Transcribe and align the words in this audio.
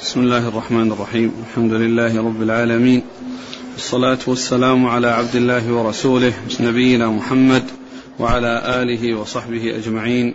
بسم 0.00 0.20
الله 0.20 0.48
الرحمن 0.48 0.92
الرحيم. 0.92 1.44
الحمد 1.48 1.72
لله 1.72 2.18
رب 2.18 2.42
العالمين. 2.42 3.02
والصلاة 3.72 4.18
والسلام 4.26 4.86
على 4.86 5.06
عبد 5.06 5.36
الله 5.36 5.72
ورسوله 5.72 6.32
نبينا 6.60 7.10
محمد 7.10 7.64
وعلى 8.18 8.82
آله 8.82 9.14
وصحبه 9.14 9.76
أجمعين. 9.76 10.34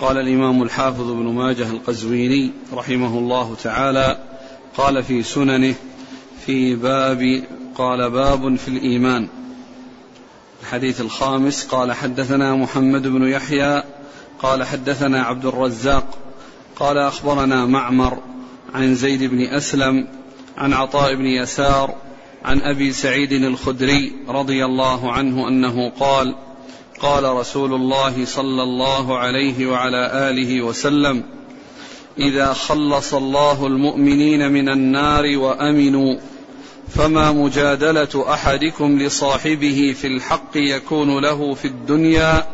قال 0.00 0.18
الإمام 0.18 0.62
الحافظ 0.62 1.10
ابن 1.10 1.32
ماجه 1.32 1.70
القزويني 1.70 2.52
رحمه 2.72 3.18
الله 3.18 3.54
تعالى 3.62 4.18
قال 4.76 5.02
في 5.02 5.22
سننه 5.22 5.74
في 6.46 6.76
باب 6.76 7.42
قال 7.74 8.10
باب 8.10 8.56
في 8.56 8.68
الإيمان. 8.68 9.28
الحديث 10.62 11.00
الخامس 11.00 11.66
قال 11.66 11.92
حدثنا 11.92 12.56
محمد 12.56 13.02
بن 13.06 13.28
يحيى 13.28 13.82
قال 14.42 14.64
حدثنا 14.64 15.22
عبد 15.22 15.46
الرزاق 15.46 16.18
قال 16.80 16.98
أخبرنا 16.98 17.66
معمر 17.66 18.18
عن 18.74 18.94
زيد 18.94 19.24
بن 19.24 19.40
أسلم 19.40 20.08
عن 20.58 20.72
عطاء 20.72 21.14
بن 21.14 21.26
يسار 21.26 21.94
عن 22.44 22.60
أبي 22.60 22.92
سعيد 22.92 23.32
الخدري 23.32 24.12
رضي 24.28 24.64
الله 24.64 25.12
عنه 25.12 25.48
أنه 25.48 25.90
قال 26.00 26.34
قال 27.00 27.24
رسول 27.24 27.74
الله 27.74 28.24
صلى 28.24 28.62
الله 28.62 29.18
عليه 29.18 29.66
وعلى 29.66 30.30
آله 30.30 30.62
وسلم 30.62 31.22
إذا 32.18 32.52
خلص 32.52 33.14
الله 33.14 33.66
المؤمنين 33.66 34.52
من 34.52 34.68
النار 34.68 35.36
وأمنوا 35.38 36.16
فما 36.88 37.32
مجادلة 37.32 38.24
أحدكم 38.34 38.98
لصاحبه 38.98 39.94
في 40.00 40.06
الحق 40.06 40.56
يكون 40.56 41.22
له 41.22 41.54
في 41.54 41.64
الدنيا 41.64 42.46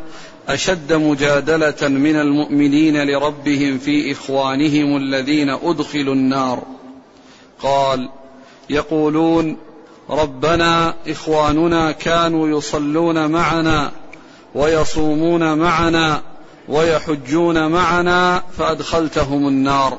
أشد 0.48 0.92
مجادلة 0.92 1.88
من 1.88 2.16
المؤمنين 2.16 3.10
لربهم 3.10 3.78
في 3.78 4.12
إخوانهم 4.12 4.96
الذين 4.96 5.50
أدخلوا 5.50 6.14
النار. 6.14 6.62
قال 7.62 8.08
يقولون 8.70 9.56
ربنا 10.10 10.94
إخواننا 11.08 11.92
كانوا 11.92 12.58
يصلون 12.58 13.30
معنا 13.30 13.92
ويصومون 14.54 15.58
معنا 15.58 16.22
ويحجون 16.68 17.66
معنا 17.66 18.42
فأدخلتهم 18.58 19.48
النار. 19.48 19.98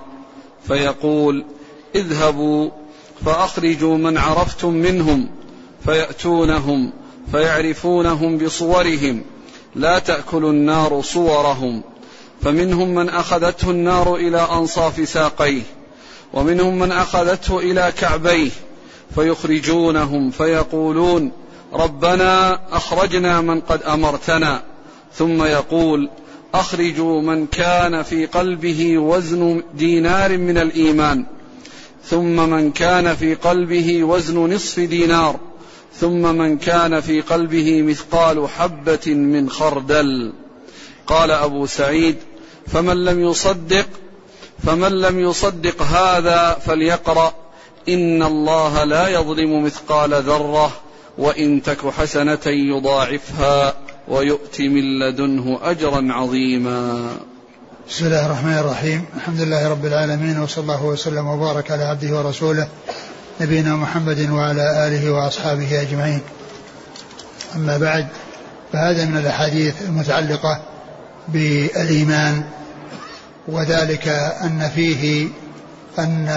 فيقول 0.67 1.45
اذهبوا 1.95 2.69
فأخرجوا 3.25 3.97
من 3.97 4.17
عرفتم 4.17 4.73
منهم 4.73 5.29
فيأتونهم 5.85 6.91
فيعرفونهم 7.31 8.38
بصورهم 8.38 9.22
لا 9.78 10.00
تأكل 10.00 10.45
النار 10.45 11.02
صورهم. 11.02 11.81
فمنهم 12.42 12.95
من 12.95 13.09
أخذته 13.09 13.72
النار 13.72 14.16
إلى 14.16 14.47
أنصاف 14.52 15.09
ساقيه 15.09 15.61
ومنهم 16.34 16.80
من 16.80 16.92
أخذته 16.92 17.59
إلى 17.59 17.94
كعبيه 18.00 18.50
فيخرجونهم 19.16 20.31
فيقولون 20.31 21.31
ربنا 21.73 22.59
أخرجنا 22.72 23.42
من 23.42 23.61
قد 23.61 23.84
أمرتنا. 23.84 24.64
ثم 25.14 25.44
يقول 25.44 26.09
أخرجوا 26.53 27.22
من 27.22 27.47
كان 27.47 28.03
في 28.03 28.25
قلبه 28.25 28.97
وزن 28.97 29.64
دينار 29.73 30.38
من 30.38 30.58
الإيمان 30.58 31.25
ثم 32.06 32.50
من 32.50 32.72
كان 32.72 33.16
في 33.16 33.36
قلبه 33.36 34.03
وزن 34.03 34.53
نصف 34.53 34.80
دينار. 34.80 35.39
ثم 36.00 36.36
من 36.38 36.58
كان 36.58 37.02
في 37.02 37.22
قلبه 37.22 37.81
مثقال 37.81 38.50
حبة 38.50 39.14
من 39.14 39.50
خردل. 39.50 40.34
قال 41.08 41.31
أبو 41.31 41.66
سعيد 41.66 42.16
فمن 42.67 43.06
لم 43.06 43.20
يصدق 43.20 43.86
فمن 44.64 44.92
لم 44.92 45.20
يصدق 45.20 45.81
هذا 45.81 46.58
فليقرأ. 46.66 47.34
إن 47.90 48.23
الله 48.23 48.84
لا 48.84 49.08
يظلم 49.08 49.64
مثقال 49.64 50.14
ذرة 50.14 50.72
وإن 51.18 51.63
تك 51.63 51.90
حسنة 51.90 52.46
يضاعفها 52.46 53.74
ويؤت 54.07 54.62
من 54.62 55.00
لدنه 55.00 55.59
أجرا 55.63 56.07
عظيما. 56.09 57.09
بسم 57.90 58.06
الله 58.06 58.25
الرحمن 58.25 58.57
الرحيم. 58.57 59.06
الحمد 59.16 59.41
لله 59.41 59.69
رب 59.69 59.86
العالمين 59.86 60.40
وصلى 60.40 60.62
الله 60.62 60.86
وسلم 60.86 61.28
وبارك 61.28 61.72
على 61.72 61.84
عبده 61.84 62.18
ورسوله 62.18 62.68
نبينا 63.42 63.75
محمد 63.75 64.30
وعلى 64.30 64.88
آله 64.88 65.12
وأصحابه 65.12 65.81
أجمعين. 65.81 66.22
أما 67.56 67.78
بعد 67.78 68.08
فهذا 68.74 69.06
من 69.06 69.18
الأحاديث 69.18 69.81
المتعلقة 69.81 70.62
بالإيمان 71.28 72.44
وذلك 73.48 74.08
أن 74.44 74.70
فيه 74.75 75.28
أن 76.00 76.30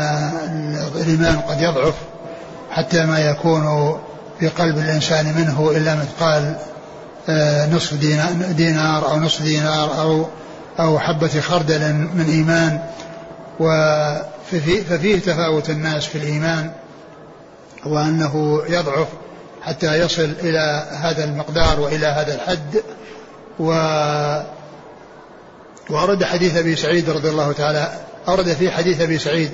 الإيمان 0.94 1.36
قد 1.36 1.60
يضعف 1.60 1.94
حتى 2.70 3.06
ما 3.06 3.18
يكون 3.18 3.96
في 4.40 4.48
قلب 4.48 4.78
الإنسان 4.78 5.26
منه 5.26 5.70
إلا 5.70 5.94
مثقال 5.94 6.56
آه، 7.28 7.66
نصف 7.66 7.94
دينار 8.56 9.10
أو 9.10 9.20
نصف 9.20 9.42
دينار 9.42 10.00
أو 10.00 10.26
أو 10.80 10.98
حبة 10.98 11.40
خردل 11.40 11.92
من 11.92 12.26
إيمان. 12.28 12.80
ففيه 14.88 15.20
تفاوت 15.20 15.70
الناس 15.70 16.06
في 16.06 16.18
الإيمان. 16.18 16.70
وأنه 17.86 18.62
يضعف 18.68 19.08
حتى 19.62 19.98
يصل 19.98 20.34
إلى 20.40 20.86
هذا 20.90 21.24
المقدار 21.24 21.80
وإلى 21.80 22.06
هذا 22.06 22.34
الحد. 22.34 22.82
و 23.60 23.72
وأورد 25.90 26.24
حديث 26.24 26.56
أبي 26.56 26.76
سعيد 26.76 27.10
رضي 27.10 27.28
الله 27.28 27.52
تعالى 27.52 27.92
أورد 28.28 28.52
في 28.52 28.70
حديث 28.70 29.00
أبي 29.00 29.18
سعيد 29.18 29.50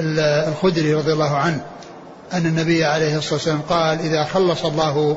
الخدري 0.00 0.94
رضي 0.94 1.12
الله 1.12 1.36
عنه 1.36 1.60
أن 2.32 2.46
النبي 2.46 2.84
عليه 2.84 3.16
الصلاة 3.18 3.34
والسلام 3.34 3.60
قال 3.68 4.00
إذا 4.00 4.24
خلص 4.24 4.64
الله 4.64 5.16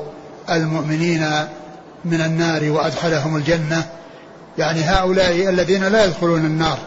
المؤمنين 0.50 1.30
من 2.04 2.20
النار 2.20 2.70
وأدخلهم 2.70 3.36
الجنة 3.36 3.84
يعني 4.58 4.80
هؤلاء 4.80 5.48
الذين 5.48 5.84
لا 5.84 6.04
يدخلون 6.04 6.44
النار 6.44 6.78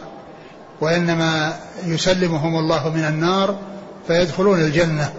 وإنما 0.80 1.56
يسلمهم 1.84 2.58
الله 2.58 2.88
من 2.88 3.04
النار 3.04 3.58
فيدخلون 4.06 4.60
الجنة. 4.60 5.12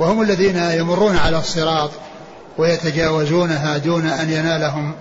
وهم 0.00 0.22
الذين 0.22 0.56
يمرون 0.56 1.16
على 1.16 1.38
الصراط 1.38 1.90
ويتجاوزونها 2.58 3.78
دون 3.78 4.06
أن 4.06 4.30
ينالهم 4.30 4.92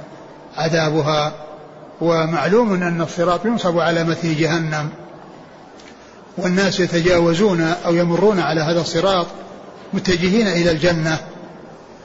عذابها. 0.58 1.34
ومعلوم 2.02 2.84
أن 2.84 3.02
الصراط 3.02 3.46
ينصب 3.46 3.80
على 3.80 4.04
مثل 4.04 4.38
جهنم. 4.38 4.90
والناس 6.38 6.80
يتجاوزون 6.80 7.62
أو 7.86 7.96
يمرون 7.96 8.40
على 8.40 8.62
هذا 8.62 8.82
الصراط 8.82 9.28
متجهين 9.94 10.48
إلى 10.48 10.72
الجنة 10.72 11.18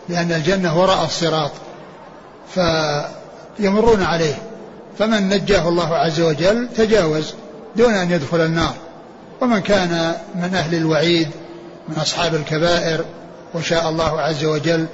لأن 0.09 0.32
الجنة 0.32 0.81
وراء 0.81 1.05
الصراط 1.05 1.50
فيمرون 2.55 4.03
عليه. 4.03 4.34
فمن 4.99 5.28
نجاه 5.28 5.69
الله 5.69 5.94
عز 5.94 6.21
وجل 6.21 6.69
تجاوز 6.76 7.34
دون 7.76 7.94
أن 7.94 8.11
يدخل 8.11 8.41
النار. 8.41 8.75
ومن 9.41 9.59
كان 9.59 10.15
من 10.34 10.55
أهل 10.55 10.75
الوعيد 10.75 11.28
من 11.88 11.96
أصحاب 11.96 12.34
الكبائر 12.34 13.04
وشاء 13.54 13.88
الله 13.88 14.20
عز 14.20 14.44
وجل 14.44 14.86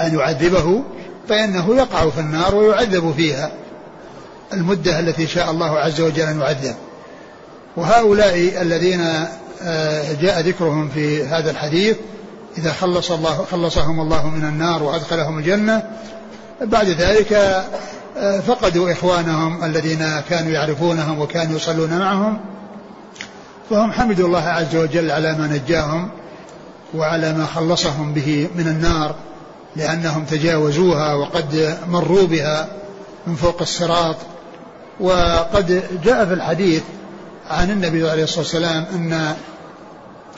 أن 0.00 0.18
يعذبه 0.18 0.82
فإنه 1.28 1.76
يقع 1.76 2.10
في 2.10 2.20
النار 2.20 2.54
ويعذب 2.54 3.14
فيها 3.16 3.50
المدة 4.52 5.00
التي 5.00 5.26
شاء 5.26 5.50
الله 5.50 5.78
عز 5.78 6.00
وجل 6.00 6.22
أن 6.22 6.40
يعذب. 6.40 6.74
وهؤلاء 7.76 8.62
الذين 8.62 9.00
آه، 9.62 10.12
جاء 10.12 10.40
ذكرهم 10.40 10.88
في 10.88 11.24
هذا 11.24 11.50
الحديث 11.50 11.96
إذا 12.58 12.72
خلص 12.72 13.10
الله 13.10 13.46
خلصهم 13.50 14.00
الله 14.00 14.28
من 14.28 14.44
النار 14.44 14.82
وأدخلهم 14.82 15.38
الجنة 15.38 15.82
بعد 16.62 16.88
ذلك 16.88 17.32
آه، 18.16 18.40
فقدوا 18.40 18.92
إخوانهم 18.92 19.64
الذين 19.64 20.20
كانوا 20.30 20.50
يعرفونهم 20.50 21.20
وكانوا 21.20 21.56
يصلون 21.56 21.98
معهم 21.98 22.40
فهم 23.70 23.92
حمدوا 23.92 24.26
الله 24.26 24.42
عز 24.42 24.76
وجل 24.76 25.10
على 25.10 25.32
ما 25.32 25.46
نجاهم 25.46 26.10
وعلى 26.94 27.32
ما 27.32 27.46
خلصهم 27.46 28.12
به 28.12 28.48
من 28.54 28.68
النار 28.68 29.14
لأنهم 29.76 30.24
تجاوزوها 30.24 31.14
وقد 31.14 31.78
مروا 31.88 32.26
بها 32.26 32.68
من 33.26 33.34
فوق 33.34 33.60
الصراط. 33.60 34.16
وقد 35.00 35.82
جاء 36.04 36.26
في 36.26 36.32
الحديث 36.34 36.82
عن 37.50 37.70
النبي 37.70 38.10
عليه 38.10 38.24
الصلاة 38.24 38.40
والسلام 38.40 38.84
أن 38.94 39.34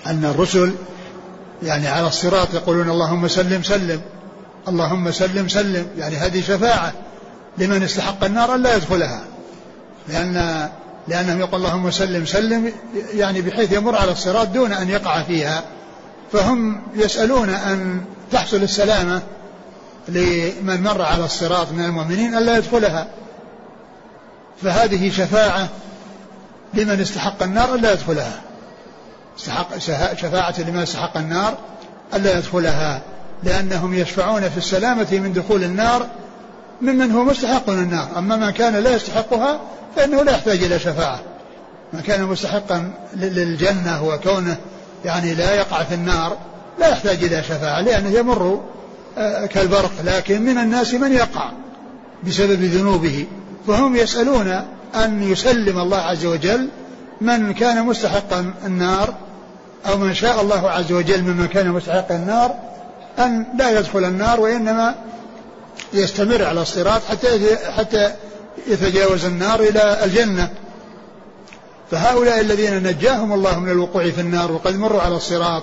أن 0.07 0.25
الرسل 0.25 0.75
يعني 1.63 1.89
على 1.89 2.07
الصراط 2.07 2.55
يقولون 2.55 2.91
اللهم 2.91 3.29
سلم 3.29 3.63
سلم 3.63 4.01
اللهم 4.69 5.11
سلم 5.11 5.49
سلم. 5.49 5.87
يعني 5.99 6.17
هذه 6.17 6.41
شفاعة 6.41 6.93
لمن 7.59 7.83
استحق 7.83 8.25
النار 8.25 8.55
أن 8.55 8.63
لا 8.63 8.77
يدخلها 8.77 9.25
لأن 10.09 10.69
لأنهم 11.09 11.41
يقول 11.41 11.55
اللهم 11.55 11.91
سلم 11.91 12.27
سلم 12.27 12.73
يعني 13.15 13.43
بحيث 13.43 13.73
يمر 13.73 13.97
على 13.97 14.13
الصراط 14.13 14.49
دون 14.49 14.73
أن 14.73 14.91
يقع 14.91 15.23
فيها. 15.23 15.63
فهم 16.33 16.83
يسألون 16.95 17.49
أن 17.51 18.05
تحصل 18.33 18.57
السلامة 18.57 19.23
لمن 20.09 20.83
مر 20.83 21.03
على 21.03 21.25
الصراط 21.25 21.73
من 21.73 21.85
المؤمنين 21.85 22.37
ألا 22.37 22.57
يدخلها. 22.57 23.07
فهذه 24.63 25.11
شفاعة 25.11 25.69
لمن 26.75 27.01
استحق 27.01 27.43
النار 27.43 27.75
ألا 27.75 27.93
يدخلها. 27.93 28.41
استحق 29.39 29.79
شفاعة 30.15 30.61
لمن 30.61 30.79
استحق 30.83 31.17
النار 31.17 31.59
ألا 32.15 32.39
يدخلها. 32.39 33.01
لأنهم 33.43 33.95
يشفعون 33.95 34.49
في 34.49 34.57
السلامة 34.57 35.07
من 35.13 35.33
دخول 35.33 35.65
النار 35.65 36.07
ممن 36.81 37.13
هو 37.13 37.25
مستحق 37.25 37.71
للنار. 37.71 38.09
أما 38.19 38.37
من 38.37 38.51
كان 38.51 38.77
لا 38.77 38.97
يستحقها 38.97 39.61
فإنه 39.97 40.23
لا 40.23 40.33
يحتاج 40.33 40.63
إلى 40.63 40.79
شفاعة. 40.79 41.21
من 41.93 42.01
كان 42.01 42.25
مستحقا 42.25 42.91
للجنة 43.15 44.05
وكونه 44.05 44.57
يعني 45.05 45.35
لا 45.35 45.55
يقع 45.55 45.83
في 45.83 45.95
النار 45.95 46.37
لا 46.79 46.89
يحتاج 46.89 47.25
إلى 47.25 47.43
شفاعة 47.43 47.81
لأنه 47.81 48.11
يمر 48.11 48.61
آه، 49.19 49.47
كالبرق 49.47 49.93
لكن 50.05 50.43
من 50.43 50.59
الناس 50.59 50.95
من 50.95 51.13
يقع 51.13 51.51
بسبب 52.27 52.63
ذنوبه. 52.63 53.27
فهم 53.67 53.97
يسألون 53.97 54.63
أن 54.95 55.23
يسلم 55.23 55.79
الله 55.79 55.97
عز 55.97 56.27
وجل 56.27 56.69
من 57.21 57.53
كان 57.53 57.87
مستحقا 57.87 58.55
النار 58.67 59.15
أو 59.89 59.97
من 59.97 60.15
شاء 60.15 60.41
الله 60.43 60.71
عز 60.71 60.93
وجل 60.93 61.23
ممن 61.23 61.47
كان 61.47 61.69
مستحق 61.69 62.13
النار 62.13 62.55
أن 63.19 63.47
لا 63.59 63.79
يدخل 63.79 64.05
النار 64.05 64.41
وإنما 64.41 64.95
يستمر 65.93 66.45
على 66.45 66.63
الصراط 66.63 67.03
حتى 67.05 67.57
حتى 67.57 68.15
يتجاوز 68.67 69.25
النار 69.25 69.61
إلى 69.61 70.05
الجنة. 70.05 70.51
فهؤلاء 71.91 72.41
الذين 72.41 72.83
نجاهم 72.83 73.33
الله 73.33 73.61
من 73.61 73.71
الوقوع 73.71 74.11
في 74.11 74.21
النار 74.21 74.53
وقد 74.53 74.77
مروا 74.79 75.03
على 75.03 75.17
الصراط 75.17 75.63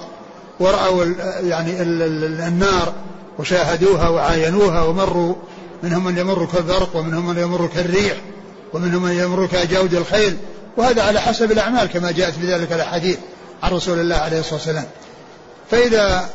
ورأوا 0.60 1.06
يعني 1.44 1.82
النار 2.48 2.94
وشاهدوها 3.40 4.10
وعاينوها 4.10 4.84
ومروا 4.84 5.36
منهم 5.84 6.04
من 6.04 6.18
يمر 6.18 6.46
كالبرق 6.46 6.96
ومنهم 6.96 7.28
من 7.28 7.38
يمر 7.38 7.70
كالريح 7.76 8.18
ومنهم 8.74 9.04
من 9.04 9.12
يمر 9.12 9.46
كجود 9.46 9.94
الخيل. 9.94 10.38
وهذا 10.78 11.04
على 11.04 11.22
حسب 11.22 11.52
الأعمال 11.52 11.86
كما 11.88 12.12
جاءت 12.12 12.34
في 12.34 12.54
ذلك 12.54 12.72
الأحاديث 12.72 13.18
عن 13.64 13.72
رسول 13.72 14.00
الله 14.00 14.16
عليه 14.16 14.40
الصلاة 14.40 14.56
والسلام. 14.56 14.86
فإذا 15.72 16.30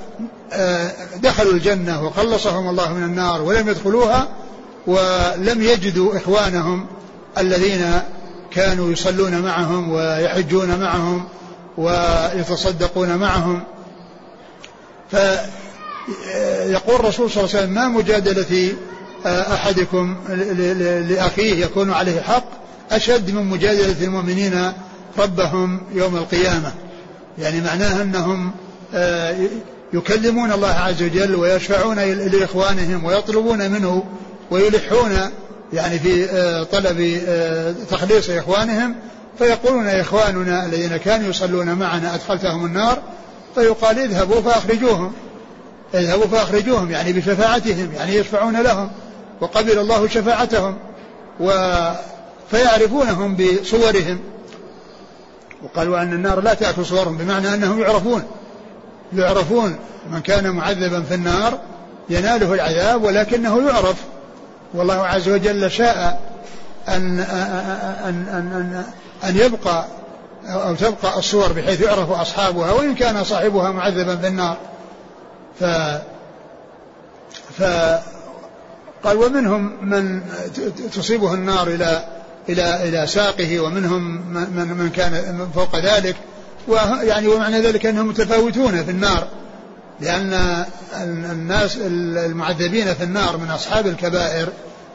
آه، 0.53 0.93
دخلوا 1.17 1.53
الجنة 1.53 2.07
وخلصهم 2.07 2.69
الله 2.69 2.93
من 2.93 3.03
النار 3.03 3.43
ولم 3.43 3.69
يدخلوها 3.69 4.29
ولم 4.87 5.63
يجدوا 5.63 6.17
إخوانهم 6.17 6.87
الذين 7.39 8.01
كانوا 8.51 8.93
يصلون 8.93 9.41
معهم 9.41 9.91
ويحجون 9.93 10.81
معهم 10.81 11.25
ويتصدقون 11.79 13.17
معهم. 13.17 13.63
فيقول 15.11 16.95
الرسول 16.95 17.31
صلى 17.31 17.45
الله 17.45 17.55
عليه 17.55 17.65
وسلم 17.65 17.75
ما 17.75 17.89
مجادلة 17.89 18.73
آه، 19.27 19.55
أحدكم 19.55 20.17
لأخيه 21.09 21.65
يكون 21.65 21.93
عليه 21.93 22.21
حق. 22.21 22.45
أشد 22.91 23.31
من 23.31 23.45
مجادلة 23.45 24.05
المؤمنين 24.05 24.73
ربهم 25.19 25.81
يوم 25.95 26.17
القيامة. 26.17 26.73
يعني 27.39 27.61
معناه 27.61 28.03
أنهم 28.03 28.47
آه، 28.47 28.53
يكلمون 29.93 30.53
الله 30.53 30.69
عز 30.69 31.03
وجل 31.03 31.35
ويشفعون 31.35 31.99
لإخوانهم 31.99 33.05
ويطلبون 33.05 33.71
منه 33.71 34.05
ويلحون 34.51 35.31
يعني 35.73 35.99
في 35.99 36.25
آه، 36.31 36.63
طلب 36.63 37.21
آه، 37.29 37.75
تخليص 37.91 38.31
إخوانهم. 38.31 38.95
فيقولون 39.39 39.87
إخواننا 39.87 40.67
الذين 40.67 40.97
كانوا 40.97 41.31
يصلون 41.31 41.75
معنا 41.75 42.15
أدخلتهم 42.15 42.67
النار 42.67 42.99
فيقال 43.55 43.99
اذهبوا 43.99 44.41
فأخرجوهم. 44.41 45.13
اذهبوا 45.95 46.27
فأخرجوهم 46.27 46.91
يعني 46.91 47.13
بشفاعتهم 47.13 47.93
يعني 47.97 48.15
يشفعون 48.15 48.63
لهم. 48.63 48.91
وقبل 49.41 49.79
الله 49.79 50.09
شفاعتهم. 50.09 50.77
و 51.41 51.51
فيعرفونهم 52.51 53.37
بصورهم. 53.37 54.19
وقالوا 55.63 56.03
أن 56.03 56.13
النار 56.13 56.41
لا 56.41 56.55
تأكل 56.55 56.87
صورهم 56.87 57.17
بمعنى 57.17 57.55
أنهم 57.55 57.81
يعرفون. 57.81 58.23
يعرفون 59.13 59.79
من 60.11 60.21
كان 60.21 60.51
معذبا 60.51 61.03
في 61.03 61.15
النار 61.15 61.59
يناله 62.11 62.55
العذاب 62.55 63.05
ولكنه 63.05 63.69
يعرف. 63.69 63.97
والله 64.75 65.07
عز 65.07 65.29
وجل 65.29 65.71
شاء 65.71 66.21
أن 66.89 67.21
أن 67.21 68.27
أن 68.29 68.53
أن, 68.53 68.85
أن 69.29 69.37
يبقى 69.37 69.85
أو 70.47 70.75
تبقى 70.75 71.19
الصور 71.19 71.53
بحيث 71.53 71.81
يعرف 71.81 72.11
أصحابها 72.11 72.73
وإن 72.73 72.95
كان 72.95 73.25
صاحبها 73.25 73.71
معذبا 73.71 74.17
في 74.17 74.27
النار. 74.27 74.57
ف 75.61 75.65
ف 77.59 77.63
قال 79.05 79.17
ومنهم 79.17 79.73
من 79.83 80.23
تصيبه 80.95 81.35
النار 81.35 81.69
إلى 81.69 82.05
إلى 82.49 82.89
إلى 82.89 83.07
ساقه 83.07 83.61
ومنهم 83.61 84.03
من 84.33 84.77
من 84.79 84.91
كان 84.91 85.49
فوق 85.55 85.77
ذلك. 85.77 86.17
ويعني 86.69 87.29
ومعنى 87.29 87.61
ذلك 87.61 87.87
أنهم 87.87 88.09
متفاوتون 88.09 88.85
في 88.85 88.91
النار. 88.91 89.29
لأن 90.01 90.65
الناس 91.05 91.77
المعذبين 91.81 92.95
في 92.95 93.05
النار 93.05 93.37
من 93.37 93.51
أصحاب 93.51 93.87
الكبائر 93.87 94.49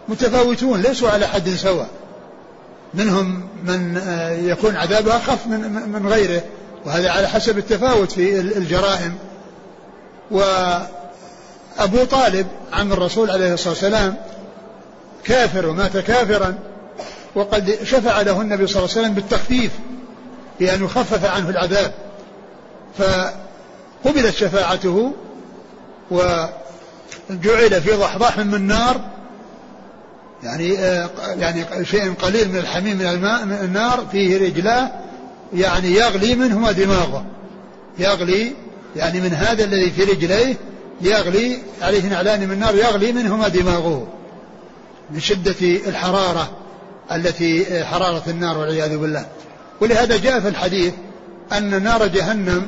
متفاوتون 0.09 0.81
ليسوا 0.81 1.09
على 1.09 1.27
حد 1.27 1.49
سواء. 1.49 1.87
منهم 2.93 3.47
من 3.63 3.97
آه، 3.97 4.31
يكون 4.31 4.75
عذابه 4.75 5.17
أخف 5.17 5.47
من 5.47 5.89
من 5.89 6.07
غيره 6.07 6.41
وهذا 6.85 7.09
على 7.09 7.27
حسب 7.27 7.57
التفاوت 7.57 8.11
في 8.11 8.39
الجرائم. 8.39 9.15
وأبو 10.31 12.03
طالب 12.11 12.47
عم 12.73 12.93
الرسول 12.93 13.31
عليه 13.31 13.53
الصلاة 13.53 13.73
والسلام 13.73 14.15
كافر 15.23 15.65
ومات 15.65 15.97
كافرا 15.97 16.55
وقد 17.35 17.77
شفع 17.83 18.21
له 18.21 18.41
النبي 18.41 18.67
صلى 18.67 18.77
الله 18.77 18.89
عليه 18.91 19.01
وسلم 19.01 19.13
بالتخفيف. 19.13 19.71
بأن 20.59 20.85
يخفف 20.85 21.25
عنه 21.25 21.49
العذاب. 21.49 21.93
فقبلت 22.97 24.35
شفاعته 24.35 25.13
وجعل 26.11 27.81
في 27.81 27.91
ضحضاح 27.91 28.37
من 28.37 28.67
نار 28.67 29.01
يعني 30.43 30.77
آه، 30.79 31.09
يعني 31.37 31.85
شيء 31.85 32.13
قليل 32.13 32.49
من 32.49 32.57
الحميم 32.57 32.97
من 32.97 33.05
الماء 33.05 33.45
من 33.45 33.53
النار 33.63 34.05
فيه 34.11 34.37
رجلاه 34.37 34.91
يعني 35.53 35.91
يغلي 35.93 36.35
منهما 36.35 36.71
دماغه. 36.71 37.25
يغلي 37.99 38.53
يعني 38.95 39.21
من 39.21 39.33
هذا 39.33 39.63
الذي 39.63 39.91
في 39.91 40.03
رجليه 40.03 40.55
يغلي 41.01 41.59
عليه 41.81 42.09
نعلان 42.09 42.47
من 42.49 42.59
نار 42.59 42.75
يغلي 42.75 43.11
منهما 43.11 43.47
دماغه. 43.47 44.07
من 45.11 45.19
شدة 45.19 45.55
الحرارة 45.61 46.51
التي 47.11 47.67
آه، 47.67 47.83
حرارة 47.83 48.23
النار 48.27 48.57
والعياذ 48.57 48.97
بالله. 48.97 49.25
ولهذا 49.83 50.17
جاء 50.17 50.39
في 50.39 50.47
الحديث 50.47 50.93
أن 51.57 51.83
نار 51.83 52.07
جهنم 52.07 52.67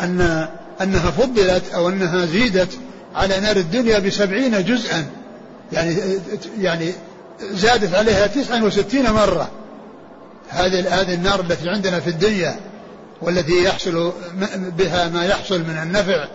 أن 0.00 0.48
أنها 0.82 1.10
فضلت 1.10 1.74
أو 1.74 1.88
أنها 1.88 2.26
زيدت 2.26 2.68
على 3.14 3.40
نار 3.40 3.56
الدنيا 3.56 3.98
بسبعين 3.98 4.64
جزءا 4.64 5.06
يعني 5.72 5.96
يعني 6.60 6.92
زادت 7.40 7.94
عليها 7.94 8.26
تسعا 8.26 8.62
وستين 8.62 9.10
مرة. 9.10 9.50
هذه 10.48 11.00
هذه 11.00 11.14
النار 11.14 11.40
التي 11.40 11.68
عندنا 11.68 12.00
في 12.00 12.10
الدنيا 12.10 12.56
والتي 13.22 13.64
يحصل 13.64 14.12
بها 14.78 15.08
ما 15.08 15.24
يحصل 15.24 15.60
من 15.60 15.78
النفع 15.82 16.28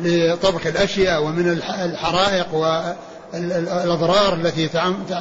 لطبخ 0.00 0.66
الأشياء 0.66 1.22
ومن 1.22 1.60
الحرائق 1.82 2.54
والأضرار 3.34 4.34
التي 4.34 4.68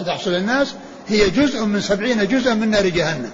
تحصل 0.06 0.32
للناس 0.32 0.74
هي 1.08 1.30
جزء 1.30 1.66
من 1.66 1.82
سبعين 1.82 2.28
جزءا 2.28 2.54
من 2.54 2.70
نار 2.70 2.88
جهنم. 2.88 3.32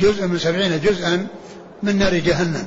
جزء 0.00 0.26
من 0.26 0.38
سبعين 0.38 0.80
جزءا 0.80 1.26
من 1.82 1.98
نار 1.98 2.14
جهنم. 2.14 2.66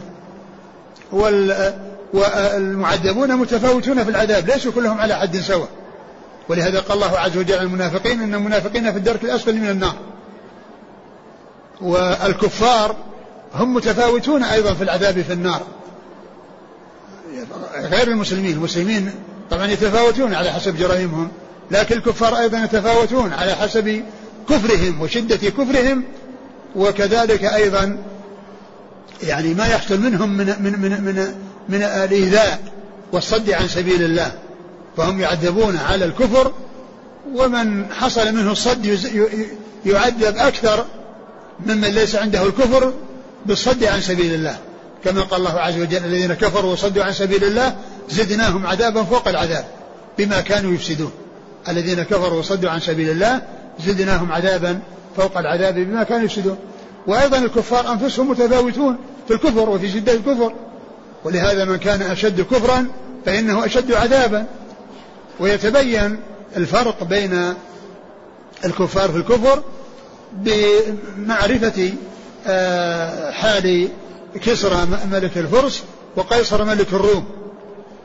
وال 1.11 1.73
والمعذبون 2.13 3.35
متفاوتون 3.35 4.03
في 4.03 4.09
العذاب 4.09 4.47
ليسوا 4.47 4.71
كلهم 4.71 4.99
على 4.99 5.15
حد 5.15 5.37
سواء. 5.37 5.69
ولهذا 6.49 6.79
قال 6.79 7.03
الله 7.03 7.19
عز 7.19 7.37
وجل 7.37 7.57
عن 7.57 7.65
المنافقين 7.65 8.21
إن 8.21 8.33
المنافقين 8.33 8.91
في 8.91 8.97
الدرك 8.97 9.23
الأسفل 9.23 9.55
من 9.55 9.69
النار. 9.69 9.95
والكفار 11.81 12.95
هم 13.53 13.73
متفاوتون 13.73 14.43
أيضا 14.43 14.73
في 14.73 14.83
العذاب 14.83 15.21
في 15.21 15.33
النار. 15.33 15.61
غير 17.75 18.07
المسلمين 18.07 18.51
المسلمين 18.51 19.11
طبعا 19.51 19.67
يتفاوتون 19.67 20.33
على 20.33 20.51
حسب 20.51 20.77
جرائمهم. 20.77 21.31
لكن 21.71 21.97
الكفار 21.97 22.39
أيضا 22.39 22.63
يتفاوتون 22.63 23.33
على 23.33 23.55
حسب 23.55 24.03
كفرهم 24.49 25.01
وشدة 25.01 25.35
كفرهم 25.35 26.03
وكذلك 26.75 27.43
أيضا 27.43 27.97
يعني 29.23 29.53
ما 29.53 29.67
يحصل 29.67 29.99
منهم 29.99 30.37
من 30.37 30.45
من 30.45 30.79
من 30.79 31.03
من, 31.03 31.35
من 31.69 31.83
الإيذاء 31.83 32.59
والصد 33.11 33.49
عن 33.49 33.67
سبيل 33.67 34.03
الله. 34.03 34.31
فهم 34.97 35.21
يعذبون 35.21 35.77
على 35.77 36.05
الكفر 36.05 36.51
ومن 37.35 37.85
حصل 37.93 38.35
منه 38.35 38.51
الصد 38.51 38.85
يعذب 39.85 40.37
أكثر 40.37 40.85
ممن 41.65 41.87
ليس 41.87 42.15
عنده 42.15 42.43
الكفر 42.45 42.93
بالصد 43.45 43.83
عن 43.83 44.01
سبيل 44.01 44.33
الله. 44.33 44.57
كما 45.03 45.21
قال 45.21 45.39
الله 45.39 45.59
عز 45.59 45.79
وجل 45.79 46.05
الذين 46.05 46.33
كفروا 46.33 46.71
وصدوا 46.71 47.03
عن 47.03 47.13
سبيل 47.13 47.43
الله 47.43 47.75
زدناهم 48.09 48.67
عذابا 48.67 49.03
فوق 49.03 49.27
العذاب 49.27 49.65
بما 50.17 50.41
كانوا 50.41 50.73
يفسدون. 50.73 51.11
الذين 51.69 52.03
كفروا 52.03 52.39
وصدوا 52.39 52.69
عن 52.69 52.79
سبيل 52.79 53.09
الله 53.09 53.41
زدناهم 53.85 54.31
عذابا 54.31 54.79
فوق 55.17 55.37
العذاب 55.37 55.75
بما 55.75 56.03
كانوا 56.03 56.25
يفسدون. 56.25 56.57
وأيضا 57.07 57.37
الكفار 57.37 57.91
أنفسهم 57.91 58.29
متفاوتون 58.29 58.97
في 59.27 59.33
الكفر 59.33 59.69
وفي 59.69 59.89
شدة 59.89 60.13
الكفر. 60.13 60.53
ولهذا 61.23 61.65
من 61.65 61.77
كان 61.77 62.01
أشد 62.01 62.41
كفرا 62.41 62.87
فإنه 63.25 63.65
أشد 63.65 63.93
عذابا. 63.93 64.45
ويتبين 65.39 66.19
الفرق 66.57 67.03
بين 67.03 67.53
الكفار 68.65 69.09
في 69.11 69.17
الكفر 69.17 69.63
بمعرفة 70.33 71.93
آه، 72.47 73.31
حال 73.31 73.87
كسرى 74.45 74.87
ملك 75.11 75.37
الفرس 75.37 75.83
وقيصر 76.15 76.63
ملك 76.63 76.93
الروم. 76.93 77.25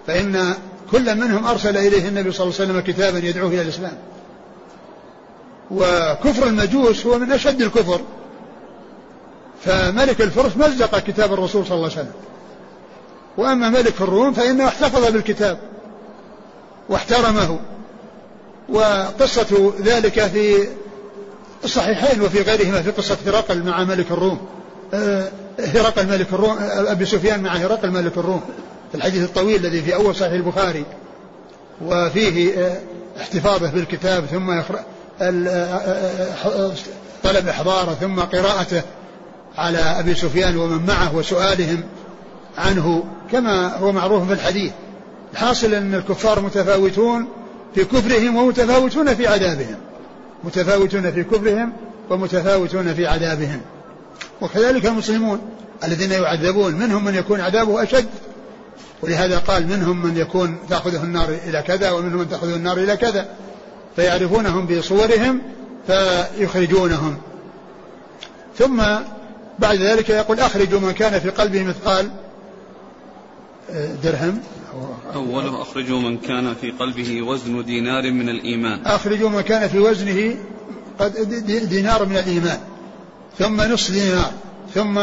فإن 0.07 0.55
كل 0.91 1.15
منهم 1.15 1.47
أرسل 1.47 1.77
إليه 1.77 2.09
النبي 2.09 2.33
صلى 2.33 2.45
الله 2.45 2.61
عليه 2.61 2.71
وسلم 2.71 2.81
كتابا 2.81 3.19
يدعوه 3.19 3.49
إلى 3.49 3.63
الإسلام. 3.63 3.99
وكفر 5.71 6.47
المجوس 6.47 7.07
هو 7.07 7.19
من 7.19 7.33
أشد 7.33 7.63
الكفر. 7.63 8.01
فملك 9.65 10.21
الفرس 10.21 10.57
مزق 10.57 10.99
كتاب 10.99 11.33
الرسول 11.33 11.67
صلى 11.67 11.75
الله 11.75 11.91
عليه 11.91 12.01
وسلم. 12.01 12.13
وأما 13.37 13.71
ملك 13.71 14.01
الروم 14.01 14.33
فإنه 14.33 14.69
احتفظ 14.69 15.13
بالكتاب 15.13 15.59
واحترمه. 16.89 17.59
وقصة 18.69 19.73
ذلك 19.81 20.21
في 20.21 20.69
الصحيحين 21.65 22.21
وفي 22.21 22.43
غيرهما 22.43 22.83
في 22.83 22.91
قصة 22.91 23.17
هرقل 23.27 23.63
مع 23.63 23.85
ملك 23.85 24.11
الروم. 24.11 24.47
آه، 24.95 25.31
هرقل 25.59 26.07
ملك 26.07 26.27
الروم 26.33 26.59
آه، 26.59 26.93
أبي 26.93 27.05
سفيان 27.05 27.43
مع 27.43 27.51
هرقل 27.51 27.91
ملك 27.91 28.19
الروم. 28.19 28.43
الحديث 28.97 29.25
الطويل 29.25 29.67
الذي 29.67 29.83
في 29.83 29.95
أول 29.95 30.15
صحيح 30.15 30.33
البخاري 30.33 30.85
وفيه 31.83 32.59
آه، 32.59 32.81
احتفاظه 33.21 33.71
بالكتاب 33.71 34.25
ثم 34.27 34.61
طلب 37.25 37.49
إحضاره 37.49 37.97
ثم 38.01 38.21
قراءته 38.21 38.83
على 39.59 39.79
أبي 39.79 40.15
سفيان 40.15 40.57
ومن 40.57 40.87
معه 40.87 41.17
وسؤالهم 41.17 41.83
عنه 42.59 43.05
كما 43.33 43.77
هو 43.77 43.93
معروف 43.93 44.27
في 44.27 44.33
الحديث. 44.33 44.73
الحاصل 45.33 45.75
أن 45.75 45.95
الكفار 45.95 46.41
متفاوتون 46.41 47.29
في 47.75 47.85
كفرهم 47.85 48.37
ومتفاوتون 48.37 49.15
في 49.15 49.27
عذابهم. 49.27 49.77
متفاوتون 50.45 51.13
في 51.13 51.25
كفرهم 51.25 51.73
ومتفاوتون 52.11 52.95
في 52.95 53.07
عذابهم. 53.07 53.61
وكذلك 54.41 54.87
المسلمون 54.87 55.41
الذين 55.85 56.13
يعذبون 56.13 56.75
منهم 56.75 57.05
من 57.05 57.15
يكون 57.15 57.41
عذابه 57.41 57.83
أشد 57.83 58.07
ولهذا 59.03 59.39
قال 59.39 59.67
منهم 59.67 60.03
من 60.03 60.17
يكون 60.17 60.59
تأخذه 60.71 61.03
النار 61.03 61.29
إلى 61.29 61.63
كذا 61.63 61.91
ومنهم 61.91 62.19
من 62.19 62.29
تأخذه 62.29 62.55
النار 62.55 62.79
إلى 62.79 62.97
كذا. 62.97 63.29
فيعرفونهم 63.97 64.67
بصورهم 64.67 65.43
فيخرجونهم. 65.87 67.17
ثم 68.59 68.83
بعد 69.59 69.77
ذلك 69.77 70.09
يقول 70.09 70.41
أخرجوا 70.41 70.81
من 70.81 70.93
كان 70.93 71.21
في 71.21 71.31
قلبه 71.31 71.65
مثقال 71.65 72.11
آه، 73.71 73.95
درهم. 73.95 74.41
أوله 75.15 75.63
أخرجوا 75.63 76.01
من 76.01 76.19
كان 76.19 76.55
في 76.55 76.71
قلبه 76.71 77.23
وزن 77.23 77.65
دينار 77.65 78.11
من 78.11 78.29
الإيمان. 78.29 78.87
أخرجوا 78.87 79.31
من 79.31 79.41
كان 79.41 79.69
في 79.69 79.79
وزنه 79.79 80.37
قد 80.99 81.13
دينار 81.69 82.05
من 82.05 82.17
الإيمان. 82.17 82.59
ثم 83.39 83.61
نصف 83.61 83.91
دينار. 83.93 84.33
ثم 84.75 85.01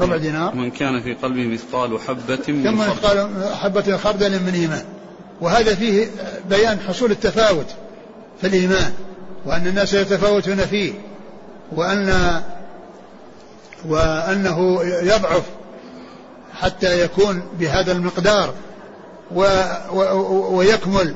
ربع 0.00 0.16
دينار 0.16 0.54
من 0.54 0.70
كان 0.70 1.02
في 1.02 1.14
قلبه 1.14 1.46
مثقال 1.46 2.00
حبة 2.00 2.38
من 2.48 2.64
ثم 2.64 2.78
مثقال 2.78 3.28
حبة 3.54 3.96
خردل 3.96 4.42
من 4.42 4.54
إيمان. 4.54 4.84
وهذا 5.40 5.74
فيه 5.74 6.06
بيان 6.50 6.78
حصول 6.88 7.10
التفاوت 7.10 7.66
في 8.40 8.46
الإيمان 8.46 8.92
وأن 9.46 9.66
الناس 9.66 9.94
يتفاوتون 9.94 10.56
فيه 10.56 10.92
وأن 11.72 12.40
وأنه 13.88 14.82
يضعف 14.84 15.42
حتى 16.54 17.04
يكون 17.04 17.42
بهذا 17.58 17.92
المقدار 17.92 18.54
و 19.34 19.44
و 19.92 20.56
ويكمل. 20.56 21.14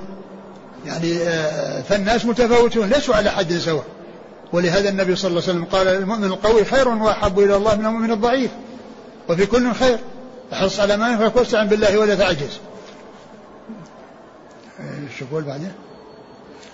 يعني 0.86 1.18
آه، 1.18 1.82
فالناس 1.82 2.24
متفاوتون 2.24 2.88
ليسوا 2.88 3.14
على 3.14 3.30
حد 3.30 3.52
سواء. 3.52 3.84
ولهذا 4.52 4.88
النبي 4.88 5.16
صلى 5.16 5.28
الله 5.28 5.42
عليه 5.42 5.52
وسلم 5.52 5.64
قال 5.64 5.88
المؤمن 5.88 6.24
القوي 6.24 6.64
خير 6.64 6.88
وأحب 6.88 7.38
إلى 7.38 7.56
الله 7.56 7.74
من 7.74 7.86
المؤمن 7.86 8.10
الضعيف. 8.10 8.50
وفي 9.28 9.46
كل 9.46 9.74
خير. 9.74 9.98
احرص 10.52 10.80
على 10.80 10.96
ما 10.96 11.08
ينفعك 11.08 11.36
واستعن 11.36 11.68
بالله 11.68 11.98
ولا 11.98 12.14
تعجز. 12.14 12.60
شو 15.18 15.24
يقول 15.24 15.44
بعدين؟ 15.44 15.72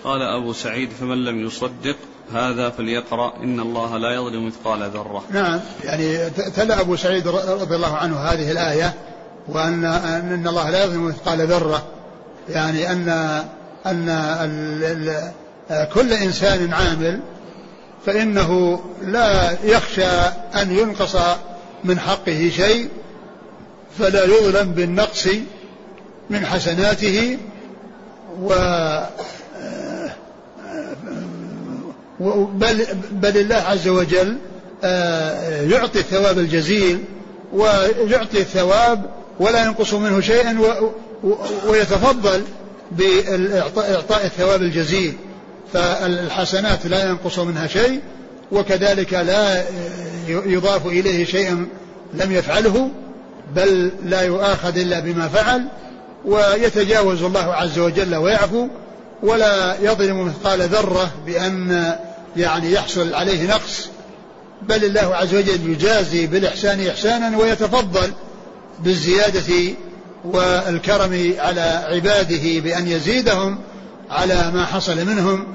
قال 0.03 0.21
أبو 0.21 0.53
سعيد 0.53 0.89
فمن 0.89 1.25
لم 1.25 1.45
يصدق 1.45 1.95
هذا 2.33 2.69
فليقرأ 2.69 3.33
إن 3.43 3.59
الله 3.59 3.97
لا 3.97 4.15
يظلم 4.15 4.47
مثقال 4.47 4.89
ذرة. 4.89 5.23
نعم. 5.31 5.59
يعني 5.83 6.29
تلا 6.29 6.81
أبو 6.81 6.95
سعيد 6.95 7.27
رضي 7.27 7.75
الله 7.75 7.97
عنه 7.97 8.17
هذه 8.17 8.51
الآية 8.51 8.93
وأن 9.47 9.85
أن 9.85 10.47
الله 10.47 10.69
لا 10.69 10.83
يظلم 10.83 11.07
مثقال 11.07 11.47
ذرة. 11.47 11.83
يعني 12.49 12.91
أن 12.91 13.09
أن 13.85 14.09
ال 14.09 14.83
ال 14.83 15.89
كل 15.93 16.13
إنسان 16.13 16.73
عامل 16.73 17.19
فإنه 18.05 18.81
لا 19.01 19.57
يخشى 19.63 20.11
أن 20.61 20.71
ينقص 20.71 21.15
من 21.83 21.99
حقه 21.99 22.51
شيء 22.55 22.89
فلا 23.99 24.25
يظلم 24.25 24.71
بالنقص 24.71 25.27
من 26.29 26.45
حسناته 26.45 27.37
و 28.41 28.53
بل, 32.53 32.85
بل 33.11 33.37
الله 33.37 33.55
عز 33.55 33.87
وجل 33.87 34.37
آه، 34.83 35.61
يعطي 35.61 35.99
الثواب 35.99 36.39
الجزيل 36.39 37.03
ويعطي 37.53 38.39
الثواب 38.39 39.05
ولا 39.39 39.65
ينقص 39.65 39.93
منه 39.93 40.21
شيئا 40.21 40.57
ويتفضل 41.67 42.41
بإعطاء 42.91 44.25
الثواب 44.25 44.61
الجزيل. 44.61 45.13
فالحسنات 45.73 46.85
لا 46.85 47.09
ينقص 47.09 47.39
منها 47.39 47.67
شيء 47.67 48.01
وكذلك 48.51 49.13
لا 49.13 49.63
يضاف 50.27 50.85
إليه 50.85 51.25
شيء 51.25 51.65
لم 52.13 52.31
يفعله 52.31 52.89
بل 53.55 53.91
لا 54.05 54.21
يؤاخذ 54.21 54.77
إلا 54.77 54.99
بما 54.99 55.27
فعل 55.27 55.65
ويتجاوز 56.25 57.23
الله 57.23 57.53
عز 57.53 57.79
وجل 57.79 58.15
ويعفو 58.15 58.67
ولا 59.23 59.77
يظلم 59.81 60.21
مثقال 60.25 60.61
ذرة 60.61 61.11
بأن 61.25 61.95
يعني 62.37 62.71
يحصل 62.71 63.13
عليه 63.13 63.47
نقص 63.47 63.89
بل 64.61 64.85
الله 64.85 65.15
عز 65.15 65.35
وجل 65.35 65.69
يجازي 65.69 66.27
بالإحسان 66.27 66.87
إحسانا 66.87 67.37
ويتفضل 67.37 68.11
بالزيادة 68.79 69.73
والكرم 70.25 71.33
على 71.39 71.85
عباده 71.87 72.59
بأن 72.59 72.87
يزيدهم 72.87 73.59
على 74.09 74.51
ما 74.53 74.65
حصل 74.65 75.05
منهم 75.05 75.47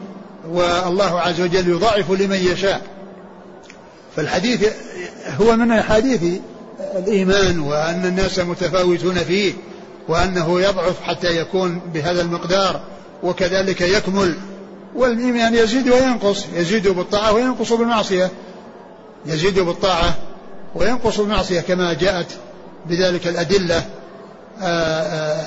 والله 0.50 1.20
عز 1.20 1.40
وجل 1.40 1.68
يضاعف 1.68 2.10
لمن 2.10 2.36
يشاء. 2.36 2.80
فالحديث 4.16 4.72
هو 5.40 5.56
من 5.56 5.72
أحاديث 5.72 6.40
الإيمان 6.96 7.60
وأن 7.60 8.06
الناس 8.06 8.38
متفاوتون 8.38 9.14
فيه 9.14 9.52
وأنه 10.08 10.60
يضعف 10.60 11.02
حتى 11.02 11.36
يكون 11.40 11.80
بهذا 11.94 12.22
المقدار 12.22 12.80
وكذلك 13.22 13.80
يكمل. 13.80 14.34
والإيمان 14.94 15.54
يزيد 15.54 15.88
وينقص 15.88 16.44
يزيد 16.54 16.88
بالطاعة 16.88 17.32
وينقص 17.32 17.72
بالمعصية. 17.72 18.30
يزيد 19.26 19.58
بالطاعة 19.58 20.14
وينقص 20.74 21.20
بالمعصية 21.20 21.60
كما 21.60 21.92
جاءت 21.92 22.26
بذلك 22.86 23.26
الأدلة 23.26 23.84
آآ 24.62 25.02
آآ 25.02 25.46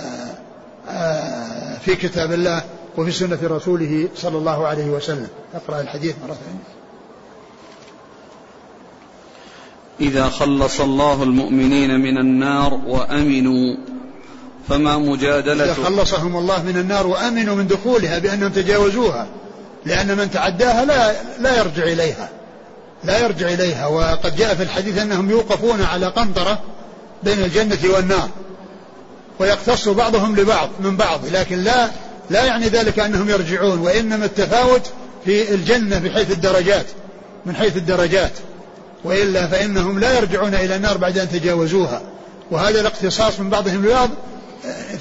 آآ 0.89 1.77
في 1.85 1.95
كتاب 1.95 2.31
الله. 2.33 2.61
وفي 2.99 3.11
سنة 3.11 3.39
رسوله 3.43 4.09
صلى 4.15 4.37
الله 4.37 4.67
عليه 4.67 4.85
وسلم. 4.85 5.27
أقرأ 5.53 5.81
الحديث 5.81 6.15
مرة 6.23 6.33
ثانية. 6.33 6.79
إذا 9.99 10.29
خلص 10.29 10.81
الله 10.81 11.23
المؤمنين 11.23 11.99
من 11.99 12.17
النار 12.17 12.73
وأمنوا 12.73 13.77
فما 14.69 14.97
مجادلة 14.97 15.63
إذا 15.63 15.73
خلصهم 15.73 16.37
الله 16.37 16.63
من 16.63 16.77
النار 16.77 17.07
وأمنوا 17.07 17.55
من 17.55 17.67
دخولها 17.67 18.19
بأنهم 18.19 18.51
تجاوزوها 18.51 19.27
لأن 19.85 20.17
من 20.17 20.31
تعداها 20.31 20.85
لا 20.85 21.13
لا 21.39 21.57
يرجع 21.57 21.83
إليها. 21.83 22.29
لا 23.03 23.19
يرجع 23.19 23.47
إليها. 23.47 23.87
وقد 23.87 24.35
جاء 24.35 24.55
في 24.55 24.63
الحديث 24.63 24.97
أنهم 24.97 25.29
يوقفون 25.29 25.81
على 25.81 26.07
قنطرة 26.07 26.59
بين 27.23 27.43
الجنة 27.43 27.93
والنار 27.95 28.29
ويقتص 29.39 29.89
بعضهم 29.89 30.35
لبعض 30.35 30.69
من 30.79 30.95
بعض 30.95 31.19
لكن 31.31 31.57
لا 31.57 31.89
لا 32.29 32.45
يعني 32.45 32.65
ذلك 32.67 32.99
أنهم 32.99 33.29
يرجعون 33.29 33.79
وإنما 33.79 34.25
التفاوت 34.25 34.81
في 35.25 35.53
الجنة 35.53 35.99
بحيث 35.99 36.31
الدرجات 36.31 36.85
من 37.45 37.55
حيث 37.55 37.77
الدرجات. 37.77 38.31
وإلا 39.03 39.47
فإنهم 39.47 39.99
لا 39.99 40.17
يرجعون 40.17 40.53
إلى 40.53 40.75
النار 40.75 40.97
بعد 40.97 41.17
أن 41.17 41.29
تجاوزوها. 41.29 42.01
وهذا 42.51 42.81
الاقتصاص 42.81 43.39
من 43.39 43.49
بعضهم 43.49 43.85
لبعض 43.85 44.09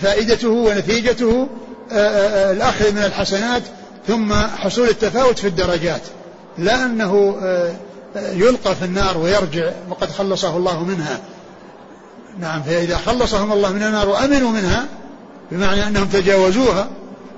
فائدته 0.03 0.49
ونتيجته 0.49 1.49
آه، 1.93 1.95
آه، 1.95 2.49
آه، 2.49 2.53
الأخذ 2.53 2.93
من 2.93 3.03
الحسنات 3.03 3.63
ثم 4.09 4.35
حصول 4.35 4.89
التفاوت 4.89 5.39
في 5.39 5.47
الدرجات. 5.47 6.01
لا 6.59 6.87
أنه 6.87 7.37
يلقى 8.17 8.75
في 8.77 8.85
النار 8.85 9.19
ويرجع 9.19 9.71
وقد 9.91 10.11
خلصه 10.11 10.57
الله 10.57 10.85
منها. 10.85 11.21
نعم 12.41 12.63
فإذا 12.63 12.97
خلصهم 12.97 13.53
الله 13.53 13.73
من 13.73 13.83
النار 13.83 14.09
وأمنوا 14.09 14.51
منها 14.51 14.87
بمعنى 15.51 15.87
أنهم 15.87 16.09
تجاوزوها 16.09 16.89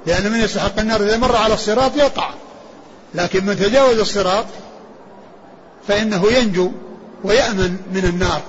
لأن 0.07 0.33
من 0.33 0.41
يستحق 0.41 0.79
النار 0.79 1.03
إذا 1.03 1.17
مر 1.17 1.37
على 1.37 1.55
الصراط 1.55 1.97
يقع. 1.97 2.31
لكن 3.15 3.47
من 3.47 3.57
تجاوز 3.57 3.99
الصراط 3.99 4.45
فإنه 5.89 6.33
ينجو 6.33 6.71
ويأمن 7.25 7.77
من 7.93 8.05
النار. 8.05 8.43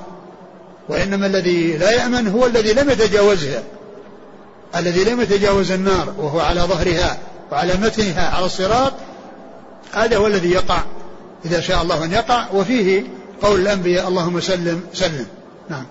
وإنما 0.89 1.25
الذي 1.25 1.77
لا 1.77 1.91
يأمن 1.91 2.27
هو 2.27 2.45
الذي 2.45 2.73
لم 2.73 2.89
يتجاوزها. 2.89 3.63
الذي 4.75 5.03
لم 5.03 5.21
يتجاوز 5.21 5.71
النار 5.71 6.13
وهو 6.17 6.39
على 6.39 6.61
ظهرها 6.61 7.17
وعلى 7.51 7.73
متنها 7.73 8.35
على 8.35 8.45
الصراط 8.45 8.93
هذا 9.93 10.17
هو 10.17 10.27
الذي 10.27 10.51
يقع. 10.51 10.83
إذا 11.45 11.61
شاء 11.61 11.81
الله 11.81 12.03
أن 12.03 12.11
يقع. 12.11 12.45
وفيه 12.53 13.03
قول 13.41 13.61
الأنبياء 13.61 14.07
اللهم 14.07 14.39
سلم 14.39 14.83
سلم. 14.93 15.25
نعم. 15.69 15.85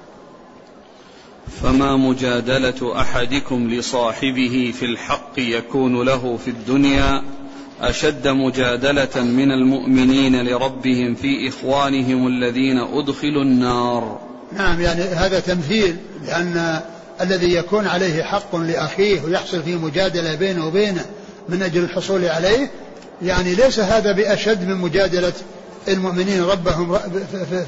فما 1.62 1.97
مجادلة 1.97 3.00
أحدكم 3.00 3.71
لصاحبه 3.71 4.75
في 4.78 4.85
الحق 4.85 5.33
يكون 5.38 6.02
له 6.02 6.37
في 6.37 6.49
الدنيا 6.49 7.23
أشد 7.80 8.28
مجادلة 8.28 9.23
من 9.23 9.52
المؤمنين 9.52 10.47
لربهم 10.47 11.14
في 11.14 11.49
إخوانهم 11.49 12.26
الذين 12.26 12.78
أدخلوا 12.78 13.42
النار. 13.42 14.21
نعم 14.52 14.80
يعني 14.80 15.02
هذا 15.02 15.40
تمثيل 15.40 15.97
لأن 16.26 16.80
الذي 17.21 17.54
يكون 17.54 17.87
عليه 17.87 18.23
حق 18.23 18.57
لأخيه 18.57 19.21
ويحصل 19.21 19.62
فيه 19.62 19.76
مجادلة 19.76 20.35
بينه 20.35 20.66
وبينه 20.66 21.04
من 21.49 21.62
أجل 21.62 21.85
الحصول 21.85 22.25
عليه 22.25 22.71
يعني 23.23 23.54
ليس 23.54 23.80
هذا 23.80 24.12
بأشد 24.12 24.69
من 24.69 24.76
مجادلة 24.76 25.33
المؤمنين 25.88 26.42
ربهم 26.42 26.99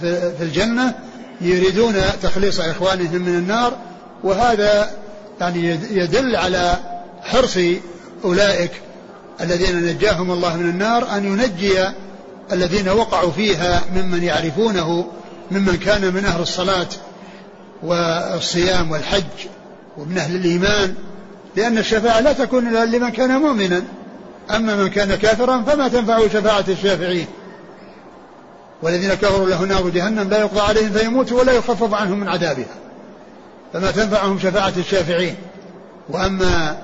في 0.00 0.42
الجنة 0.42 0.94
يريدون 1.42 1.94
تخليص 2.22 2.60
إخوانهم 2.60 3.22
من 3.22 3.34
النار 3.34 3.76
وهذا 4.24 4.90
يعني 5.40 5.78
يدل 5.90 6.36
على 6.36 6.76
حرص 7.22 7.58
أولئك 8.24 8.70
الذين 9.40 9.86
نجاهم 9.86 10.30
الله 10.30 10.56
من 10.56 10.68
النار 10.68 11.16
أن 11.16 11.24
ينجي 11.24 11.84
الذين 12.52 12.88
وقعوا 12.88 13.30
فيها 13.30 13.82
ممن 13.96 14.22
يعرفونه 14.22 15.06
ممن 15.50 15.76
كان 15.76 16.14
من 16.14 16.24
أهل 16.24 16.40
الصلاة 16.40 16.88
والصيام 17.82 18.90
والحج 18.90 19.48
ومن 19.98 20.18
أهل 20.18 20.36
الإيمان 20.36 20.94
لأن 21.56 21.78
الشفاعة 21.78 22.20
لا 22.20 22.32
تكون 22.32 22.68
إلا 22.68 22.84
لمن 22.84 23.08
كان 23.08 23.40
مؤمنا. 23.40 23.82
أما 24.50 24.76
من 24.76 24.88
كان 24.88 25.14
كافرا 25.14 25.62
فما 25.62 25.88
تنفعه 25.88 26.28
شفاعة 26.28 26.64
الشافعين. 26.68 27.26
والذين 28.82 29.14
كفروا 29.14 29.48
له 29.48 29.64
نار 29.64 29.88
جهنم 29.88 30.28
لا 30.28 30.38
يقضى 30.38 30.60
عليهم 30.60 30.92
فيموتوا 30.92 31.40
ولا 31.40 31.52
يخفف 31.52 31.94
عنهم 31.94 32.20
من 32.20 32.28
عذابها. 32.28 32.74
فما 33.72 33.90
تنفعهم 33.90 34.38
شفاعة 34.38 34.72
الشافعين. 34.76 35.34
وأما 36.08 36.78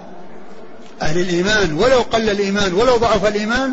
أهل 1.02 1.20
الإيمان 1.20 1.72
ولو 1.72 1.98
قل 1.98 2.30
الإيمان 2.30 2.74
ولو 2.74 2.96
ضعف 2.96 3.26
الإيمان 3.26 3.72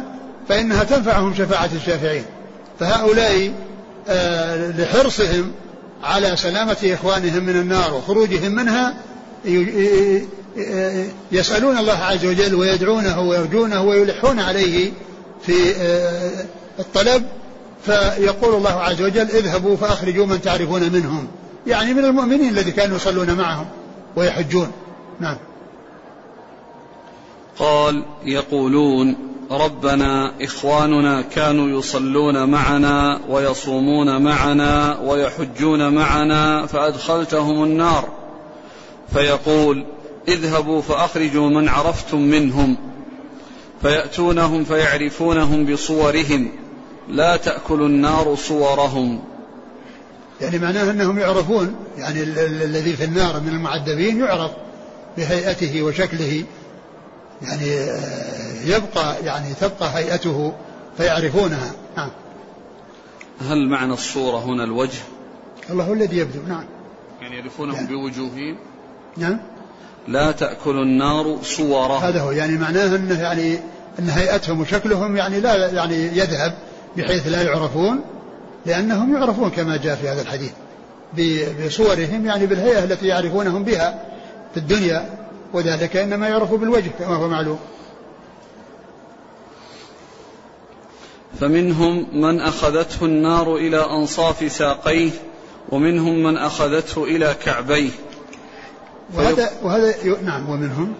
فإنها 0.49 0.83
تنفعهم 0.83 1.33
شفاعة 1.35 1.69
الشافعين. 1.75 2.25
فهؤلاء 2.79 3.51
آه، 4.09 4.71
لحرصهم 4.71 5.51
على 6.03 6.37
سلامة 6.37 6.77
إخوانهم 6.83 7.43
من 7.43 7.55
النار 7.55 7.93
وخروجهم 7.93 8.51
منها 8.51 8.93
يسألون 11.31 11.77
الله 11.77 11.97
عز 11.97 12.25
وجل 12.25 12.55
ويدعونه 12.55 13.21
ويرجونه 13.21 13.81
ويلحون 13.81 14.39
عليه 14.39 14.91
في 15.45 15.75
آه، 15.77 16.45
الطلب 16.79 17.23
فيقول 17.85 18.55
الله 18.55 18.69
عز 18.71 19.01
وجل 19.01 19.27
اذهبوا 19.29 19.77
فأخرجوا 19.77 20.25
من 20.25 20.41
تعرفون 20.41 20.91
منهم. 20.91 21.27
يعني 21.67 21.93
من 21.93 22.05
المؤمنين 22.05 22.49
الذي 22.49 22.71
كانوا 22.71 22.95
يصلون 22.95 23.33
معهم 23.33 23.65
ويحجون. 24.15 24.71
نعم. 25.19 25.37
قال 27.59 28.05
يقولون 28.25 29.15
ربنا 29.51 30.31
إخواننا 30.41 31.21
كانوا 31.21 31.79
يصلون 31.79 32.49
معنا 32.49 33.19
ويصومون 33.29 34.21
معنا 34.21 34.99
ويحجون 34.99 35.93
معنا 35.93 36.65
فأدخلتهم 36.65 37.63
النار. 37.63 38.07
فيقول 39.13 39.85
اذهبوا 40.27 40.81
فأخرجوا 40.81 41.49
من 41.49 41.69
عرفتم 41.69 42.21
منهم. 42.21 42.77
فيأتونهم 43.81 44.63
فيعرفونهم 44.63 45.65
بصورهم. 45.65 46.51
لا 47.09 47.37
تأكل 47.37 47.81
النار 47.81 48.35
صورهم. 48.35 49.21
يعني 50.41 50.59
معناه 50.59 50.91
أنهم 50.91 51.19
يعرفون 51.19 51.75
يعني 51.97 52.23
الذي 52.23 52.93
في 52.93 53.03
النار 53.03 53.39
من 53.39 53.49
المعذبين 53.49 54.19
يعرف 54.19 54.51
بهيئته 55.17 55.83
وشكله. 55.83 56.43
يعني 57.41 57.73
آه، 57.73 58.65
يبقى 58.65 59.25
يعني 59.25 59.53
تبقى 59.53 59.97
هيئته 59.97 60.53
فيعرفونها. 60.97 61.71
نعم. 61.97 62.09
هل 63.49 63.69
معنى 63.69 63.93
الصورة 63.93 64.37
هنا 64.37 64.63
الوجه؟ 64.63 64.99
الله 65.69 65.83
هو 65.83 65.93
الذي 65.93 66.17
يبدو. 66.17 66.39
نعم. 66.47 66.65
يعني 67.21 67.35
يعرفونهم 67.35 67.75
يعني. 67.75 67.87
بوجوههم؟ 67.87 68.57
نعم. 69.17 69.39
لا 70.07 70.31
تأكل 70.31 70.77
النار 70.77 71.37
صورهم. 71.43 72.03
هذا 72.03 72.21
هو. 72.21 72.31
يعني 72.31 72.57
معناه 72.57 72.95
أنه 72.95 73.21
يعني 73.21 73.59
أن 73.99 74.09
هيئتهم 74.09 74.61
وشكلهم 74.61 75.15
يعني 75.15 75.39
لا 75.39 75.71
يعني 75.71 75.95
يذهب. 75.95 76.53
بحيث 76.97 77.27
لا 77.27 77.41
يعرفون 77.41 78.01
لأنهم 78.65 79.15
يعرفون 79.15 79.49
كما 79.49 79.77
جاء 79.77 79.95
في 79.95 80.09
هذا 80.09 80.21
الحديث 80.21 80.51
بصورهم 81.65 82.25
يعني 82.25 82.45
بالهيئة 82.45 82.83
التي 82.83 83.07
يعرفونهم 83.07 83.63
بها 83.63 84.05
في 84.53 84.59
الدنيا 84.59 85.09
وذلك 85.53 85.97
إنما 85.97 86.27
يعرف 86.27 86.53
بالوجه 86.53 86.91
كما 86.99 87.15
هو 87.15 87.27
معلوم. 87.27 87.59
فمنهم 91.39 92.21
من 92.21 92.41
أخذته 92.41 93.05
النار 93.05 93.55
إلى 93.55 93.77
أنصاف 93.77 94.51
ساقيه 94.51 95.11
ومنهم 95.69 96.23
من 96.23 96.37
أخذته 96.37 97.03
إلى 97.03 97.35
كعبيه. 97.45 97.89
وهذا 99.13 99.51
وهذا 99.63 99.93
نعم 100.23 100.49
ومنهم. 100.49 100.93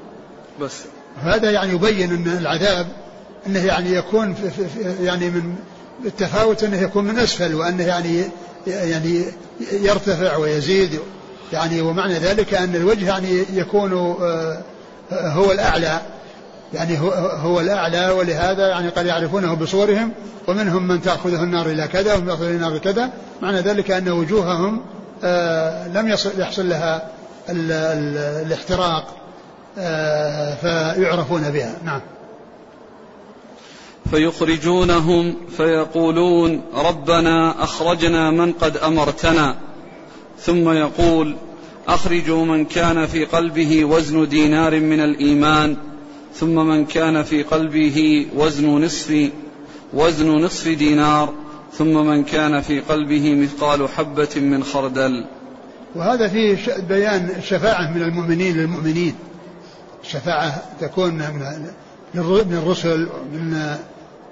بس. 0.61 0.81
هذا 1.21 1.51
يعني 1.51 1.73
يبين 1.73 2.11
أن 2.11 2.37
العذاب 2.37 2.87
أنه 3.47 3.65
يعني 3.65 3.93
يكون 3.93 4.33
في 4.33 4.49
في 4.49 5.03
يعني 5.03 5.29
من 5.29 5.55
التفاوت 6.05 6.63
أنه 6.63 6.81
يكون 6.81 7.03
من 7.03 7.19
أسفل 7.19 7.55
وأنه 7.55 7.83
يعني 7.83 8.23
يعني 8.67 9.25
يرتفع 9.71 10.37
ويزيد. 10.37 10.99
يعني 11.53 11.81
ومعنى 11.81 12.13
ذلك 12.13 12.53
أن 12.53 12.75
الوجه 12.75 13.07
يعني 13.07 13.45
يكون 13.53 13.93
آه، 13.93 14.63
هو 15.11 15.51
الأعلى. 15.51 15.99
يعني 16.73 16.99
هو, 17.41 17.59
الأعلى 17.59 18.09
ولهذا 18.09 18.67
يعني 18.67 18.89
قد 18.89 19.05
يعرفونه 19.05 19.53
بصورهم. 19.53 20.11
ومنهم 20.47 20.87
من 20.87 21.01
تأخذه 21.01 21.43
النار 21.43 21.65
إلى 21.65 21.87
كذا 21.87 22.13
ومن 22.13 22.27
يأخذ 22.27 22.43
النار 22.45 22.77
كذا. 22.77 23.09
معنى 23.41 23.59
ذلك 23.59 23.91
أن 23.91 24.09
وجوههم 24.09 24.81
آه، 25.23 25.87
لم 25.87 26.07
يحصل 26.37 26.69
لها 26.69 27.07
ال 27.49 27.71
ال 27.71 28.17
الاحتراق 28.45 29.15
آه، 29.77 30.55
فيعرفون 30.55 31.51
بها. 31.51 31.75
نعم. 31.83 32.01
فيخرجونهم 34.11 35.35
فيقولون 35.57 36.61
ربنا 36.73 37.63
أخرجنا 37.63 38.31
من 38.31 38.51
قد 38.51 38.77
أمرتنا. 38.77 39.55
ثم 40.39 40.69
يقول 40.69 41.35
أخرجوا 41.87 42.45
من 42.45 42.65
كان 42.65 43.05
في 43.05 43.25
قلبه 43.25 43.85
وزن 43.85 44.27
دينار 44.27 44.79
من 44.79 44.99
الإيمان 44.99 45.77
ثم 46.33 46.55
من 46.67 46.85
كان 46.85 47.23
في 47.23 47.43
قلبه 47.43 48.27
وزن 48.35 48.67
نصف 48.67 49.29
وزن 49.93 50.29
نصف 50.29 50.67
دينار 50.67 51.33
ثم 51.73 52.05
من 52.05 52.23
كان 52.23 52.61
في 52.61 52.79
قلبه 52.79 53.35
مثقال 53.35 53.89
حبة 53.89 54.29
من 54.35 54.63
خردل. 54.63 55.25
وهذا 55.95 56.27
فيه 56.27 56.57
بيان 56.89 57.29
الشفاعة 57.37 57.91
من 57.91 58.01
المؤمنين 58.01 58.57
للمؤمنين. 58.57 59.15
الشفاعة 60.03 60.61
تكون 60.81 61.13
من 62.15 62.53
الرسل 62.53 63.07
من 63.33 63.75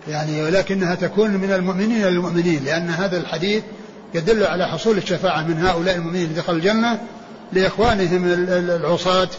يعني 0.07 0.43
ولكنها 0.43 0.95
تكون 0.95 1.31
من 1.31 1.51
المؤمنين 1.51 2.05
للمؤمنين 2.05 2.63
لأن 2.65 2.89
هذا 2.89 3.17
الحديث 3.17 3.63
يدل 4.13 4.43
على 4.43 4.67
حصول 4.67 4.97
الشفاعة 4.97 5.41
من 5.41 5.65
هؤلاء 5.65 5.95
المؤمنين 5.95 6.23
اللي 6.23 6.35
دخلوا 6.35 6.57
الجنة 6.57 7.01
لإخوانهم 7.53 8.25
العصاة 8.49 9.29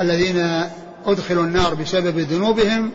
الذين 0.00 0.64
أدخلوا 1.06 1.44
النار 1.44 1.74
بسبب 1.74 2.18
ذنوبهم 2.18 2.90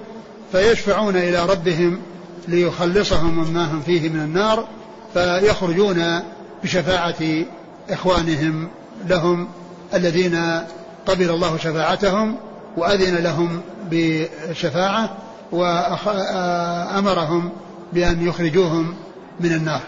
فيشفعون 0.51 1.15
إلى 1.15 1.45
ربهم 1.45 1.99
ليخلصهم 2.47 3.45
مما 3.45 3.71
هم 3.71 3.81
فيه 3.81 4.09
من 4.09 4.19
النار 4.19 4.67
فيخرجون 5.13 6.19
بشفاعة 6.63 7.45
إخوانهم 7.89 8.67
لهم 9.07 9.47
الذين 9.93 10.61
قبل 11.05 11.29
الله 11.29 11.57
شفاعتهم 11.57 12.37
وأذن 12.77 13.15
لهم 13.15 13.61
بالشفاعة. 13.89 15.17
وأمرهم 15.53 17.51
بأن 17.93 18.27
يخرجوهم 18.27 18.95
من 19.39 19.53
النار. 19.53 19.81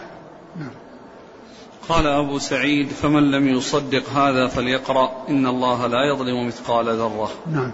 نعم. 0.60 0.70
قال 1.88 2.06
أبو 2.06 2.38
سعيد 2.38 2.88
فمن 2.88 3.30
لم 3.30 3.48
يصدق 3.48 4.10
هذا 4.10 4.46
فليقرأ 4.46 5.12
إن 5.28 5.46
الله 5.46 5.86
لا 5.86 6.12
يظلم 6.12 6.46
مثقال 6.46 6.86
ذرة. 6.86 7.30
نعم. 7.52 7.72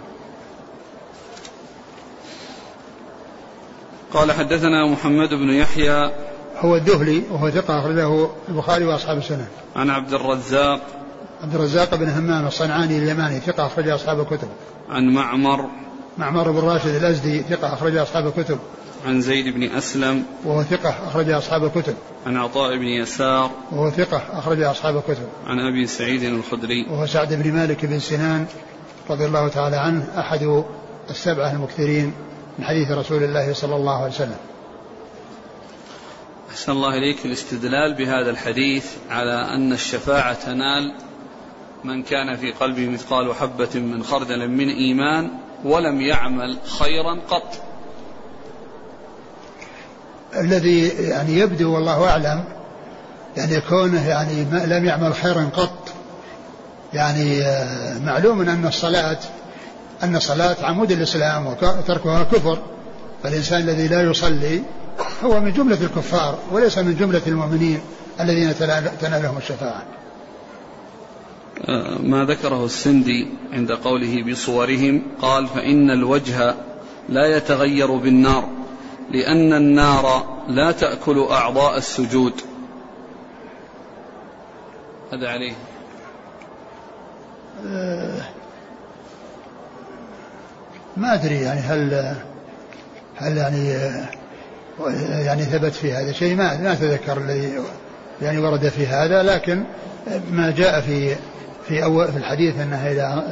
قال 4.14 4.32
حدثنا 4.32 4.86
محمد 4.86 5.28
بن 5.28 5.50
يحيى. 5.50 6.10
هو 6.58 6.76
الدهلي 6.76 7.22
وهو 7.30 7.50
ثقة 7.50 7.78
أخرجه 7.78 8.28
البخاري 8.48 8.84
وأصحاب 8.84 9.18
السنة. 9.18 9.46
عن 9.76 9.90
عبد 9.90 10.12
الرزاق. 10.14 10.80
عبد 11.42 11.54
الرزاق 11.54 11.94
بن 11.94 12.08
همام 12.08 12.46
الصنعاني 12.46 12.98
اليماني 12.98 13.40
ثقة 13.40 13.66
أخرج 13.66 13.88
أصحاب 13.88 14.20
الكتب. 14.20 14.48
عن 14.90 15.14
معمر. 15.14 15.68
معمر 16.18 16.50
بن 16.50 16.58
راشد 16.58 16.94
الأزدي 16.94 17.42
ثقة 17.42 17.74
أخرج 17.74 17.96
أصحاب 17.96 18.26
الكتب. 18.26 18.58
عن 19.06 19.20
زيد 19.20 19.54
بن 19.54 19.62
أسلم. 19.62 20.24
وهو 20.44 20.62
ثقة 20.62 20.94
أخرج 21.08 21.30
أصحاب 21.30 21.64
الكتب. 21.64 21.94
عن 22.26 22.36
عطاء 22.36 22.76
بن 22.76 22.86
يسار. 22.86 23.50
وهو 23.72 23.90
ثقة 23.90 24.22
أخرج 24.32 24.62
أصحاب 24.62 24.96
الكتب. 24.96 25.28
عن 25.46 25.58
أبي 25.58 25.86
سعيد 25.86 26.22
الخدري. 26.22 26.86
وهو 26.90 27.06
سعد 27.06 27.34
بن 27.34 27.52
مالك 27.52 27.86
بن 27.86 27.98
سنان 27.98 28.46
رضي 29.10 29.24
الله 29.24 29.48
تعالى 29.48 29.76
عنه 29.76 30.08
أحد 30.18 30.64
السبعة 31.10 31.52
المكثرين 31.52 32.12
من 32.58 32.64
حديث 32.64 32.90
رسول 32.90 33.22
الله 33.22 33.52
صلى 33.52 33.76
الله 33.76 34.02
عليه 34.02 34.12
وسلم. 34.12 34.36
أحسن 36.50 36.72
الله 36.72 36.98
إليك 36.98 37.26
الاستدلال 37.26 37.94
بهذا 37.94 38.30
الحديث 38.30 38.86
على 39.10 39.54
أن 39.54 39.72
الشفاعة 39.72 40.44
تنال 40.44 40.94
من 41.84 42.02
كان 42.02 42.36
في 42.36 42.52
قلبه 42.52 42.88
مثقال 42.88 43.34
حبة 43.34 43.68
من 43.74 44.02
خردل 44.02 44.48
من 44.48 44.68
إيمان 44.68 45.30
ولم 45.64 46.00
يعمل 46.00 46.58
خيرا 46.78 47.18
قط. 47.30 47.60
الذي 50.36 50.88
يعني 50.88 51.38
يبدو 51.38 51.74
والله 51.74 52.10
أعلم 52.10 52.44
يعني 53.36 53.60
كونه 53.60 54.08
يعني 54.08 54.44
لم 54.66 54.84
يعمل 54.84 55.14
خيرا 55.14 55.50
قط 55.56 55.88
يعني 56.94 57.42
آه، 57.42 57.98
معلوم 57.98 58.40
أن 58.40 58.66
الصلاة 58.66 59.18
أن 60.02 60.16
الصلاة 60.16 60.56
عمود 60.62 60.92
الإسلام 60.92 61.46
وتركها 61.46 62.22
كفر. 62.22 62.58
فالإنسان 63.22 63.60
الذي 63.60 63.88
لا 63.88 64.02
يصلي 64.02 64.62
هو 65.24 65.40
من 65.40 65.52
جملة 65.52 65.78
الكفار 65.82 66.38
وليس 66.52 66.78
من 66.78 66.96
جملة 66.96 67.22
المؤمنين 67.26 67.80
الذين 68.20 68.54
تنالهم 69.00 69.38
الشفاعة. 69.38 69.82
ما 72.02 72.24
ذكره 72.24 72.64
السندي 72.64 73.28
عند 73.52 73.72
قوله 73.72 74.22
بصورهم 74.22 75.02
قال 75.20 75.46
فإن 75.46 75.90
الوجه 75.90 76.54
لا 77.08 77.36
يتغير 77.36 77.96
بالنار 77.96 78.48
لأن 79.10 79.52
النار 79.52 80.26
لا 80.48 80.72
تأكل 80.72 81.18
أعضاء 81.18 81.76
السجود. 81.76 82.32
هذا 85.12 85.28
عليه. 85.28 85.52
آه، 87.66 88.22
ما 90.96 91.14
أدري 91.14 91.40
يعني 91.40 91.60
هل 91.60 92.14
هل 93.16 93.36
يعني 93.36 93.68
يعني 95.26 95.42
ثبت 95.42 95.72
في 95.72 95.92
هذا 95.92 96.12
شيء؟ 96.12 96.34
ما 96.34 96.56
ما 96.56 96.72
أتذكر 96.72 97.16
الذي 97.16 97.58
يعني 98.22 98.38
ورد 98.38 98.68
في 98.68 98.86
هذا 98.86 99.22
لكن 99.22 99.64
ما 100.30 100.50
جاء 100.50 100.80
في 100.80 101.16
في 101.68 101.84
أول 101.84 102.12
في 102.12 102.18
الحديث 102.18 102.60
أنها 102.60 102.92
إلى 102.92 103.22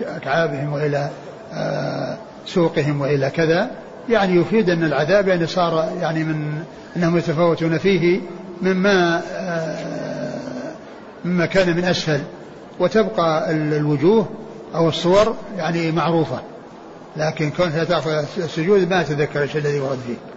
أكعابهم 0.00 0.72
وإلى 0.72 1.10
آه، 1.52 2.16
سوقهم 2.46 3.00
وإلى 3.00 3.30
كذا 3.30 3.70
يعني 4.08 4.40
يفيد 4.40 4.70
أن 4.70 4.84
العذاب 4.84 5.28
يعني 5.28 5.46
صار 5.46 5.92
يعني 6.00 6.24
من 6.24 6.62
أنهم 6.96 7.18
يتفاوتون 7.18 7.78
فيه 7.78 8.20
مما 8.62 9.22
آه، 9.32 9.76
مما 11.24 11.46
كان 11.46 11.76
من 11.76 11.84
أسفل 11.84 12.20
وتبقى 12.78 13.50
الوجوه 13.50 14.28
أو 14.74 14.88
الصور 14.88 15.36
يعني 15.56 15.92
معروفة. 15.92 16.40
لكن 17.16 17.50
كونها 17.50 17.84
تأخذ 17.84 18.24
السجود 18.38 18.90
ما 18.90 19.00
أتذكر 19.00 19.42
الشيء 19.42 19.60
الذي 19.60 19.80
ورد 19.80 19.98
فيه. 20.06 20.35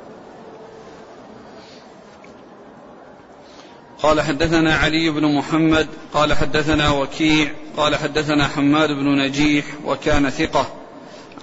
قال 4.04 4.22
حدثنا 4.22 4.76
علي 4.76 5.10
بن 5.10 5.36
محمد 5.36 5.88
قال 6.14 6.34
حدثنا 6.34 6.90
وكيع 6.90 7.52
قال 7.78 7.96
حدثنا 7.96 8.48
حماد 8.48 8.90
بن 8.90 9.18
نجيح 9.18 9.66
وكان 9.86 10.30
ثقة. 10.30 10.68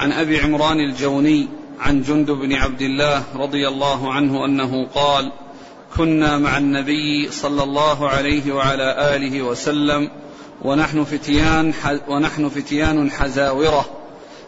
عن 0.01 0.13
أبي 0.13 0.41
عمران 0.41 0.81
الجوني 0.81 1.49
عن 1.81 2.03
جند 2.03 2.31
بن 2.31 2.53
عبد 2.53 2.83
الله 2.83 3.23
رضي 3.35 3.69
الله 3.69 4.13
عنه 4.13 4.45
أنه 4.45 4.87
قال 4.87 5.33
كنا 5.97 6.39
مع 6.39 6.59
النبي 6.59 7.31
صلى 7.31 7.63
الله 7.63 8.09
عليه 8.09 8.53
وعلى 8.53 9.17
آله 9.17 9.43
وسلم 9.43 10.11
ونحن 10.63 11.05
فتيان 11.05 11.73
ونحن 12.09 12.49
فتيان 12.49 13.11
حزاورة 13.11 13.85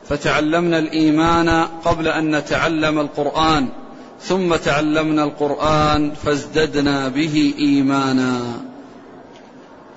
فتعلمنا 0.08 0.78
الإيمان 0.78 1.48
قبل 1.84 2.08
أن 2.08 2.36
نتعلم 2.36 2.98
القرآن 2.98 3.68
ثم 4.20 4.56
تعلمنا 4.56 5.24
القرآن 5.24 6.14
فازددنا 6.14 7.08
به 7.08 7.54
إيمانا. 7.58 8.40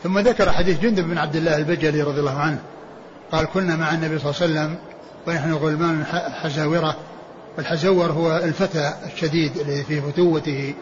ثم 0.04 0.20
ذكر 0.20 0.52
حديث 0.52 0.80
جندب 0.80 1.04
بن 1.04 1.18
عبد 1.18 1.36
الله 1.36 1.58
البجلي 1.58 2.02
رضي 2.02 2.20
الله 2.20 2.40
عنه. 2.40 2.60
قال 3.32 3.46
كنا 3.46 3.76
مع 3.76 3.94
النبي 3.94 4.20
صلى 4.20 4.30
الله 4.30 4.42
عليه 4.42 4.52
وسلم 4.52 4.78
ونحن 5.28 5.54
غلمان 5.54 6.06
حزاورة 6.42 6.98
والحزور 7.58 8.12
هو 8.12 8.38
الفتى 8.38 8.94
الشديد 9.14 9.58
الذي 9.58 9.84
في 9.84 10.02
فتوته 10.02 10.74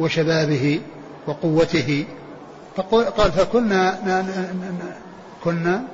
وشبابه 0.00 0.80
وقوته. 1.26 2.04
قال 2.90 3.32
فكنا 3.32 3.98
كنا 5.44 5.84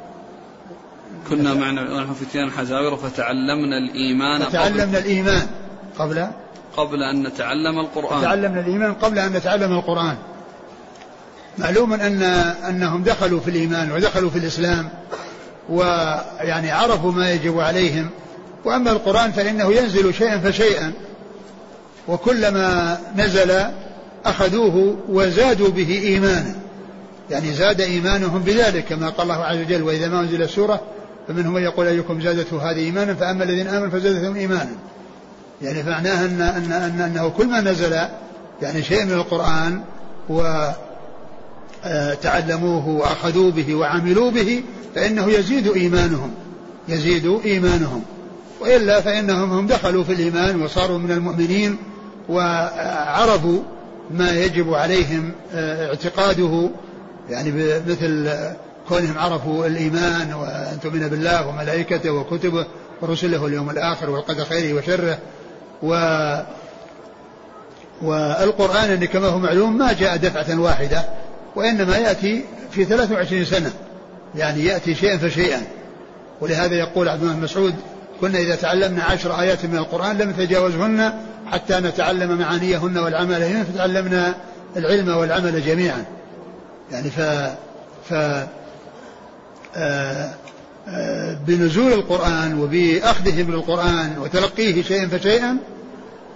كنا 1.29 1.55
معنا 1.55 1.95
ونحن 1.95 2.13
فتيان 2.13 2.51
حزاور 2.51 2.97
فتعلمنا 2.97 3.79
الإيمان 3.79 4.43
فتعلمنا 4.43 4.99
الإيمان 4.99 5.47
قبل 5.99 6.27
قبل 6.77 7.03
أن 7.03 7.23
نتعلم 7.27 7.79
القرآن. 7.79 8.23
تعلمنا 8.23 8.61
الإيمان 8.61 8.95
قبل 8.95 9.19
أن 9.19 9.33
نتعلم 9.33 9.73
القرآن. 9.73 10.17
معلوم 11.59 11.93
أن 11.93 12.23
أنهم 12.69 13.03
دخلوا 13.03 13.41
في 13.41 13.51
الإيمان 13.51 13.93
ودخلوا 13.93 14.31
في 14.31 14.39
الإسلام 14.39 14.89
ويعني 15.69 16.71
عرفوا 16.71 17.13
ما 17.13 17.33
يجب 17.33 17.61
عليهم. 17.61 18.11
وأما 18.65 18.91
القرآن 18.91 19.33
فإنه 19.33 19.73
ينزل 19.73 20.15
شيئا 20.15 20.39
فشيئا. 20.39 20.93
وكلما 22.09 22.99
نزل 23.17 23.53
أخذوه 24.25 24.97
وزادوا 25.09 25.69
به 25.69 26.01
إيمانا. 26.03 26.55
يعني 27.31 27.53
زاد 27.53 27.81
إيمانهم 27.81 28.43
بذلك 28.43 28.85
كما 28.85 29.09
قال 29.09 29.31
الله 29.31 29.45
عز 29.45 29.59
وجل 29.59 29.83
وإذا 29.83 30.09
ما 30.09 30.21
أنزل 30.21 30.43
السورة 30.43 30.81
فمنهم 31.29 31.53
من 31.53 31.63
يقول 31.63 31.87
أيكم 31.87 32.21
زادته 32.21 32.71
هذه 32.71 32.79
إيمانا 32.79 33.15
فأما 33.15 33.45
الذين 33.45 33.69
آمنوا 33.69 33.91
فزادتهم 33.91 34.37
إيمانا. 34.37 34.71
يعني 35.63 35.83
معناه 35.83 36.25
أن, 36.25 36.41
أن, 36.41 36.73
أن 36.73 37.01
أنه 37.01 37.29
كل 37.29 37.47
ما 37.47 37.61
نزل 37.61 37.99
يعني 38.63 38.83
شيء 38.83 39.05
من 39.05 39.13
القرآن 39.13 39.81
وتعلموه 41.85 42.85
آه، 42.85 42.89
وأخذوا 42.89 43.51
به 43.51 43.75
وعملوا 43.75 44.31
به 44.31 44.63
فإنه 44.95 45.31
يزيد 45.31 45.69
إيمانهم 45.69 46.31
يزيد 46.89 47.41
إيمانهم. 47.45 48.03
وإلا 48.61 49.01
فإنهم 49.01 49.53
هم 49.53 49.67
دخلوا 49.67 50.05
في 50.05 50.13
الإيمان 50.13 50.63
وصاروا 50.63 50.99
من 50.99 51.11
المؤمنين 51.11 51.77
وعرفوا 52.29 53.63
ما 54.11 54.31
يجب 54.31 54.75
عليهم 54.75 55.33
آه، 55.55 55.89
اعتقاده. 55.89 56.71
يعني 57.31 57.53
مثل 57.89 58.31
كونهم 58.89 59.19
عرفوا 59.19 59.67
الإيمان 59.67 60.33
وأن 60.33 60.79
تؤمن 60.83 61.09
بالله 61.09 61.49
وملائكته 61.49 62.11
وكتبه 62.11 62.67
ورسله 63.03 63.43
واليوم 63.43 63.71
الآخر 63.71 64.11
والقدر 64.11 64.45
خيره 64.45 64.79
وشره. 64.79 65.19
و 65.83 65.95
والقرآن 68.03 69.05
كما 69.05 69.29
هو 69.29 69.39
معلوم 69.39 69.79
ما 69.79 69.93
جاء 69.93 70.17
دفعة 70.17 70.61
واحدة 70.61 71.05
وإنما 71.57 71.97
يأتي 71.97 72.45
في 72.71 72.85
23 72.85 73.45
سنة 73.45 73.73
يعني 74.35 74.65
يأتي 74.65 74.95
شيئا 74.95 75.17
فشيئا. 75.17 75.61
ولهذا 76.41 76.75
يقول 76.75 77.09
عبد 77.09 77.23
الله 77.23 77.37
مسعود 77.37 77.75
كنا 78.21 78.39
إذا 78.39 78.55
تعلمنا 78.55 79.05
عشر 79.05 79.41
آيات 79.41 79.65
من 79.65 79.79
القرآن 79.79 80.19
لم 80.19 80.31
نتجاوزهن 80.31 81.13
حتى 81.53 81.75
نتعلم 81.75 82.39
معانيهن 82.39 82.99
والعمل 82.99 83.43
هنا 83.43 83.65
فتعلمنا 83.65 84.35
العلم 84.77 85.17
والعمل 85.17 85.65
جميعا. 85.65 86.05
يعني 86.93 87.11
ف 87.11 87.21
ف 88.11 88.15
آه 89.77 90.31
بنزول 91.47 91.93
القرآن 91.93 92.59
وبأخذهم 92.61 93.51
للقرآن 93.51 94.19
وتلقيه 94.19 94.83
شيئا 94.83 95.07
فشيئا 95.09 95.57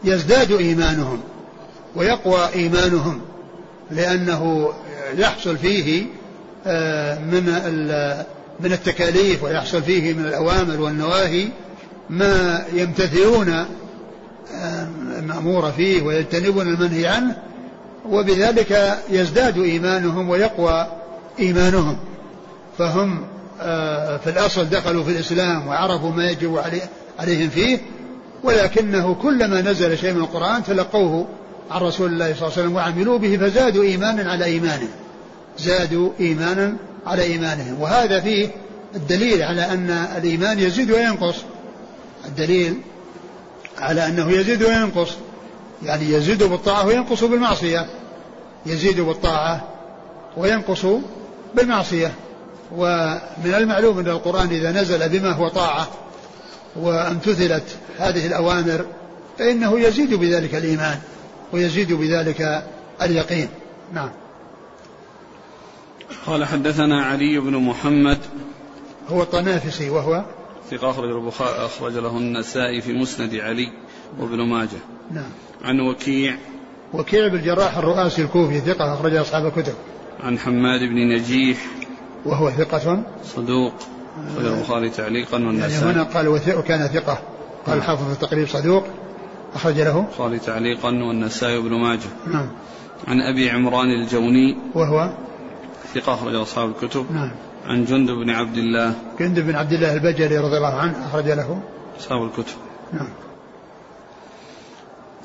يزداد 0.05 0.53
إيمانهم 0.53 1.21
ويقوى 1.97 2.49
إيمانهم 2.55 3.21
لأنه 3.91 4.73
يحصل 5.17 5.59
فيه 5.59 6.07
آه 6.67 7.19
من 7.19 7.45
من 8.61 8.73
التكاليف 8.73 9.45
ويحصل 9.45 9.83
فيه 9.83 10.13
من 10.13 10.25
الأوامر 10.25 10.81
والنواهي 10.81 11.49
ما 12.11 12.65
يمتثلون 12.73 13.65
المأمور 15.19 15.73
فيه 15.73 16.03
ويجتنبون 16.03 16.69
المنهي 16.69 17.07
عنه 17.07 17.37
وبذلك 18.09 18.99
يزداد 19.11 19.59
إيمانهم 19.59 20.29
ويقوى 20.29 20.87
إيمانهم. 21.39 21.97
فهم 22.79 23.23
آه، 23.23 23.34
في 24.25 24.27
الأصل 24.27 24.65
دخلوا 24.65 25.05
في 25.05 25.11
الإسلام 25.11 25.67
وعرفوا 25.67 26.11
ما 26.11 26.31
يجب 26.31 26.61
عليهم 27.19 27.49
فيه 27.49 27.79
ولكنه 28.43 29.15
كلما 29.15 29.61
نزل 29.61 29.99
شيء 29.99 30.13
من 30.13 30.21
القرآن 30.21 30.65
تلقوه 30.65 31.27
عن 31.71 31.81
رسول 31.81 32.13
الله 32.13 32.35
صلى 32.35 32.43
الله 32.43 32.53
عليه 32.53 32.63
وسلم 32.63 32.77
وعملوا 32.77 33.19
به 33.19 33.37
فزادوا 33.37 33.85
إيمانا 33.85 34.31
على 34.33 34.45
إيمانهم. 34.45 34.89
زادوا 35.59 36.11
إيمانا 36.21 36.77
على 37.07 37.23
إيمانهم. 37.23 37.81
وهذا 37.81 38.21
فيه 38.21 38.49
الدليل 38.95 39.43
على 39.43 39.65
أن 39.65 39.91
الإيمان 40.17 40.59
يزيد 40.59 40.91
وينقص. 40.91 41.37
الدليل 42.25 42.75
على 43.79 44.07
أنه 44.07 44.31
يزيد 44.31 44.63
وينقص. 44.63 45.11
يعني 45.83 46.13
يزيد 46.13 46.43
بالطاعة 46.43 46.87
وينقص 46.87 47.25
بالمعصية. 47.25 47.87
يزيد 48.67 49.01
بالطاعة 49.01 49.65
وينقص 50.37 50.87
بالمعصية. 51.55 52.13
ومن 52.73 53.55
المعلوم 53.55 53.99
أن 53.99 54.09
القرآن 54.09 54.49
إذا 54.49 54.73
نزل 54.73 55.09
بما 55.09 55.33
هو 55.33 55.49
طاعة 55.49 55.89
وامتثلت 56.77 57.77
هذه 57.99 58.27
الأوامر 58.27 58.87
فإنه 59.39 59.81
يزيد 59.81 60.15
بذلك 60.15 60.55
الإيمان 60.55 60.99
ويزيد 61.53 61.93
بذلك 61.93 62.65
اليقين. 63.03 63.49
نعم. 63.93 64.11
قال 66.27 66.45
حدثنا 66.45 67.05
علي 67.05 67.39
بن 67.39 67.57
محمد. 67.57 68.19
هو 69.09 69.23
الطنافسي 69.23 69.91
وهو؟ 69.91 70.25
ثقة 70.71 70.91
أخرج 70.91 71.11
البخاري 71.11 71.67
أخرج 71.67 71.93
له 71.93 72.17
النسائي 72.17 72.81
في 72.81 72.93
مسند 72.93 73.35
علي 73.35 73.73
وابن 74.19 74.41
ماجه. 74.41 74.79
نعم. 75.11 75.31
عن 75.65 75.81
وكيع. 75.81 76.37
وكيع 76.93 77.29
بن 77.29 77.37
الجراح 77.37 77.77
الرؤاسي 77.77 78.23
الكوفي 78.23 78.61
ثقة 78.61 78.95
أخرج 78.95 79.15
أصحاب 79.15 79.47
الكتب. 79.47 79.75
عن 80.21 80.39
حماد 80.39 80.81
بن 80.81 80.97
نجيح. 80.97 81.59
وهو 82.27 82.51
ثقة. 82.51 83.03
صدوق. 83.25 83.73
أخرج 84.29 84.47
البخاري 84.47 84.91
تعليقا 84.91 85.37
والنسائي. 85.37 85.73
يعني 85.73 85.93
هنا 85.93 86.03
قال 86.03 86.29
وكان 86.29 86.89
ثقة. 86.89 87.19
قال 87.67 87.79
الحافظ 87.79 88.07
في 88.07 88.13
التقريب 88.13 88.49
صدوق. 88.49 88.85
أخرج 89.55 89.81
له. 89.81 90.01
البخاري 90.01 90.39
تعليقا 90.39 90.89
والنسائي 90.89 91.57
وابن 91.59 91.75
ماجه. 91.75 92.09
نعم. 92.27 92.49
عن 93.09 93.21
أبي 93.21 93.51
عمران 93.51 93.91
الجوني. 93.91 94.57
وهو؟ 94.75 95.11
ثقة. 95.95 96.15
أخرج 96.15 96.35
أصحاب 96.35 96.69
الكتب. 96.69 97.07
نعم. 97.13 97.31
عن 97.67 97.85
جندب 97.85 98.15
بن 98.15 98.31
عبد 98.31 98.57
الله. 98.57 98.95
جندب 99.21 99.47
بن 99.47 99.55
عبد 99.55 99.73
الله 99.73 99.95
البجلي 99.95 100.39
رضي 100.39 100.57
الله 100.57 100.75
عنه 100.75 101.07
أخرج 101.07 101.29
له. 101.29 101.63
أصحاب 102.01 102.23
الكتب. 102.23 102.57
نعم. 102.93 103.09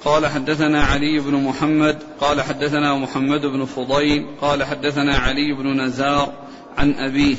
قال 0.05 0.27
حدثنا 0.27 0.83
علي 0.83 1.19
بن 1.19 1.43
محمد. 1.43 1.97
قال 2.21 2.41
حدثنا 2.41 2.95
محمد 2.95 3.41
بن 3.41 3.65
فضيل. 3.65 4.25
قال 4.41 4.63
حدثنا 4.63 5.17
علي 5.17 5.53
بن 5.53 5.81
نزار. 5.81 6.48
عن 6.79 6.93
أبيه 6.93 7.35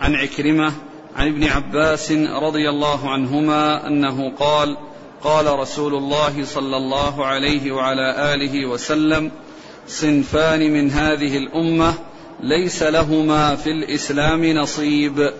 عن 0.00 0.14
عكرمة 0.14 0.72
عن 1.16 1.26
ابن 1.26 1.44
عباس 1.44 2.12
رضي 2.12 2.68
الله 2.68 3.10
عنهما 3.10 3.86
أنه 3.86 4.30
قال 4.30 4.76
قال 5.22 5.58
رسول 5.58 5.94
الله 5.94 6.44
صلى 6.44 6.76
الله 6.76 7.26
عليه 7.26 7.72
وعلى 7.72 8.34
آله 8.34 8.66
وسلم 8.66 9.30
صنفان 9.88 10.72
من 10.72 10.90
هذه 10.90 11.36
الأمة 11.36 11.94
ليس 12.40 12.82
لهما 12.82 13.56
في 13.56 13.70
الإسلام 13.70 14.44
نصيب 14.44 15.32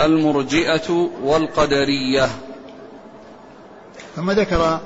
المرجئة 0.00 1.10
والقدرية. 1.22 2.28
ثم 4.16 4.30
ذكر 4.30 4.80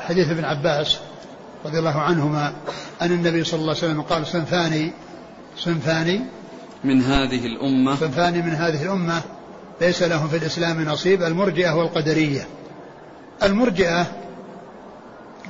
حديث 0.00 0.28
ابن 0.28 0.44
عباس 0.44 0.98
رضي 1.64 1.78
الله 1.78 1.98
عنهما 2.00 2.52
أن 3.02 3.12
النبي 3.12 3.44
صلى 3.44 3.60
الله 3.60 3.74
عليه 3.74 3.84
وسلم 3.84 4.02
قال 4.02 4.26
صنفان 4.26 4.90
صنفان 5.56 6.24
من 6.84 7.02
هذه 7.02 7.46
الأمة. 7.46 7.96
صنفان 7.96 8.34
من 8.34 8.54
هذه 8.54 8.82
الأمة 8.82 9.22
ليس 9.80 10.02
لهم 10.02 10.28
في 10.28 10.36
الإسلام 10.36 10.82
نصيب 10.82 11.22
المرجئة 11.22 11.70
والقدرية. 11.70 12.46
المرجئة 13.42 14.06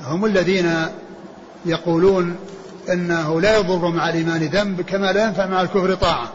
هم 0.03 0.25
الذين 0.25 0.71
يقولون 1.65 2.35
إنه 2.89 3.41
لا 3.41 3.57
يضر 3.57 3.89
مع 3.89 4.09
الإيمان 4.09 4.43
ذنب 4.43 4.81
كما 4.81 5.11
لا 5.11 5.25
ينفع 5.25 5.45
مع 5.45 5.61
الكفر 5.61 5.95
طاعة. 5.95 6.33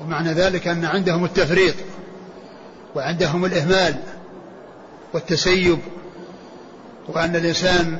ومعنى 0.00 0.32
ذلك 0.32 0.68
أن 0.68 0.84
عندهم 0.84 1.24
التفريط 1.24 1.74
وعندهم 2.94 3.44
الإهمال 3.44 3.94
والتسيب 5.12 5.78
وأن 7.08 7.36
الإنسان 7.36 7.98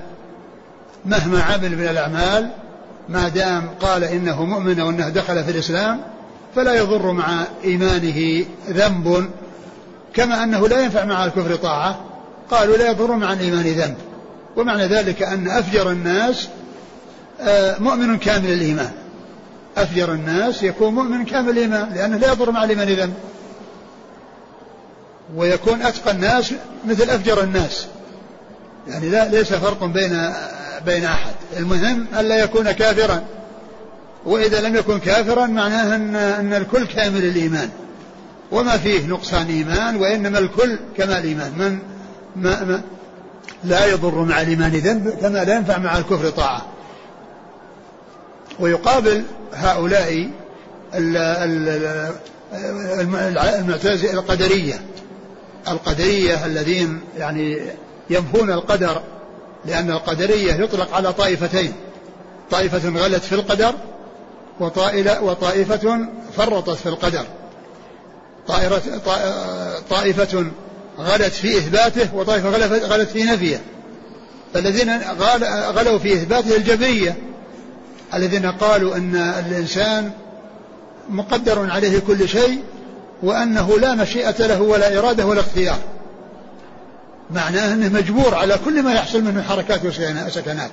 مهما 1.04 1.42
عمل 1.42 1.76
من 1.76 1.88
الأعمال 1.88 2.50
ما 3.12 3.28
دام 3.28 3.68
قال 3.80 4.04
إنه 4.04 4.44
مؤمن 4.44 4.80
وانه 4.80 5.08
دخل 5.08 5.44
في 5.44 5.50
الإسلام 5.50 6.00
فلا 6.56 6.74
يضر 6.74 7.12
مع 7.12 7.44
إيمانه 7.64 8.44
ذنب. 8.68 9.30
كما 10.14 10.44
أنه 10.44 10.68
لا 10.68 10.80
ينفع 10.80 11.04
مع 11.04 11.24
الكفر 11.24 11.56
طاعة 11.56 12.00
قالوا 12.50 12.76
لا 12.76 12.90
يضر 12.90 13.12
مع 13.12 13.32
الإيمان 13.32 13.62
ذنب. 13.62 13.96
ومعنى 14.56 14.86
ذلك 14.86 15.22
أن 15.22 15.48
أفجر 15.48 15.90
الناس 15.90 16.48
آه، 17.40 17.78
مؤمن 17.78 18.18
كامل 18.18 18.52
الإيمان. 18.52 18.90
أفجر 19.76 20.12
الناس 20.12 20.62
يكون 20.62 20.94
مؤمن 20.94 21.24
كامل 21.24 21.50
الإيمان 21.50 21.92
لأنه 21.94 22.16
لا 22.16 22.32
يضر 22.32 22.50
مع 22.50 22.64
الإيمان 22.64 22.88
ذنب. 22.88 23.14
ويكون 25.36 25.82
أتقى 25.82 26.10
الناس 26.10 26.54
مثل 26.88 27.10
أفجر 27.10 27.42
الناس. 27.42 27.86
يعني 28.88 29.08
لا 29.08 29.28
ليس 29.28 29.52
فرق 29.52 29.84
بين 29.84 30.32
بين 30.86 31.04
أحد. 31.04 31.34
المهم 31.56 32.06
ألا 32.18 32.36
يكون 32.36 32.70
كافرا. 32.70 33.24
وإذا 34.26 34.60
لم 34.60 34.76
يكن 34.76 34.98
كافرا 34.98 35.46
معناه 35.46 35.96
أن, 35.96 36.16
أن 36.16 36.54
الكل 36.54 36.86
كامل 36.86 37.24
الإيمان. 37.24 37.68
وما 38.52 38.76
فيه 38.76 39.06
نقصان 39.06 39.46
إيمان 39.46 39.96
وإنما 39.96 40.38
الكل 40.38 40.78
كمال 40.96 41.24
إيمان. 41.24 41.52
من 41.58 41.78
ما 42.36 42.64
ما 42.64 42.82
لا 43.64 43.86
يضر 43.86 44.24
مع 44.24 44.42
الإيمان 44.42 44.70
ذنب 44.70 45.08
كما 45.08 45.44
لا 45.44 45.54
ينفع 45.54 45.78
مع 45.78 45.98
الكفر 45.98 46.30
طاعة. 46.30 46.66
ويقابل 48.60 49.24
هؤلاء 49.54 50.30
المعتزلة 53.58 54.12
القدرية. 54.12 54.74
القدرية 55.68 56.46
الذين 56.46 57.00
يعني 57.18 57.58
ينفون 58.12 58.50
القدر 58.50 59.02
لأن 59.64 59.90
القدرية 59.90 60.52
يطلق 60.52 60.94
على 60.94 61.12
طائفتين 61.12 61.72
طائفة 62.50 62.88
غلت 62.88 63.24
في 63.24 63.34
القدر 63.34 63.74
وطائفة 65.22 65.98
فرطت 66.36 66.70
في 66.70 66.88
القدر. 66.88 67.24
طائفة 69.90 70.46
غلت 70.98 71.32
في 71.32 71.58
إثباته 71.58 72.14
وطائفة 72.14 72.48
غلت 72.78 73.10
في 73.10 73.24
نفيه. 73.24 73.60
فالذين 74.54 75.00
غلوا 75.70 75.98
في 75.98 76.12
إثباته 76.12 76.56
الجبرية 76.56 77.16
الذين 78.14 78.46
قالوا 78.46 78.96
أن 78.96 79.16
الإنسان 79.16 80.10
مقدر 81.10 81.70
عليه 81.70 81.98
كل 81.98 82.28
شيء 82.28 82.62
وأنه 83.22 83.78
لا 83.78 83.94
مشيئة 83.94 84.46
له 84.46 84.62
ولا 84.62 84.98
إرادة 84.98 85.26
ولا 85.26 85.40
اختيار. 85.40 85.78
معناه 87.34 87.74
أنه 87.74 87.88
مجبور 87.88 88.34
على 88.34 88.58
كل 88.64 88.82
ما 88.82 88.92
يحصل 88.92 89.24
منه 89.24 89.42
حركات 89.42 89.84
وسكنات. 89.84 90.70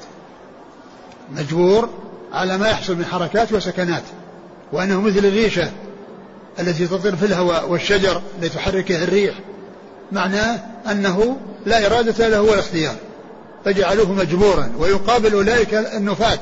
مجبور 1.32 1.89
على 2.34 2.58
ما 2.58 2.69
يحصل 2.69 2.95
من 2.95 3.06
حركات 3.06 3.54
وسكنات. 3.54 4.04
وأنه 4.72 5.02
مثل 5.02 5.17
الريشة 5.17 5.72
التي 6.60 6.88
تطير 6.88 7.15
في 7.15 7.26
الهواء 7.26 7.69
والشجر 7.69 8.22
التي 8.38 8.50
تحركه 8.56 9.04
الريح. 9.04 9.36
معناه 10.12 10.60
أنه 10.91 11.38
لا 11.65 11.86
إرادة 11.86 12.28
له 12.28 12.41
ولا 12.41 12.60
اختيار. 12.60 12.95
فجعلوه 13.65 14.12
مجبورا. 14.12 14.72
ويقابل 14.78 15.34
أولئك 15.34 15.74
النفاة 15.74 16.39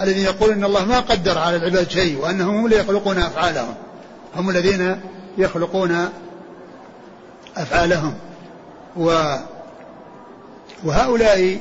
الذين 0.00 0.24
يقول 0.24 0.50
إن 0.50 0.64
الله 0.64 0.84
ما 0.84 1.00
قدر 1.00 1.38
على 1.38 1.56
العباد 1.56 1.90
شيء 1.90 2.18
وأنهم 2.18 2.56
هم 2.56 2.64
اللي 2.64 2.76
يخلقون 2.76 3.18
أفعالهم. 3.18 3.74
هم 4.36 4.50
الذين 4.50 5.00
يخلقون 5.38 6.08
أفعالهم. 7.56 8.14
و 8.96 9.36
وهؤلاء 10.84 11.58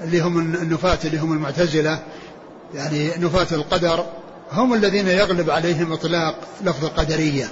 اللي 0.00 0.20
هم 0.20 0.38
النفاة 0.38 0.98
اللي 1.04 1.18
هم 1.18 1.32
المعتزلة 1.32 1.98
يعني 2.74 3.08
نفاة 3.08 3.56
القدر 3.56 4.04
هم 4.52 4.74
الذين 4.74 5.08
يغلب 5.08 5.50
عليهم 5.50 5.92
إطلاق 5.92 6.34
لفظ 6.64 6.84
القدرية. 6.84 7.48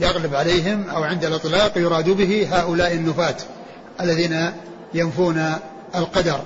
يغلب 0.00 0.34
عليهم 0.34 0.88
أو 0.90 1.02
عند 1.02 1.24
الإطلاق 1.24 1.78
يراد 1.78 2.10
به 2.10 2.48
هؤلاء 2.52 2.92
النفاة 2.92 3.36
الذين 4.00 4.52
ينفون 4.94 5.54
القدر. 5.94 6.40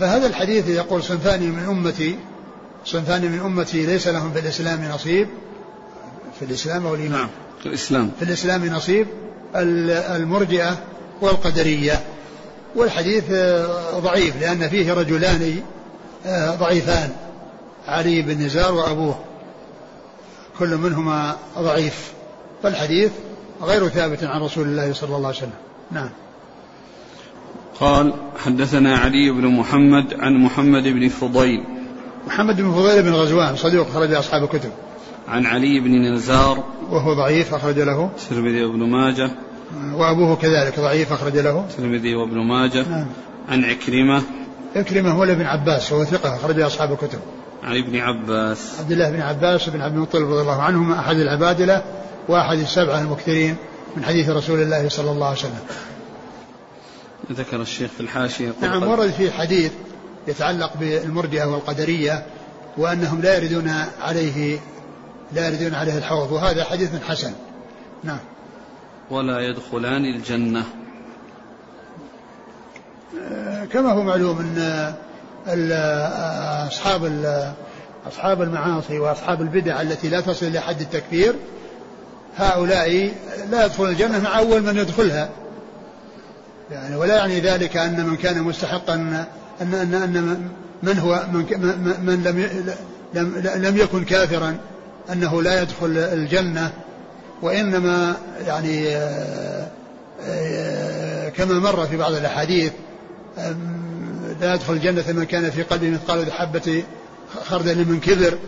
فهذا 0.00 0.26
الحديث 0.26 0.68
يقول 0.68 1.02
صنفان 1.02 1.42
من 1.42 1.64
أمتي 1.64 2.18
صنفان 2.84 3.22
من 3.22 3.40
أمتي 3.40 3.86
ليس 3.86 4.08
لهم 4.08 4.32
في 4.32 4.38
الإسلام 4.38 4.84
نصيب 4.94 5.28
في 6.38 6.44
الإسلام 6.44 6.86
أو 6.86 6.94
الإيمان. 6.94 7.18
نعم. 7.18 7.28
في 7.62 7.68
الإسلام. 7.68 8.10
في 8.18 8.24
الإسلام 8.24 8.66
نصيب 8.66 9.06
المرجئة 9.56 10.78
والقدرية. 11.20 12.02
والحديث 12.76 13.24
آه، 13.30 13.98
ضعيف 13.98 14.40
لأن 14.40 14.68
فيه 14.68 14.92
رجلان 14.92 15.62
آه، 16.26 16.54
ضعيفان. 16.54 17.10
علي 17.88 18.22
بن 18.22 18.44
نزار 18.44 18.74
وأبوه. 18.74 19.18
كل 20.58 20.76
منهما 20.76 21.36
ضعيف. 21.58 22.12
فالحديث 22.62 23.10
غير 23.62 23.88
ثابت 23.88 24.24
عن 24.24 24.40
رسول 24.40 24.66
الله 24.66 24.92
صلى 24.92 25.16
الله 25.16 25.28
عليه 25.28 25.38
وسلم. 25.38 25.50
نعم. 25.90 26.10
قال 27.80 28.12
حدثنا 28.44 28.96
علي 28.98 29.30
بن 29.30 29.46
محمد 29.46 30.14
عن 30.20 30.34
محمد 30.34 30.82
بن 30.82 31.08
فضيل. 31.08 31.64
محمد 32.26 32.60
بن 32.60 32.72
فضيل 32.72 33.02
بن 33.02 33.12
غزوان 33.12 33.56
صديق 33.56 33.90
خرج 33.94 34.12
أصحاب 34.12 34.44
الكتب. 34.44 34.70
عن 35.28 35.46
علي 35.46 35.80
بن 35.80 36.14
نزار 36.14 36.64
وهو 36.90 37.14
ضعيف 37.14 37.54
أخرج 37.54 37.78
له. 37.78 38.10
الترمذي 38.22 38.64
وابن 38.64 38.82
ماجه. 38.82 39.30
وأبوه 39.94 40.36
كذلك 40.36 40.80
ضعيف 40.80 41.12
أخرج 41.12 41.36
له. 41.36 41.60
الترمذي 41.70 42.14
وابن 42.14 42.38
ماجه. 42.38 42.88
نعم. 42.88 43.06
عن 43.48 43.64
عكرمة. 43.64 44.22
عكرمة 44.76 45.10
هو 45.10 45.24
ابن 45.24 45.46
عباس 45.46 45.92
وهو 45.92 46.04
ثقة 46.04 46.36
أخرج 46.36 46.60
أصحاب 46.60 46.92
الكتب. 46.92 47.18
عن 47.62 47.76
ابن 47.76 47.96
عباس. 47.96 48.80
عبد 48.80 48.92
الله 48.92 49.10
بن 49.10 49.20
عباس 49.20 49.68
بن 49.68 49.80
عبد 49.80 49.94
المطلب 49.94 50.30
رضي 50.30 50.40
الله 50.40 50.62
عنهما 50.62 50.98
أحد 51.00 51.16
العبادلة 51.16 51.82
وأحد 52.28 52.58
السبعة 52.58 53.00
المكثرين 53.00 53.56
من 53.96 54.04
حديث 54.04 54.30
رسول 54.30 54.62
الله 54.62 54.88
صلى 54.88 55.10
الله 55.10 55.26
عليه 55.26 55.38
وسلم. 55.38 55.58
ذكر 57.32 57.60
الشيخ 57.60 57.90
في 57.90 58.00
الحاشية 58.00 58.52
نعم 58.62 58.82
ورد 58.82 59.10
فيه 59.10 59.30
حديث 59.30 59.72
يتعلق 60.28 60.72
بالمرجئة 60.80 61.44
والقدرية 61.44 62.26
وأنهم 62.78 63.20
لا 63.20 63.38
يردون 63.38 63.74
عليه 64.02 64.58
لا 65.34 65.48
يردون 65.48 65.74
عليه 65.74 65.98
الحوض 65.98 66.32
وهذا 66.32 66.64
حديث 66.64 67.02
حسن. 67.02 67.32
نعم. 68.04 68.18
ولا 69.10 69.40
يدخلان 69.40 70.04
الجنة. 70.04 70.64
آه، 73.30 73.64
كما 73.64 73.92
هو 73.92 74.02
معلوم 74.02 74.38
أن 74.38 74.92
أصحاب 76.68 77.22
أصحاب 78.06 78.42
المعاصي 78.42 78.98
وأصحاب 78.98 79.40
البدع 79.40 79.82
التي 79.82 80.08
لا 80.08 80.20
تصل 80.20 80.46
إلى 80.46 80.60
حد 80.60 80.80
التكفير 80.80 81.34
هؤلاء 82.36 83.12
لا 83.50 83.64
يدخل 83.64 83.84
الجنة 83.84 84.20
مع 84.20 84.38
أول 84.38 84.62
من 84.62 84.76
يدخلها. 84.76 85.28
يعني 86.70 86.96
ولا 86.96 87.16
يعني 87.16 87.40
ذلك 87.40 87.76
أن 87.76 88.06
من 88.06 88.16
كان 88.16 88.42
مستحقا 88.42 88.94
أن 88.94 89.24
أن 89.60 89.94
أن 89.94 90.48
من 90.82 90.98
هو 90.98 91.26
من, 91.32 91.44
من 92.02 92.22
لم 92.22 92.66
لم 93.14 93.42
لم 93.66 93.76
يكن 93.76 94.04
كافرا. 94.04 94.56
أنه 95.12 95.42
لا 95.42 95.62
يدخل 95.62 95.98
الجنة 95.98 96.72
وإنما 97.42 98.16
يعني 98.46 98.88
آه، 98.88 99.66
آه، 100.24 101.28
كما 101.28 101.58
مر 101.58 101.86
في 101.86 101.96
بعض 101.96 102.12
الأحاديث 102.12 102.72
لا 104.40 104.54
يدخل 104.54 104.72
الجنة 104.72 105.04
من 105.08 105.24
كان 105.24 105.50
في 105.50 105.62
قلبه 105.62 105.90
مثقال 105.90 106.32
حبة 106.32 106.82
خردل 107.44 107.88
من 107.88 108.00
كبر. 108.00 108.38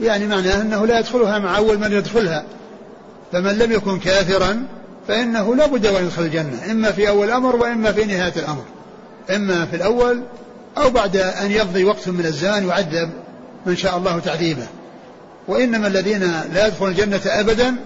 يعني 0.00 0.26
معناه 0.26 0.62
أنه 0.62 0.86
لا 0.86 0.98
يدخلها 0.98 1.38
مع 1.38 1.56
أول 1.56 1.78
من 1.78 1.92
يدخلها. 1.92 2.44
فمن 3.32 3.58
لم 3.58 3.72
يكن 3.72 3.98
كافرا 3.98 4.62
فإنه 5.08 5.54
لا 5.54 5.66
بد 5.66 5.86
أن 5.86 6.04
يدخل 6.04 6.22
الجنة 6.22 6.70
إما 6.70 6.92
في 6.92 7.08
أول 7.08 7.26
الأمر 7.26 7.56
وإما 7.56 7.92
في 7.92 8.04
نهاية 8.04 8.32
الأمر. 8.36 8.64
إما 9.30 9.66
في 9.66 9.76
الأول 9.76 10.22
أو 10.78 10.90
بعد 10.90 11.16
أن 11.16 11.50
يقضي 11.50 11.84
وقت 11.84 12.08
من 12.08 12.26
الزمان 12.26 12.68
يعذب 12.68 13.10
من 13.66 13.76
شاء 13.76 13.96
الله 13.96 14.18
تعذيبه. 14.18 14.66
وإنما 15.50 15.86
الذين 15.86 16.20
لا 16.52 16.66
يدخلون 16.66 16.90
الجنة 16.90 17.20
أبدا 17.26 17.76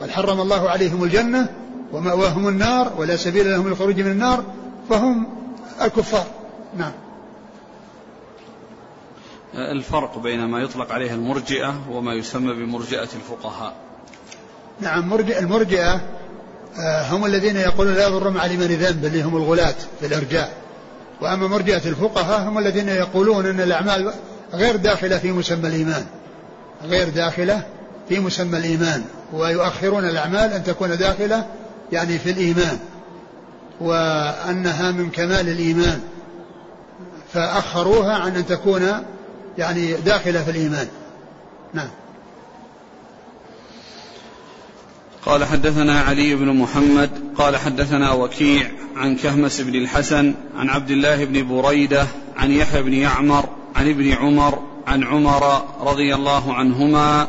قد 0.00 0.10
حرم 0.10 0.40
الله 0.40 0.70
عليهم 0.70 1.04
الجنة 1.04 1.48
ومأواهم 1.92 2.48
النار 2.48 2.92
ولا 2.98 3.16
سبيل 3.16 3.50
لهم 3.50 3.68
للخروج 3.68 4.00
من 4.00 4.10
النار 4.10 4.44
فهم 4.90 5.26
الكفار. 5.82 6.26
نعم. 6.76 6.92
الفرق 9.54 10.18
بين 10.18 10.44
ما 10.44 10.60
يطلق 10.60 10.92
عليه 10.92 11.14
المرجئة 11.14 11.74
وما 11.90 12.14
يسمى 12.14 12.52
بمرجئة 12.52 13.08
الفقهاء. 13.16 13.74
نعم 14.80 15.08
مرجئ 15.08 15.38
المرجئة 15.38 16.00
آه، 16.78 17.02
هم 17.02 17.26
الذين 17.26 17.56
يقولون 17.56 17.94
لا 17.94 18.08
يضر 18.08 18.30
مع 18.30 18.46
الإيمان 18.46 18.68
ذنب 18.68 19.04
اللي 19.04 19.22
هم 19.22 19.36
الغلاة 19.36 19.74
في 20.00 20.06
الإرجاء. 20.06 20.52
وأما 21.20 21.48
مرجئة 21.48 21.88
الفقهاء 21.88 22.48
هم 22.48 22.58
الذين 22.58 22.88
يقولون 22.88 23.46
أن 23.46 23.60
الأعمال 23.60 24.12
غير 24.52 24.76
داخلة 24.76 25.18
في 25.18 25.32
مسمى 25.32 25.68
الإيمان. 25.68 26.06
غير 26.84 27.08
داخلة 27.08 27.62
في 28.08 28.18
مسمى 28.18 28.58
الإيمان 28.58 29.04
ويؤخرون 29.32 30.04
الأعمال 30.04 30.52
أن 30.52 30.64
تكون 30.64 30.96
داخلة 30.96 31.46
يعني 31.92 32.18
في 32.18 32.30
الإيمان 32.30 32.78
وأنها 33.80 34.92
من 34.92 35.10
كمال 35.10 35.48
الإيمان 35.48 36.00
فأخروها 37.32 38.14
عن 38.14 38.36
أن 38.36 38.46
تكون 38.46 39.04
يعني 39.58 39.92
داخلة 39.92 40.44
في 40.44 40.50
الإيمان. 40.50 40.88
نعم. 41.74 41.88
قال 45.26 45.44
حدثنا 45.44 46.00
علي 46.00 46.34
بن 46.34 46.56
محمد 46.56 47.10
قال 47.36 47.56
حدثنا 47.56 48.12
وكيع 48.12 48.70
عن 48.96 49.16
كهمس 49.16 49.60
بن 49.60 49.74
الحسن 49.74 50.34
عن 50.56 50.68
عبد 50.68 50.90
الله 50.90 51.24
بن 51.24 51.48
بريدة 51.48 52.06
عن 52.36 52.50
يحيى 52.50 52.82
بن 52.82 52.92
يعمر 52.92 53.48
عن 53.76 53.88
ابن 53.88 54.12
عمر 54.12 54.67
عن 54.88 55.04
عمر 55.04 55.62
رضي 55.80 56.14
الله 56.14 56.54
عنهما 56.54 57.28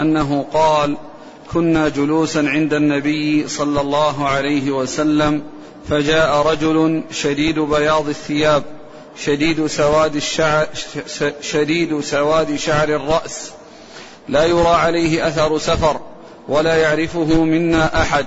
أنه 0.00 0.46
قال 0.52 0.96
كنا 1.52 1.88
جلوسا 1.88 2.38
عند 2.38 2.74
النبي 2.74 3.48
صلى 3.48 3.80
الله 3.80 4.28
عليه 4.28 4.70
وسلم 4.70 5.42
فجاء 5.88 6.46
رجل 6.46 7.02
شديد 7.10 7.58
بياض 7.58 8.08
الثياب 8.08 8.62
شديد 9.24 9.66
سواد 9.66 10.16
الشعر 10.16 10.66
شديد 11.40 12.00
سواد 12.00 12.56
شعر 12.56 12.88
الرأس. 12.88 13.50
لا 14.28 14.44
يرى 14.44 14.68
عليه 14.68 15.28
أثر 15.28 15.58
سفر 15.58 16.00
ولا 16.48 16.76
يعرفه 16.76 17.44
منا 17.44 18.02
أحد. 18.02 18.26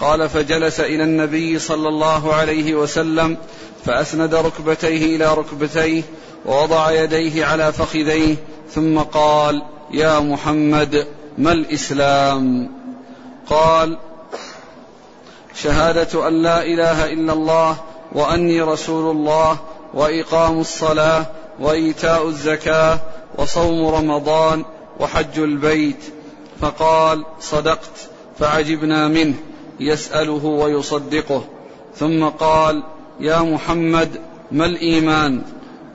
قال 0.00 0.28
فجلس 0.28 0.80
إلى 0.80 1.04
النبي 1.04 1.58
صلى 1.58 1.88
الله 1.88 2.34
عليه 2.34 2.74
وسلم 2.74 3.36
فأسند 3.84 4.34
ركبتيه 4.34 5.16
إلى 5.16 5.34
ركبتيه 5.34 6.02
ووضع 6.46 6.90
يديه 6.90 7.44
على 7.44 7.72
فخذيه 7.72 8.36
ثم 8.74 8.98
قال 8.98 9.62
يا 9.92 10.20
محمد 10.20 11.06
ما 11.38 11.52
الإسلام؟ 11.52 12.70
قال 13.50 13.98
شهادة 15.54 16.28
أن 16.28 16.42
لا 16.42 16.62
إله 16.62 17.12
إلا 17.12 17.32
الله 17.32 17.76
وأني 18.12 18.60
رسول 18.60 19.16
الله 19.16 19.58
وإقام 19.94 20.60
الصلاة 20.60 21.26
وإيتاء 21.60 22.28
الزكاة 22.28 22.98
وصوم 23.38 23.86
رمضان 23.86 24.64
وحج 25.00 25.38
البيت. 25.38 26.04
فقال 26.60 27.24
صدقت 27.40 28.08
فعجبنا 28.38 29.08
منه. 29.08 29.34
يسأله 29.80 30.44
ويصدقه. 30.44 31.44
ثم 31.96 32.24
قال 32.24 32.82
يا 33.20 33.38
محمد 33.38 34.08
ما 34.52 34.66
الإيمان؟ 34.66 35.42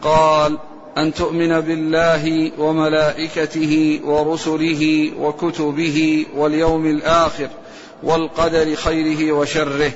قال 0.01 0.57
أن 0.97 1.13
تؤمن 1.13 1.61
بالله 1.61 2.51
وملائكته 2.59 3.99
ورسله 4.03 5.11
وكتبه 5.19 6.25
واليوم 6.35 6.85
الآخر 6.85 7.49
والقدر 8.03 8.75
خيره 8.75 9.31
وشره. 9.31 9.91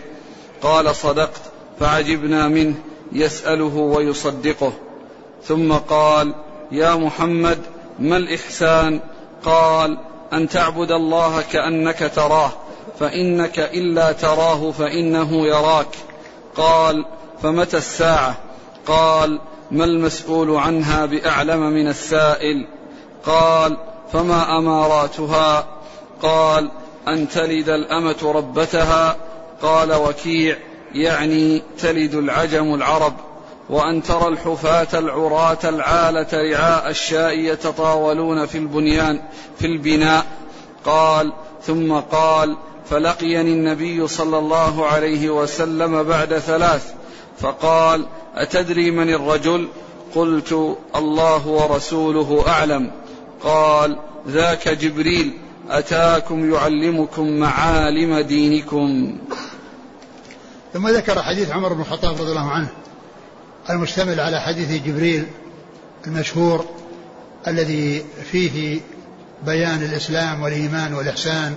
قال 0.61 0.95
صدقت 0.95 1.41
فعجبنا 1.79 2.47
منه 2.47 2.75
يسأله 3.11 3.75
ويصدقه. 3.75 4.73
ثم 5.43 5.73
قال 5.73 6.35
يا 6.71 6.95
محمد 6.95 7.57
ما 7.99 8.17
الإحسان؟ 8.17 8.99
قال 9.43 9.97
أن 10.33 10.49
تعبد 10.49 10.91
الله 10.91 11.41
كأنك 11.41 12.11
تراه. 12.15 12.51
فإنك 12.99 13.59
إلا 13.59 14.11
تراه 14.11 14.71
فإنه 14.71 15.47
يراك. 15.47 15.87
قال 16.55 17.05
فمتى 17.43 17.77
الساعة؟ 17.77 18.37
قال 18.87 19.39
ما 19.71 19.85
المسؤول 19.85 20.55
عنها 20.55 21.05
بأعلم 21.05 21.59
من 21.59 21.87
السائل؟ 21.87 22.67
قال 23.25 23.77
فما 24.13 24.57
أماراتها؟ 24.57 25.67
قال 26.21 26.71
أن 27.07 27.29
تلد 27.29 27.69
الأمة 27.69 28.31
ربتها؟ 28.35 29.15
قال 29.61 29.93
وكيع 29.93 30.57
يعني 30.93 31.61
تلد 31.79 32.15
العجم 32.15 32.73
العرب. 32.73 33.13
وأن 33.69 34.03
ترى 34.03 34.27
الحفاة 34.27 34.99
العراة 34.99 35.57
العالة 35.63 36.27
رعاء 36.33 36.89
الشاء 36.89 37.39
يتطاولون 37.39 38.45
في 38.45 38.57
البنيان 38.57 39.21
في 39.59 39.65
البناء. 39.65 40.25
قال 40.85 41.33
ثم 41.61 41.93
قال 41.93 42.57
فلقيني 42.89 43.53
النبي 43.53 44.07
صلى 44.07 44.37
الله 44.37 44.85
عليه 44.85 45.29
وسلم 45.29 46.03
بعد 46.03 46.37
ثلاث 46.37 46.93
فقال 47.39 48.05
أتدري 48.35 48.91
من 48.91 49.09
الرجل؟ 49.09 49.67
قلت 50.15 50.77
الله 50.95 51.47
ورسوله 51.47 52.43
أعلم. 52.47 52.91
قال 53.43 53.99
ذاك 54.27 54.69
جبريل 54.69 55.37
أتاكم 55.69 56.53
يعلمكم 56.53 57.39
معالم 57.39 58.19
دينكم. 58.19 59.17
ثم 60.73 60.87
ذكر 60.87 61.21
حديث 61.21 61.51
عمر 61.51 61.73
بن 61.73 61.81
الخطاب 61.81 62.21
رضي 62.21 62.31
الله 62.31 62.49
عنه 62.49 62.69
المشتمل 63.69 64.19
على 64.19 64.41
حديث 64.41 64.83
جبريل 64.83 65.27
المشهور 66.07 66.65
الذي 67.47 68.05
فيه 68.31 68.79
بيان 69.45 69.83
الإسلام 69.83 70.41
والإيمان 70.41 70.93
والإحسان. 70.93 71.55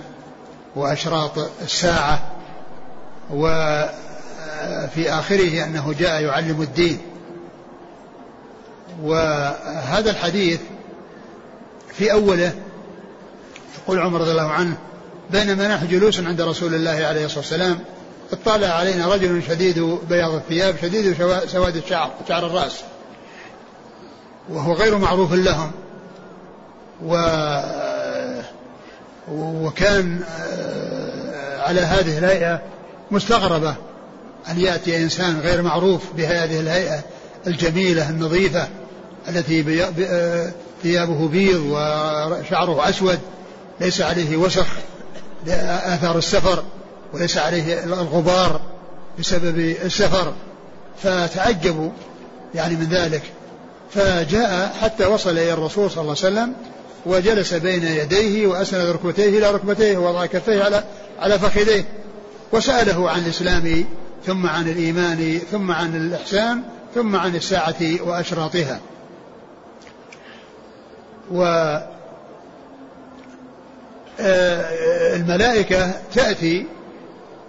وأشراط 0.75 1.37
الساعة 1.61 2.31
وفي 3.31 3.89
آخره 5.09 5.63
أنه 5.63 5.93
جاء 5.99 6.21
يعلم 6.21 6.61
الدين. 6.61 6.99
وهذا 9.03 10.09
الحديث 10.11 10.59
في 11.93 12.11
أوله 12.11 12.53
يقول 13.83 13.99
عمر 13.99 14.21
رضي 14.21 14.31
الله 14.31 14.51
عنه 14.51 14.77
بينما 15.29 15.75
نحن 15.75 15.87
جلوس 15.87 16.19
عند 16.19 16.41
رسول 16.41 16.75
الله 16.75 17.05
عليه 17.05 17.25
الصلاة 17.25 17.39
والسلام 17.39 17.79
اطلع 18.31 18.67
علينا 18.67 19.07
رجل 19.07 19.43
شديد 19.43 19.79
بياض 20.09 20.33
الثياب 20.33 20.75
شديد 20.81 21.17
سواد 21.47 21.75
الشعر 21.75 22.11
شعر 22.27 22.45
الرأس 22.45 22.81
وهو 24.49 24.73
غير 24.73 24.97
معروف 24.97 25.33
لهم. 25.33 25.71
و 27.05 27.15
وكان 29.31 30.21
آه، 30.23 31.61
على 31.61 31.81
هذه 31.81 32.17
الهيئة 32.17 32.61
مستغربة 33.11 33.75
أن 34.49 34.59
يأتي 34.59 35.03
إنسان 35.03 35.39
غير 35.39 35.61
معروف 35.61 36.01
بهذه 36.17 36.59
الهيئة 36.59 36.99
الجميلة 37.47 38.09
النظيفة 38.09 38.67
التي 39.29 39.83
آه، 40.03 40.51
ثيابه 40.83 41.27
بيض 41.27 41.61
وشعره 41.69 42.89
أسود 42.89 43.19
ليس 43.81 44.01
عليه 44.01 44.37
وسخ 44.37 44.67
آثار 45.47 46.17
السفر 46.17 46.63
وليس 47.13 47.37
عليه 47.37 47.83
الغبار 47.83 48.61
بسبب 49.19 49.59
السفر. 49.59 50.33
فتعجبوا 51.03 51.89
يعني 52.55 52.75
من 52.75 52.89
ذلك. 52.89 53.21
فجاء 53.91 54.75
حتى 54.81 55.05
وصل 55.05 55.29
إلى 55.29 55.53
الرسول 55.53 55.91
صلى 55.91 56.01
الله 56.01 56.15
عليه 56.23 56.33
وسلم 56.33 56.53
وجلس 57.05 57.53
بين 57.53 57.83
يديه 57.83 58.47
وأسند 58.47 58.89
ركبتيه 58.89 59.37
إلى 59.37 59.51
ركبتيه 59.51 59.97
ووضع 59.97 60.25
كفيه 60.25 60.63
على 60.63 60.83
على 61.19 61.39
فخذيه 61.39 61.85
وسأله 62.51 63.09
عن 63.09 63.19
الإسلام 63.19 63.85
ثم 64.25 64.47
عن 64.47 64.69
الإيمان 64.69 65.39
ثم 65.51 65.71
عن 65.71 65.95
الإحسان 65.95 66.63
ثم 66.95 67.15
عن 67.15 67.35
الساعة 67.35 67.75
وأشراطها. 68.01 68.79
و 71.31 71.43
آه، 74.19 75.15
الملائكة 75.15 75.91
تأتي 76.13 76.65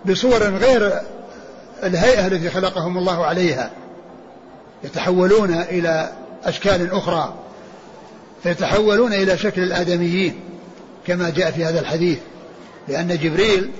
بصور 0.05 0.43
غير 0.43 1.01
الهيئة 1.83 2.27
التي 2.27 2.51
خلقهم 2.51 2.99
الله 2.99 3.27
عليها 3.27 3.71
يتحولون 4.85 5.55
إلى 5.55 6.13
أشكال 6.45 6.93
أخرى. 6.93 7.35
فيتحولون 8.45 9.13
إلى 9.13 9.39
شكل 9.39 9.63
الآدميين 9.63 10.41
كما 11.07 11.31
جاء 11.31 11.51
في 11.51 11.65
هذا 11.65 11.81
الحديث 11.81 12.19
لأن 12.89 13.19
جبريل 13.19 13.71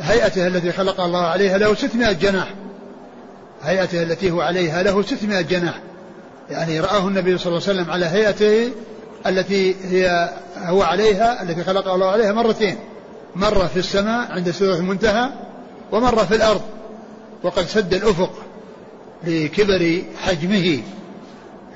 هيئته 0.00 0.46
التي 0.46 0.72
خلق 0.72 1.00
الله 1.00 1.20
عليها 1.20 1.58
له 1.58 1.74
ستمائة 1.74 2.12
جناح. 2.12 2.54
هيئته 3.62 4.02
التي 4.02 4.30
هو 4.30 4.40
عليها 4.40 4.82
له 4.82 5.02
ستمائة 5.02 5.40
جناح. 5.40 5.80
يعني 6.50 6.80
رآه 6.80 7.08
النبي 7.08 7.38
صلى 7.38 7.46
الله 7.46 7.68
عليه 7.68 7.80
وسلم 7.80 7.90
على 7.90 8.06
هيئته 8.06 8.70
التي 9.26 9.74
هي 9.84 10.30
هو 10.56 10.82
عليها 10.82 11.42
التي 11.42 11.64
خلق 11.64 11.88
الله 11.88 12.06
عليها 12.06 12.32
مرتين. 12.32 12.76
مرة 13.36 13.66
في 13.66 13.78
السماء 13.78 14.32
عند 14.32 14.50
سورة 14.50 14.76
المنتهى 14.76 15.30
ومرة 15.92 16.24
في 16.24 16.34
الأرض. 16.34 16.62
وقد 17.42 17.66
سد 17.66 17.94
الأفق 17.94 18.32
لكبر 19.24 20.02
حجمه 20.22 20.82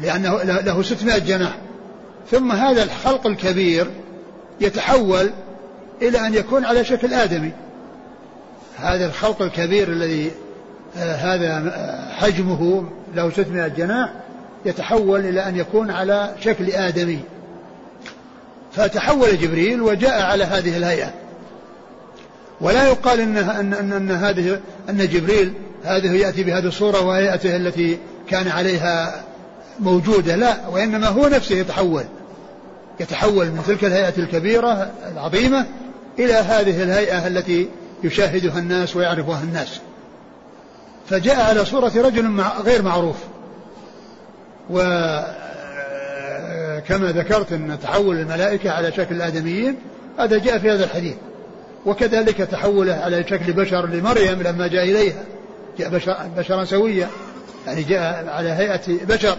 لأنه 0.01 0.43
له 0.43 0.83
600 0.83 1.19
جناح. 1.19 1.57
ثم 2.31 2.53
هذا 2.53 2.83
الخلق 2.83 3.27
الكبير 3.27 3.91
يتحول 4.61 5.31
إلى 6.03 6.27
أن 6.27 6.35
يكون 6.35 6.65
على 6.65 6.85
شكل 6.85 7.15
آدمي. 7.15 7.53
هذا 8.77 9.07
الخلق 9.07 9.43
الكبير 9.43 9.89
الذي 9.89 10.31
آه 10.99 11.15
هذا 11.15 11.73
آه، 11.75 12.15
حجمه 12.15 12.85
له 13.15 13.31
600 13.31 13.69
جناح 13.69 14.13
يتحول 14.65 15.21
إلى 15.21 15.49
أن 15.49 15.57
يكون 15.57 15.91
على 15.91 16.35
شكل 16.41 16.71
آدمي. 16.71 17.21
فتحول 18.73 19.39
جبريل 19.39 19.83
وجاء 19.83 20.23
على 20.23 20.45
هذه 20.45 20.77
الهيئة. 20.77 21.13
ولا 22.61 22.89
يقال 22.89 23.21
إن, 23.21 23.37
أن, 23.37 23.75
أن, 23.75 23.93
أن 23.93 24.11
هذه 24.11 24.61
أن 24.91 25.09
جبريل 25.09 25.53
هذه 25.85 26.17
يأتي 26.17 26.45
بهذه 26.45 26.67
الصورة 26.67 27.01
وهيئته 27.01 27.57
التي 27.57 27.99
كان 28.29 28.49
عليها 28.49 29.25
موجودة 29.81 30.37
لا 30.37 30.69
وإنما 30.69 31.09
هو 31.09 31.29
نفسه 31.29 31.55
يتحول 31.55 32.05
يتحول 33.01 33.47
من 33.47 33.63
تلك 33.67 33.85
الهيئة 33.85 34.19
الكبيرة 34.19 34.91
العظيمة 35.13 35.67
إلى 36.19 36.33
هذه 36.33 36.83
الهيئة 36.83 37.27
التي 37.27 37.69
يشاهدها 38.05 38.59
الناس 38.59 38.97
ويعرفها 38.97 39.43
الناس. 39.43 39.81
فجاء 41.09 41.41
على 41.41 41.65
صورة 41.65 41.93
رجل 41.97 42.41
غير 42.65 42.83
معروف. 42.83 43.17
وكما 44.71 45.33
ذكرت 46.91 47.53
أن 47.53 47.79
تحول 47.83 48.17
الملائكة 48.17 48.71
على 48.71 48.93
شكل 48.93 49.15
الآدميين 49.15 49.77
هذا 50.19 50.39
جاء 50.39 50.59
في 50.59 50.71
هذا 50.71 50.85
الحديث. 50.85 51.15
وكذلك 51.87 52.37
تحوله 52.37 52.95
على 52.95 53.25
شكل 53.31 53.53
بشر 53.53 53.87
لمريم 53.87 54.43
لما 54.43 54.67
جاء 54.67 54.85
إليها. 54.85 55.23
جاء 55.79 55.89
بشر 55.89 56.17
بشرا 56.37 56.65
سويا. 56.65 57.09
يعني 57.67 57.83
جاء 57.83 58.29
على 58.29 58.49
هيئة 58.49 59.05
بشر. 59.09 59.37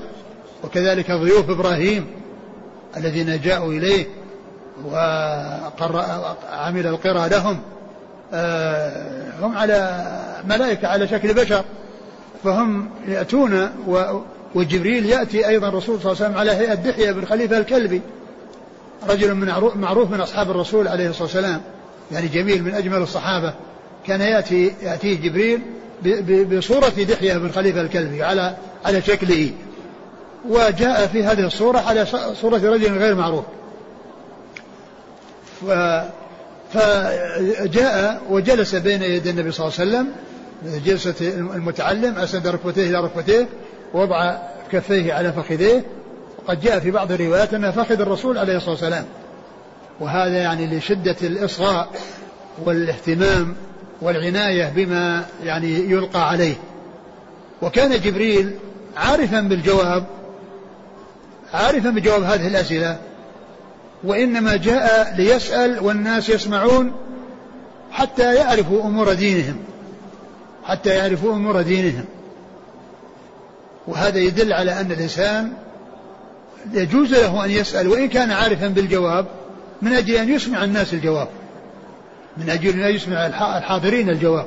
وكذلك 0.64 1.12
ضيوف 1.12 1.50
إبراهيم 1.50 2.08
الذين 2.98 3.42
جاءوا 3.42 3.74
إليه 3.74 4.06
وعمل 4.86 6.88
القرى 6.88 7.30
لهم 7.30 7.60
آه، 8.34 9.32
هم 9.42 9.58
على 9.58 10.06
ملائكة 10.46 10.88
على 10.88 11.08
شكل 11.08 11.34
بشر 11.34 11.64
فهم 12.44 12.90
يأتون 13.08 13.70
وجبريل 14.56 15.06
يأتي 15.06 15.48
أيضا 15.48 15.68
الرسول 15.68 16.02
صلى 16.02 16.12
الله 16.12 16.24
عليه 16.24 16.26
وسلم 16.26 16.38
على 16.38 16.52
هيئة 16.52 16.74
دحية 16.74 17.12
بن 17.12 17.26
خليفة 17.26 17.58
الكلبي 17.58 18.02
رجل 19.10 19.36
من 19.36 19.48
معروف 19.76 20.12
من 20.12 20.22
أصحاب 20.22 20.52
الرسول 20.52 20.88
عليه 20.88 21.10
الصلاة 21.10 21.24
والسلام 21.24 21.62
يعني 22.12 22.28
جميل 22.28 22.64
من 22.64 22.74
أجمل 22.74 22.98
الصحابة 22.98 23.54
كان 24.08 24.22
يأتي 24.22 24.74
يأتيه 24.82 25.22
جبريل 25.22 25.62
بصورة 26.58 26.90
دحية 26.90 27.38
بن 27.38 27.52
خليفة 27.52 27.82
الكلبي 27.82 28.24
على 28.24 28.56
على 28.86 29.02
شكله. 29.02 29.52
وجاء 30.50 31.08
في 31.08 31.24
هذه 31.24 31.46
الصورة 31.46 31.80
على 31.80 32.06
صورة 32.42 32.58
رجل 32.58 32.98
غير 32.98 33.16
معروف. 33.16 33.46
فجاء 36.74 38.22
وجلس 38.30 38.76
بين 38.76 39.02
يدي 39.02 39.30
النبي 39.30 39.52
صلى 39.52 39.68
الله 39.68 39.80
عليه 39.80 39.90
وسلم 39.90 40.12
جلسة 40.86 41.16
المتعلم 41.56 42.18
أسند 42.18 42.48
ركبتيه 42.48 42.90
إلى 42.90 43.02
ركبتيه 43.02 43.48
ووضع 43.94 44.38
كفيه 44.72 45.14
على 45.14 45.34
فخذيه. 45.34 45.84
وقد 46.46 46.62
جاء 46.62 46.80
في 46.80 46.92
بعض 46.92 47.12
الروايات 47.12 47.54
أنها 47.54 47.72
فخذ 47.72 48.02
الرسول 48.02 48.38
عليه 48.38 48.58
الصلاة 48.58 48.72
والسلام. 48.72 49.06
وهذا 50.00 50.38
يعني 50.38 50.78
لشدة 50.78 51.16
الإصغاء 51.24 51.90
والاهتمام 52.66 53.56
والعناية 54.02 54.74
بما 54.76 55.26
يعني 55.44 55.68
يلقى 55.70 56.30
عليه. 56.30 56.56
وكان 57.62 58.02
جبريل 58.02 58.52
عارفا 58.98 59.42
بالجواب 59.42 60.06
عارفا 61.54 61.90
بجواب 61.90 62.24
هذه 62.24 62.48
الأسئلة. 62.48 62.98
وإنما 64.04 64.56
جاء 64.56 65.16
ليسأل 65.18 65.80
والناس 65.84 66.30
يسمعون 66.30 66.92
حتى 67.92 68.36
يعرفوا 68.36 68.84
أمور 68.84 69.14
دينهم. 69.14 69.56
حتى 70.64 70.90
يعرفوا 70.90 71.34
أمور 71.34 71.62
دينهم. 71.62 72.06
وهذا 73.88 74.20
يدل 74.20 74.54
على 74.54 74.80
أن 74.80 74.92
الإنسان 74.92 75.54
يجوز 76.74 77.12
له 77.12 77.46
أن 77.46 77.52
يسأل 77.52 77.88
وإن 77.88 78.10
كان 78.10 78.32
عارفا 78.32 78.68
بالجواب 78.68 79.26
من 79.82 79.94
أجل 79.94 80.16
أن 80.16 80.30
يسمع 80.30 80.64
الناس 80.64 80.94
الجواب. 80.94 81.28
من 82.38 82.50
أجل 82.50 82.84
أن 82.84 82.96
يسمع 82.96 83.26
الحاضرين 83.26 84.10
الجواب. 84.10 84.46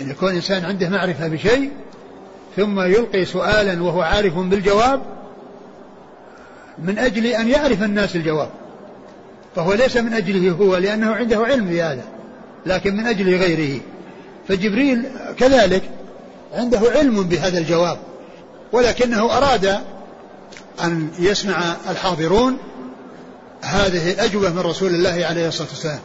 أن 0.00 0.10
يكون 0.10 0.34
إنسان 0.34 0.64
عنده 0.64 0.88
معرفة 0.88 1.28
بشيء 1.28 1.70
ثم 2.56 2.80
يلقي 2.80 3.24
سؤالا 3.24 3.82
وهو 3.82 4.02
عارف 4.02 4.38
بالجواب 4.38 5.00
من 6.82 6.98
أجل 6.98 7.26
أن 7.26 7.48
يعرف 7.48 7.82
الناس 7.82 8.16
الجواب. 8.16 8.48
فهو 9.56 9.72
ليس 9.72 9.96
من 9.96 10.14
أجله 10.14 10.50
هو 10.50 10.76
لأنه 10.76 11.14
عنده 11.14 11.38
علم 11.38 11.64
بهذا 11.64 12.04
لكن 12.66 12.96
من 12.96 13.06
أجل 13.06 13.36
غيره. 13.36 13.80
فجبريل 14.48 15.04
كذلك 15.38 15.82
عنده 16.54 16.80
علم 16.94 17.22
بهذا 17.22 17.58
الجواب 17.58 17.98
ولكنه 18.72 19.36
أراد 19.36 19.78
أن 20.84 21.08
يسمع 21.18 21.76
الحاضرون 21.90 22.58
هذه 23.62 24.12
الأجوبة 24.12 24.50
من 24.50 24.58
رسول 24.58 24.94
الله 24.94 25.26
عليه 25.26 25.48
الصلاة 25.48 25.68
والسلام. 25.68 26.00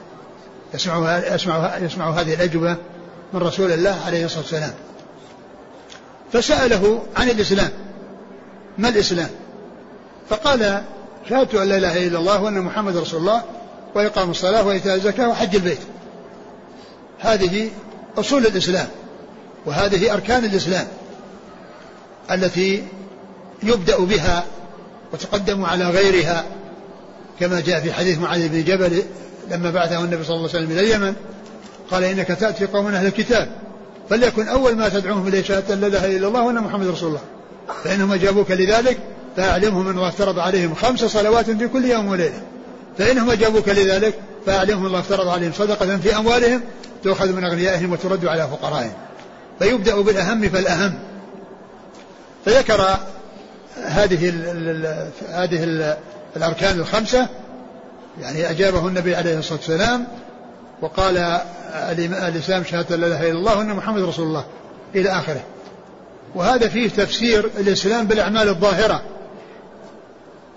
يسمع 0.73 1.17
يسمع 1.35 1.77
يسمع 1.77 2.09
هذه 2.09 2.33
الأجوبة 2.33 2.77
من 3.33 3.39
رسول 3.39 3.71
الله 3.71 4.01
عليه 4.05 4.25
الصلاة 4.25 4.41
والسلام. 4.41 4.73
فسأله 6.33 7.03
عن 7.17 7.29
الإسلام. 7.29 7.69
ما 8.77 8.89
الإسلام؟ 8.89 9.29
فقال 10.29 10.83
شهدت 11.29 11.55
أن 11.55 11.67
لا 11.67 11.77
إله 11.77 12.07
إلا 12.07 12.19
الله 12.19 12.41
وأن 12.41 12.61
محمد 12.61 12.97
رسول 12.97 13.19
الله 13.19 13.43
وإقام 13.95 14.31
الصلاة 14.31 14.67
وإيتاء 14.67 14.95
الزكاة 14.95 15.29
وحج 15.29 15.55
البيت. 15.55 15.79
هذه 17.19 17.69
أصول 18.17 18.45
الإسلام 18.45 18.87
وهذه 19.65 20.13
أركان 20.13 20.45
الإسلام 20.45 20.87
التي 22.31 22.83
يبدأ 23.63 23.97
بها 23.97 24.45
وتقدم 25.13 25.65
على 25.65 25.89
غيرها 25.89 26.45
كما 27.39 27.59
جاء 27.59 27.79
في 27.79 27.93
حديث 27.93 28.19
معاذ 28.19 28.47
بن 28.47 28.63
جبل 28.63 29.03
لما 29.51 29.71
بعثه 29.71 30.03
النبي 30.03 30.23
صلى 30.23 30.35
الله 30.35 30.49
عليه 30.49 30.59
وسلم 30.59 30.71
إلى 30.71 30.81
اليمن 30.81 31.13
قال 31.91 32.03
إنك 32.03 32.27
تأتي 32.27 32.65
قوم 32.65 32.87
أهل 32.87 33.05
الكتاب 33.05 33.49
فليكن 34.09 34.47
أول 34.47 34.75
ما 34.75 34.89
تدعوهم 34.89 35.27
إليه 35.27 35.43
شهادة 35.43 35.75
لا 35.75 35.87
إله 35.87 36.17
إلا 36.17 36.27
الله 36.27 36.41
وأن 36.41 36.55
محمد 36.55 36.87
رسول 36.87 37.09
الله 37.09 37.21
فإنهم 37.83 38.11
أجابوك 38.11 38.51
لذلك 38.51 38.97
فأعلمهم 39.37 39.87
أن 39.87 39.95
الله 39.97 40.07
افترض 40.07 40.39
عليهم 40.39 40.75
خمس 40.75 40.99
صلوات 40.99 41.49
في 41.49 41.67
كل 41.67 41.85
يوم 41.85 42.07
وليلة. 42.07 42.41
فإنهم 42.97 43.29
أجابوك 43.29 43.69
لذلك 43.69 44.13
فأعلمهم 44.45 44.85
الله 44.85 44.99
افترض 44.99 45.27
عليهم 45.27 45.51
صدقة 45.51 45.97
في 45.97 46.17
أموالهم 46.17 46.61
تؤخذ 47.03 47.33
من 47.33 47.43
أغنيائهم 47.43 47.91
وترد 47.91 48.25
على 48.25 48.47
فقرائهم. 48.47 48.93
فيبدأ 49.59 50.01
بالأهم 50.01 50.49
فالأهم. 50.49 50.93
فذكر 52.45 52.97
هذه 53.83 54.29
ال 54.29 55.09
هذه 55.29 55.63
ال 55.63 55.97
الأركان 56.35 56.79
الخمسة 56.79 57.27
يعني 58.21 58.49
أجابه 58.49 58.87
النبي 58.87 59.15
عليه 59.15 59.39
الصلاة 59.39 59.59
والسلام 59.59 60.07
وقال 60.81 61.17
الإسلام 62.27 62.63
شهادة 62.63 62.95
لا 62.95 63.07
إله 63.07 63.29
إلا 63.29 63.39
الله 63.39 63.57
وأن 63.57 63.73
محمد 63.73 64.01
رسول 64.01 64.27
الله 64.27 64.45
إلى 64.95 65.09
آخره. 65.09 65.41
وهذا 66.35 66.69
فيه 66.69 66.89
تفسير 66.89 67.49
الإسلام 67.59 68.07
بالأعمال 68.07 68.49
الظاهرة. 68.49 69.01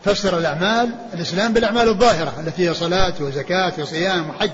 فسر 0.05 0.39
الأعمال 0.39 0.91
الإسلام 1.15 1.53
بالأعمال 1.53 1.89
الظاهرة 1.89 2.35
التي 2.41 2.69
هي 2.69 2.75
صلاة 2.75 3.15
وزكاة 3.21 3.73
وصيام 3.79 4.31
وحج. 4.31 4.51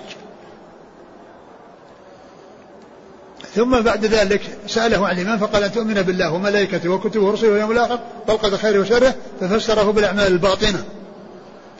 ثم 3.54 3.80
بعد 3.80 4.04
ذلك 4.04 4.58
سأله 4.66 5.06
عن 5.06 5.14
الإيمان 5.14 5.38
فقال 5.38 5.64
أن 5.64 5.72
تؤمن 5.72 6.02
بالله 6.02 6.32
وملائكته 6.32 6.88
وكتبه 6.88 7.24
ورسله 7.24 7.50
واليوم 7.50 7.72
الآخر؟ 7.72 7.98
طلقة 8.26 8.56
خيره 8.56 8.80
وشره. 8.80 9.14
ففسره 9.40 9.90
بالأعمال 9.90 10.26
الباطنة. 10.26 10.84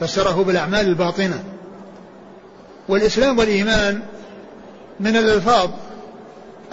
فسره 0.00 0.44
بالأعمال 0.44 0.86
الباطنة. 0.86 1.44
والإسلام 2.88 3.38
والإيمان 3.38 4.02
من 5.00 5.16
الألفاظ 5.16 5.70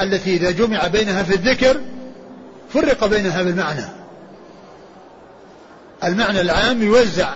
التي 0.02 0.36
إذا 0.36 0.52
جمع 0.52 0.88
بينها 0.88 1.24
في 1.24 1.34
الذكر 1.36 1.82
فرق 2.70 3.06
بينها 3.06 3.44
بالمعنى. 3.44 4.03
المعنى 6.04 6.42
العام 6.42 6.84
يوزع 6.84 7.30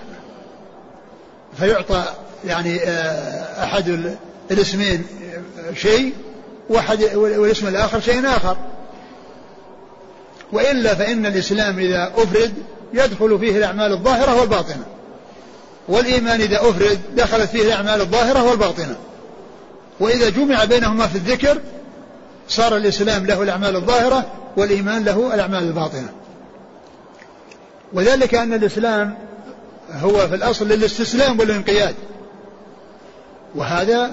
فيعطى 1.58 2.04
يعني 2.46 2.80
آه، 2.84 3.64
أحد 3.64 4.16
الاسمين 4.52 5.04
شيء 5.76 6.14
واحد 6.70 7.04
والاسم 7.16 7.68
الآخر 7.68 8.00
شيء 8.00 8.28
آخر. 8.28 8.58
وإلا 10.52 10.96
فإن 10.96 11.26
الإسلام 11.26 11.80
إذا 11.80 12.12
أفرد 12.16 12.54
يدخل 12.94 13.40
فيه 13.40 13.58
الأعمال 13.58 13.92
الظاهرة 13.92 14.40
والباطنة 14.40 14.84
والإيمان 15.88 16.42
إذا 16.42 16.58
أفرد 16.58 17.00
دخلت 17.16 17.50
فيه 17.50 17.62
الأعمال 17.62 18.02
الظاهرة 18.02 18.44
والباطنة. 18.44 18.96
وإذا 20.00 20.30
جمع 20.30 20.64
بينهما 20.64 21.08
في 21.08 21.16
الذكر 21.16 21.58
صار 22.50 22.78
الإسلام 22.78 23.26
له 23.26 23.44
الأعمال 23.44 23.76
الظاهرة 23.76 24.26
والإيمان 24.58 25.04
له 25.04 25.34
الأعمال 25.34 25.64
الباطنة. 25.64 26.10
وذلك 27.94 28.36
أن 28.36 28.54
الإسلام 28.54 29.18
هو 29.92 30.28
في 30.28 30.36
الأصل 30.36 30.68
للاستسلام 30.68 31.40
والانقياد. 31.40 31.96
وهذا 33.56 34.12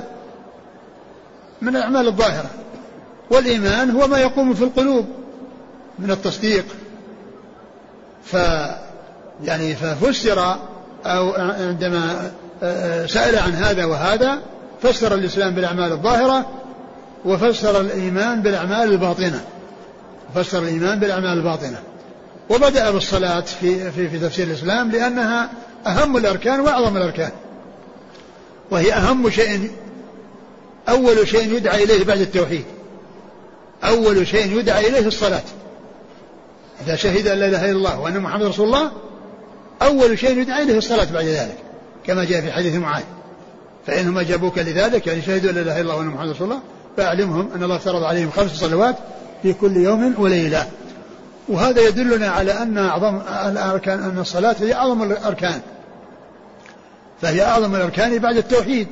من 1.62 1.77
الأعمال 1.77 2.07
الظاهرة. 2.07 2.51
والإيمان 3.31 3.91
هو 3.91 4.07
ما 4.07 4.18
يقوم 4.18 4.55
في 4.55 4.64
القلوب 4.64 5.07
من 5.99 6.11
التصديق. 6.11 6.64
ف 8.25 8.37
يعني 9.45 9.75
ففسر 9.75 10.57
أو 11.07 11.33
عندما 11.35 12.31
سأل 13.07 13.39
عن 13.39 13.53
هذا 13.53 13.85
وهذا 13.85 14.39
فسر 14.83 15.14
الإسلام 15.14 15.55
بالأعمال 15.55 15.93
الظاهرة 15.93 16.47
وفسر 17.25 17.81
الإيمان 17.81 18.43
بالأعمال 18.43 18.93
الباطنة. 18.93 19.45
فسر 20.35 20.59
الإيمان 20.59 21.01
بالأعمال 21.01 21.39
الباطنة. 21.39 21.79
وبدأ 22.51 22.90
بالصلاة 22.90 23.40
في, 23.40 23.90
في, 23.90 24.09
في 24.09 24.18
تفسير 24.18 24.47
الإسلام 24.47 24.90
لأنها 24.90 25.51
أهم 25.86 26.16
الأركان 26.16 26.61
وأعظم 26.61 26.97
الأركان. 26.97 27.30
وهي 28.70 28.92
أهم 28.92 29.30
شيء 29.30 29.70
أول 30.88 31.28
شيء 31.28 31.57
يدعى 31.57 31.84
إليه 31.84 32.05
بعد 32.05 32.20
التوحيد. 32.20 32.64
أول 33.84 34.26
شيء 34.26 34.59
يدعى 34.59 34.88
إليه 34.88 35.07
الصلاة. 35.07 35.42
إذا 36.86 36.97
شهد 36.97 37.26
أن 37.26 37.38
لا 37.38 37.47
إله 37.47 37.64
إلا 37.64 37.76
الله 37.76 38.01
وأن 38.01 38.20
محمد 38.20 38.42
رسول 38.42 38.66
الله 38.66 38.90
أول 39.82 40.18
شيء 40.18 40.38
يدعى 40.38 40.62
إليه 40.62 40.78
الصلاة 40.78 41.12
بعد 41.12 41.24
ذلك 41.24 41.57
كما 42.07 42.24
جاء 42.24 42.40
في 42.40 42.53
حديث 42.53 42.74
معاذ. 42.74 43.03
فإنهم 43.86 44.18
أجابوك 44.18 44.59
لذلك 44.59 45.07
يعني 45.07 45.22
شهدوا 45.22 45.51
أن 45.51 45.55
لا 45.55 45.62
إله 45.62 45.80
إلا 45.80 45.80
الله 45.80 45.97
وأن 45.97 46.07
محمد 46.07 46.28
رسول 46.28 46.47
الله 46.47 46.61
فأعلمهم 46.97 47.49
أن 47.55 47.62
الله 47.62 47.76
افترض 47.76 48.03
عليهم 48.03 48.30
خمس 48.30 48.51
صلوات 48.51 48.97
في 49.42 49.53
كل 49.53 49.76
يوم 49.76 50.14
وليلة. 50.18 50.66
وهذا 51.49 51.80
يدلنا 51.88 52.28
على 52.30 52.53
أن 52.53 52.78
أعظم 52.78 53.20
الأركان 53.47 54.03
أن 54.03 54.18
الصلاة 54.18 54.57
هي 54.61 54.74
أعظم 54.74 55.03
الأركان. 55.03 55.61
فهي 57.22 57.45
أعظم 57.45 57.74
الأركان 57.74 58.18
بعد 58.18 58.36
التوحيد. 58.36 58.88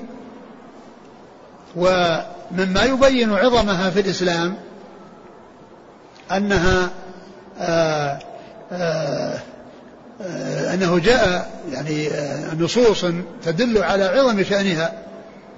ومما 1.77 2.85
يبين 2.85 3.33
عظمها 3.33 3.91
في 3.91 4.01
الإسلام 4.01 4.55
أنها 6.33 6.91
آآ 7.61 8.19
آآ 8.73 9.39
أنه 10.75 10.99
جاء 10.99 11.51
يعني 11.73 12.09
نصوص 12.59 13.05
تدل 13.45 13.83
على 13.83 14.05
عظم 14.05 14.43
شأنها 14.43 14.93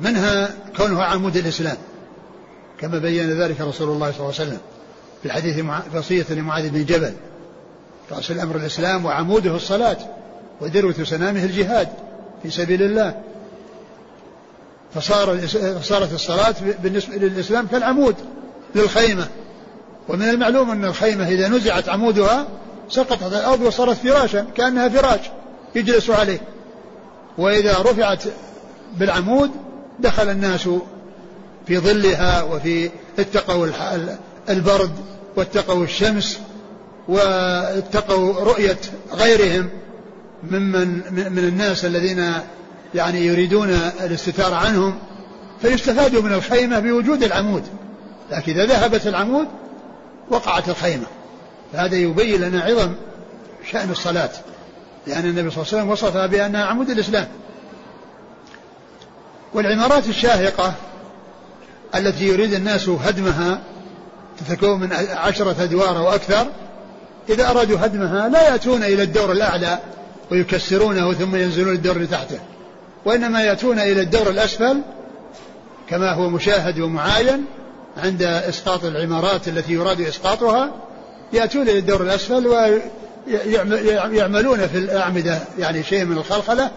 منها 0.01 0.51
كونها 0.77 1.05
عمود 1.05 1.37
الإسلام 1.37 1.77
كما 2.81 2.99
بين 2.99 3.41
ذلك 3.41 3.61
رسول 3.61 3.89
الله 3.89 4.13
صلى 4.13 4.21
الله 4.21 4.35
عليه 4.41 4.49
وسلم. 4.51 4.59
في 5.25 5.31
الحديث 5.31 5.65
وصية 5.95 6.25
لمعاذ 6.31 6.71
بن 6.71 6.85
جبل. 6.85 7.13
رأس 8.13 8.31
الأمر 8.31 8.57
الإسلام 8.57 9.05
وعموده 9.05 9.57
الصلاة 9.57 9.97
وذروة 10.61 10.95
سنامه 11.05 11.45
الجهاد 11.45 11.89
في 12.43 12.51
سبيل 12.51 12.83
الله. 12.83 13.21
فصار 14.95 15.39
صارت 15.83 16.13
الصلاة 16.13 16.55
بالنسبة 16.83 17.17
للإسلام 17.17 17.67
كالعمود 17.67 18.15
للخيمة. 18.75 19.29
ومن 20.09 20.29
المعلوم 20.29 20.71
أن 20.71 20.85
الخيمة 20.85 21.29
إذا 21.29 21.49
نزعت 21.49 21.89
عمودها 21.89 22.47
سقطت 22.89 23.33
الأرض 23.33 23.61
وصارت 23.61 23.97
فراشا 23.97 24.47
كأنها 24.55 24.89
فراش 24.89 25.21
يجلس 25.75 26.11
عليه. 26.11 26.41
وإذا 27.39 27.79
رفعت 27.79 28.23
بالعمود 28.99 29.51
دخل 29.99 30.31
الناس 30.31 30.69
في 31.67 31.79
ظلها 31.79 32.43
وفي 32.43 32.91
اتقوا 33.19 33.67
البرد 34.49 34.93
واتقوا 35.37 35.85
الشمس 35.85 36.39
واتقوا 37.09 38.41
رؤية 38.41 38.79
غيرهم 39.13 39.69
ممن 40.51 40.89
من 41.33 41.39
الناس 41.39 41.85
الذين 41.85 42.33
يعني 42.95 43.27
يريدون 43.27 43.71
الاستتار 44.01 44.55
عنهم 44.55 44.99
فيستفادوا 45.63 46.23
من 46.23 46.33
الخيمة 46.33 46.79
بوجود 46.79 47.23
العمود. 47.23 47.63
لكن 48.31 48.53
إذا 48.53 48.67
ذهبت 48.67 49.07
العمود 49.07 49.47
وقعت 50.31 50.69
الخيمة. 50.69 51.07
فهذا 51.73 51.97
يبين 51.97 52.41
لنا 52.41 52.61
عظم 52.61 52.93
شأن 53.71 53.91
الصلاة. 53.91 54.31
لأن 55.07 55.25
النبي 55.25 55.51
صلى 55.51 55.63
الله 55.63 55.69
عليه 55.73 55.79
وسلم 55.79 55.91
وصفها 55.91 56.27
بأنها 56.27 56.65
عمود 56.65 56.91
الإسلام. 56.91 57.29
والعمارات 59.55 60.09
الشاهقة 60.09 60.75
التي 61.95 62.25
يريد 62.25 62.55
الناس 62.55 62.89
هدمها 62.89 63.61
تتكون 64.39 64.81
من 64.81 64.93
عشرة 65.11 65.63
أدوار 65.63 65.99
أو 65.99 66.09
أكثر. 66.09 66.47
إذا 67.29 67.51
أرادوا 67.51 67.79
هدمها 67.81 68.29
لا 68.29 68.49
يأتون 68.49 68.83
إلى 68.83 69.03
الدور 69.03 69.33
الأعلى 69.33 69.79
ويكسرونه 70.31 71.13
ثم 71.13 71.37
ينزلون 71.37 71.75
الدور 71.75 71.97
اللي 71.97 72.07
تحته. 72.07 72.39
وإنما 73.05 73.43
يأتون 73.43 73.79
إلى 73.79 74.01
الدور 74.01 74.31
الأسفل 74.31 74.81
كما 75.91 76.13
هو 76.13 76.29
مشاهد 76.29 76.81
ومعاين 76.81 77.45
عند 77.97 78.23
إسقاط 78.23 78.85
العمارات 78.85 79.49
التي 79.49 79.73
يراد 79.73 80.01
إسقاطها. 80.01 80.71
يأتون 81.33 81.63
إلى 81.63 81.79
الدور 81.79 82.03
الأسفل 82.03 82.47
ويعملون 83.27 84.67
في 84.67 84.79
الأعمدة 84.79 85.39
يعني 85.59 85.83
شيء 85.83 86.05
من 86.05 86.19
الخلخلة 86.19 86.71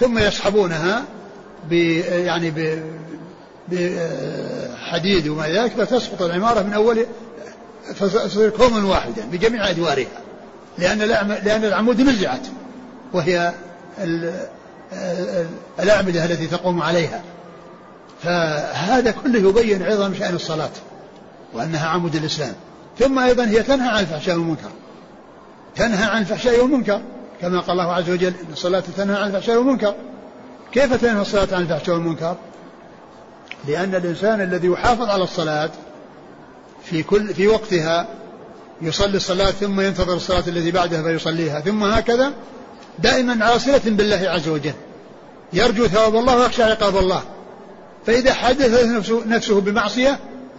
ثم 0.00 0.18
يسحبونها 0.18 1.04
ب 1.70 1.72
يعني 1.72 2.50
ب 2.50 2.82
بحديد 3.70 5.28
وما 5.28 5.48
ذلك 5.48 5.72
فتسقط 5.72 6.22
العمارة 6.22 6.62
من 6.62 6.72
أول 6.72 7.06
فتصير 7.94 8.50
كوما 8.50 8.86
واحدا 8.86 9.24
بجميع 9.32 9.70
أدوارها 9.70 10.20
لأن 10.78 10.98
لأن 11.44 11.64
العمود 11.64 12.00
نزعت 12.00 12.46
وهي 13.12 13.52
الأعمدة 15.78 16.24
التي 16.24 16.46
تقوم 16.46 16.82
عليها. 16.82 17.22
فهذا 18.22 19.10
كله 19.10 19.48
يبين 19.48 19.82
عظم 19.82 20.14
شأن 20.14 20.34
الصلاة 20.34 20.70
وأنها 21.54 21.88
عمود 21.88 22.14
الإسلام. 22.14 22.52
ثم 22.98 23.18
أيضا 23.18 23.44
هي 23.44 23.62
تنهى 23.62 23.88
عن 23.88 24.00
الفحشاء 24.00 24.34
والمنكر. 24.34 24.70
تنهى 25.76 26.04
عن 26.04 26.20
الفحشاء 26.20 26.62
والمنكر 26.62 27.00
كما 27.40 27.60
قال 27.60 27.70
الله 27.70 27.92
عز 27.92 28.10
وجل 28.10 28.26
إن 28.26 28.52
الصلاة 28.52 28.82
تنهى 28.96 29.16
عن 29.16 29.26
الفحشاء 29.26 29.56
والمنكر. 29.56 29.94
كيف 30.72 30.94
تنهى 30.94 31.22
الصلاة 31.22 31.48
عن 31.52 31.62
الفحشاء 31.62 31.94
والمنكر؟ 31.94 32.36
لأن 33.68 33.94
الإنسان 33.94 34.40
الذي 34.40 34.68
يحافظ 34.68 35.08
على 35.08 35.24
الصلاة 35.24 35.70
في 36.84 37.02
كل 37.02 37.34
في 37.34 37.48
وقتها 37.48 38.08
يصلي 38.82 39.16
الصلاة 39.16 39.50
ثم 39.50 39.80
ينتظر 39.80 40.14
الصلاة 40.14 40.44
التي 40.46 40.70
بعدها 40.70 41.02
فيصليها 41.02 41.60
ثم 41.60 41.84
هكذا 41.84 42.32
دائما 42.98 43.44
على 43.44 43.58
صلة 43.58 43.80
بالله 43.84 44.30
عز 44.30 44.48
وجل. 44.48 44.72
يرجو 45.52 45.86
ثواب 45.86 46.16
الله 46.16 46.36
ويخشى 46.36 46.62
عقاب 46.62 46.96
الله. 46.96 47.22
فإذا 48.06 48.34
حدث 48.34 48.84
نفسه, 48.84 49.22
نفسه 49.26 49.60
بمعصية 49.60 50.18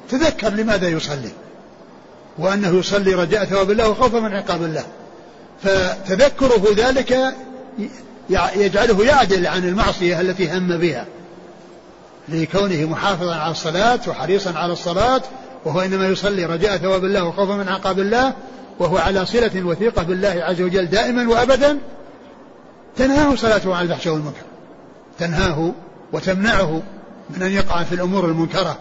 تذكر 0.10 0.50
لماذا 0.50 0.88
يصلي. 0.88 1.30
وأنه 2.38 2.80
يصلي 2.80 3.14
رجاء 3.14 3.46
ثواب 3.46 3.72
الله 3.72 3.90
وخوفا 3.90 4.20
من 4.20 4.36
عقاب 4.36 4.64
الله. 4.64 4.84
فتذكره 5.64 6.68
ذلك 6.78 7.36
يجعله 8.56 9.06
يعدل 9.06 9.48
عن 9.48 9.68
المعصية 9.68 10.22
التي 10.22 10.52
هم 10.52 10.78
بها. 10.78 11.06
لكونه 12.32 12.86
محافظا 12.86 13.36
على 13.36 13.52
الصلاة 13.52 14.00
وحريصا 14.08 14.54
على 14.58 14.74
الصلاة 14.74 15.22
وهو 15.66 15.82
إنما 15.82 16.08
يصلي 16.08 16.46
رجاء 16.46 16.78
ثواب 16.78 17.06
الله 17.06 17.24
وخوفا 17.24 17.56
من 17.56 17.70
عقاب 17.70 18.00
الله 18.00 18.34
وهو 18.80 18.98
على 18.98 19.26
صلة 19.26 19.66
وثيقة 19.66 20.04
بالله 20.04 20.44
عز 20.44 20.62
وجل 20.62 20.86
دائما 20.86 21.30
وأبدا 21.30 21.78
تنهاه 22.96 23.36
صلاته 23.36 23.76
عن 23.76 23.86
الفحشاء 23.86 24.14
والمنكر. 24.14 24.42
تنهاه 25.20 25.72
وتمنعه 26.14 26.82
من 27.30 27.42
أن 27.42 27.52
يقع 27.52 27.84
في 27.84 27.96
الأمور 27.96 28.26
المنكرة 28.26 28.78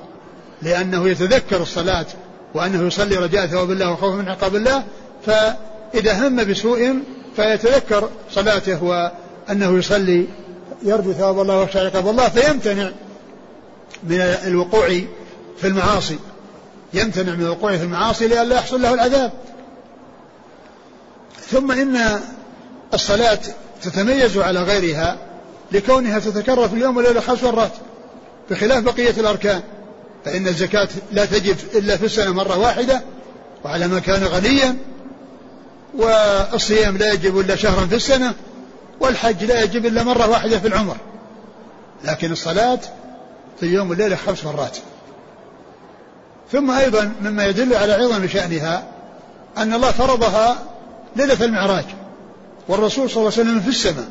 لأنه 0.63 1.09
يتذكر 1.09 1.63
الصلاة 1.63 2.07
وأنه 2.55 2.87
يصلي 2.87 3.17
رجاء 3.17 3.47
ثواب 3.47 3.71
الله 3.71 3.93
وخوفا 3.93 4.17
من 4.17 4.29
عقاب 4.29 4.57
الله 4.57 4.83
فإذا 5.27 6.29
هم 6.29 6.45
بسوء 6.45 6.95
فيتذكر 7.37 8.09
صلاته 8.31 8.85
وأنه 8.85 9.79
يصلي 9.79 10.27
يرجو 10.83 11.13
ثواب 11.13 11.41
الله 11.41 11.59
ويخشى 11.59 11.79
عقاب 11.79 12.09
الله 12.09 12.29
فيمتنع 12.29 12.91
من 14.03 14.21
الوقوع 14.21 14.89
في 15.61 15.67
المعاصي. 15.67 16.19
يمتنع 16.95 17.35
من 17.35 17.45
الوقوع 17.45 17.77
في 17.77 17.83
المعاصي 17.83 18.29
لئلا 18.29 18.55
يحصل 18.55 18.83
له 18.83 18.95
العذاب. 18.95 19.33
ثم 21.51 21.73
إن 21.73 22.21
الصلاة 22.95 23.39
تتميز 23.83 24.39
على 24.39 24.63
غيرها 24.63 25.19
لكونها 25.73 26.19
تتكرر 26.19 26.69
في 26.69 26.75
اليوم 26.75 26.97
والليلة 26.97 27.21
خمس 27.21 27.43
مرات 27.43 27.73
بخلاف 28.51 28.85
بقية 28.85 29.11
الأركان. 29.11 29.63
فإن 30.25 30.49
الزكاة 30.49 30.89
لا 31.13 31.25
تجب 31.25 31.57
إلا 31.75 31.97
في 31.97 32.05
السنة 32.05 32.33
مرة 32.33 32.59
واحدة 32.59 33.03
وعلى 33.65 33.89
ما 33.89 34.01
كان 34.01 34.25
غنيا 34.25 34.77
والصيام 35.95 36.97
لا 36.97 37.13
يجب 37.13 37.41
إلا 37.41 37.57
شهرا 37.57 37.87
في 37.87 37.95
السنة 37.95 38.35
والحج 39.01 39.45
لا 39.45 39.63
يجب 39.63 39.87
إلا 39.87 40.03
مرة 40.03 40.29
واحدة 40.29 40.59
في 40.59 40.69
العمر. 40.69 40.97
لكن 42.05 42.33
الصلاة 42.33 42.79
في 43.61 43.67
اليوم 43.67 43.91
والليلة 43.91 44.17
خمس 44.17 44.45
مرات. 44.45 44.77
ثم 46.53 46.71
أيضا 46.71 47.13
مما 47.23 47.47
يدل 47.47 47.75
على 47.75 47.93
عظم 47.93 48.29
شأنها 48.29 48.85
أن 49.57 49.75
الله 49.75 49.91
فرضها 49.91 50.59
ليلة 51.17 51.45
المعراج 51.45 51.85
والرسول 52.69 53.11
صلى 53.11 53.17
الله 53.17 53.33
عليه 53.33 53.43
وسلم 53.43 53.61
في 53.61 53.69
السماء. 53.69 54.09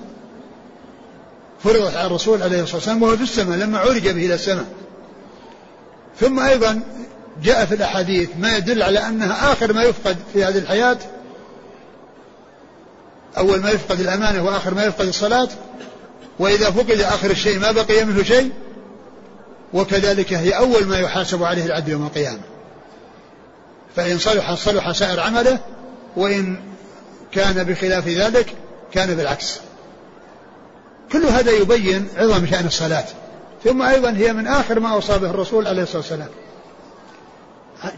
فرضت 1.64 1.95
على 1.95 2.08
الرسول 2.08 2.43
عليه 2.43 2.62
الصلاة 2.62 2.76
والسلام 2.76 3.04
وهو 3.04 3.18
في 3.18 3.24
السماء 3.24 3.58
لما 3.58 3.80
عرج 3.80 4.08
به 4.08 4.26
إلى 4.26 4.34
السماء. 4.34 4.66
ثم 6.20 6.39
أيضا 6.39 6.82
جاء 7.43 7.66
في 7.66 7.76
الأحاديث 7.76 8.30
ما 8.39 8.58
يدل 8.58 8.84
على 8.84 9.00
أنها 9.00 9.52
آخر 9.52 9.74
ما 9.74 9.84
يفقد 9.84 10.18
في 10.34 10.43
هذه 10.43 10.58
الحياة. 10.58 10.97
أول 13.38 13.60
ما 13.62 13.70
يفقد 13.70 14.00
الأمانة 14.00 14.43
وآخر 14.45 14.74
ما 14.74 14.84
يفقد 14.84 15.08
الصلاة. 15.08 15.50
وإذا 16.39 16.72
فقد 16.72 17.02
آخر 17.02 17.32
الشيء 17.32 17.60
ما 17.60 17.72
بقي 17.72 18.06
منه 18.06 18.24
شيء. 18.24 18.52
وكذلك 19.74 20.34
هي 20.34 20.51
أول 20.51 20.86
ما 20.86 20.99
يحاسب 20.99 21.43
عليه 21.43 21.65
العبد 21.65 21.88
يوم 21.88 22.05
القيامة. 22.05 22.41
فإن 23.95 24.17
صلح 24.17 24.53
صلح 24.53 24.91
سائر 24.91 25.20
عمله 25.20 25.59
وإن 26.15 26.61
كان 27.32 27.63
بخلاف 27.63 28.07
ذلك 28.07 28.55
كان 28.91 29.15
بالعكس. 29.15 29.59
كل 31.11 31.26
هذا 31.26 31.51
يبين 31.51 32.07
عظم 32.17 32.45
شأن 32.45 32.65
الصلاة. 32.65 33.05
ثم 33.63 33.82
أيضا 33.82 34.11
هي 34.11 34.34
من 34.34 34.47
آخر 34.47 34.80
ما 34.80 34.89
أوصى 34.93 35.17
به 35.17 35.30
الرسول 35.30 35.67
عليه 35.67 35.84
الصلاة 35.84 35.97
والسلام. 35.97 36.30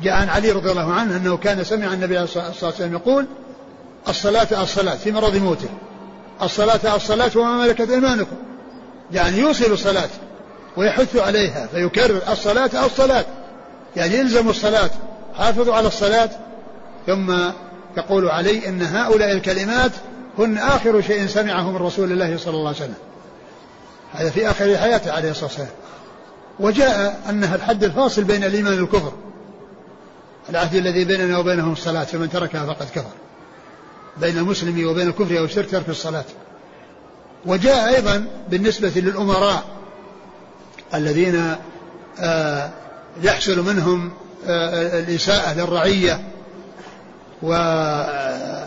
جاء 0.03 0.13
عن 0.13 0.29
علي 0.29 0.51
رضي 0.51 0.71
الله 0.71 0.93
عنه 0.93 1.17
أنه 1.17 1.37
كان 1.37 1.63
سمع 1.63 1.93
النبي 1.93 2.17
عليه 2.17 2.25
الصلاة 2.25 2.53
والسلام 2.61 2.93
يقول 2.93 3.25
الصلاة 4.07 4.63
الصلاة 4.63 4.95
في 4.95 5.11
مرض 5.11 5.35
موته. 5.35 5.69
الصلاة 6.41 6.95
الصلاة 6.95 7.31
وما 7.35 7.57
ملكت 7.57 7.89
أيمانكم. 7.89 8.35
يعني 9.11 9.37
يوصل 9.37 9.71
الصلاة. 9.71 10.09
ويحث 10.77 11.15
عليها 11.15 11.67
فيكرر 11.67 12.21
الصلاة 12.31 12.85
الصلاة. 12.85 13.25
يعني 13.95 14.15
يلزم 14.15 14.49
الصلاة 14.49 14.89
حافظوا 15.37 15.75
على 15.75 15.87
الصلاة. 15.87 16.29
ثم 17.07 17.35
يقول 17.97 18.29
علي 18.29 18.67
أن 18.67 18.81
هؤلاء 18.81 19.31
الكلمات 19.31 19.91
هن 20.37 20.57
آخر 20.57 21.01
شيء 21.01 21.27
سمعه 21.27 21.71
من 21.71 21.77
رسول 21.77 22.11
الله 22.11 22.37
صلى 22.37 22.53
الله 22.53 22.67
عليه 22.67 22.77
وسلم. 22.77 22.93
هذا 24.13 24.29
في 24.29 24.49
آخر 24.49 24.77
حياته 24.77 25.11
عليه 25.11 25.31
الصلاة 25.31 25.45
والسلام. 25.45 25.69
وجاء 26.59 27.21
أنها 27.29 27.55
الحد 27.55 27.83
الفاصل 27.83 28.23
بين 28.23 28.43
الإيمان 28.43 28.81
والكفر. 28.81 29.13
العهد 30.49 30.75
الذي 30.75 31.05
بيننا 31.05 31.37
وبينهم 31.37 31.71
الصلاة 31.71 32.03
فمن 32.03 32.29
تركها 32.29 32.65
فقد 32.65 32.89
كفر. 32.95 33.11
بين 34.17 34.37
المسلم 34.37 34.87
وبين 34.87 35.07
الكفر 35.07 35.39
أو 35.39 35.45
الشرك 35.45 35.69
ترك 35.69 35.89
الصلاة. 35.89 36.25
وجاء 37.45 37.95
أيضا 37.95 38.25
بالنسبة 38.49 38.91
للأمراء. 38.95 39.63
الذين 40.93 41.55
آه، 42.19 42.69
يحصل 43.23 43.59
منهم 43.59 44.11
آه، 44.47 44.99
الإساءة 44.99 45.53
للرعية. 45.53 46.21
والرسول 47.41 48.59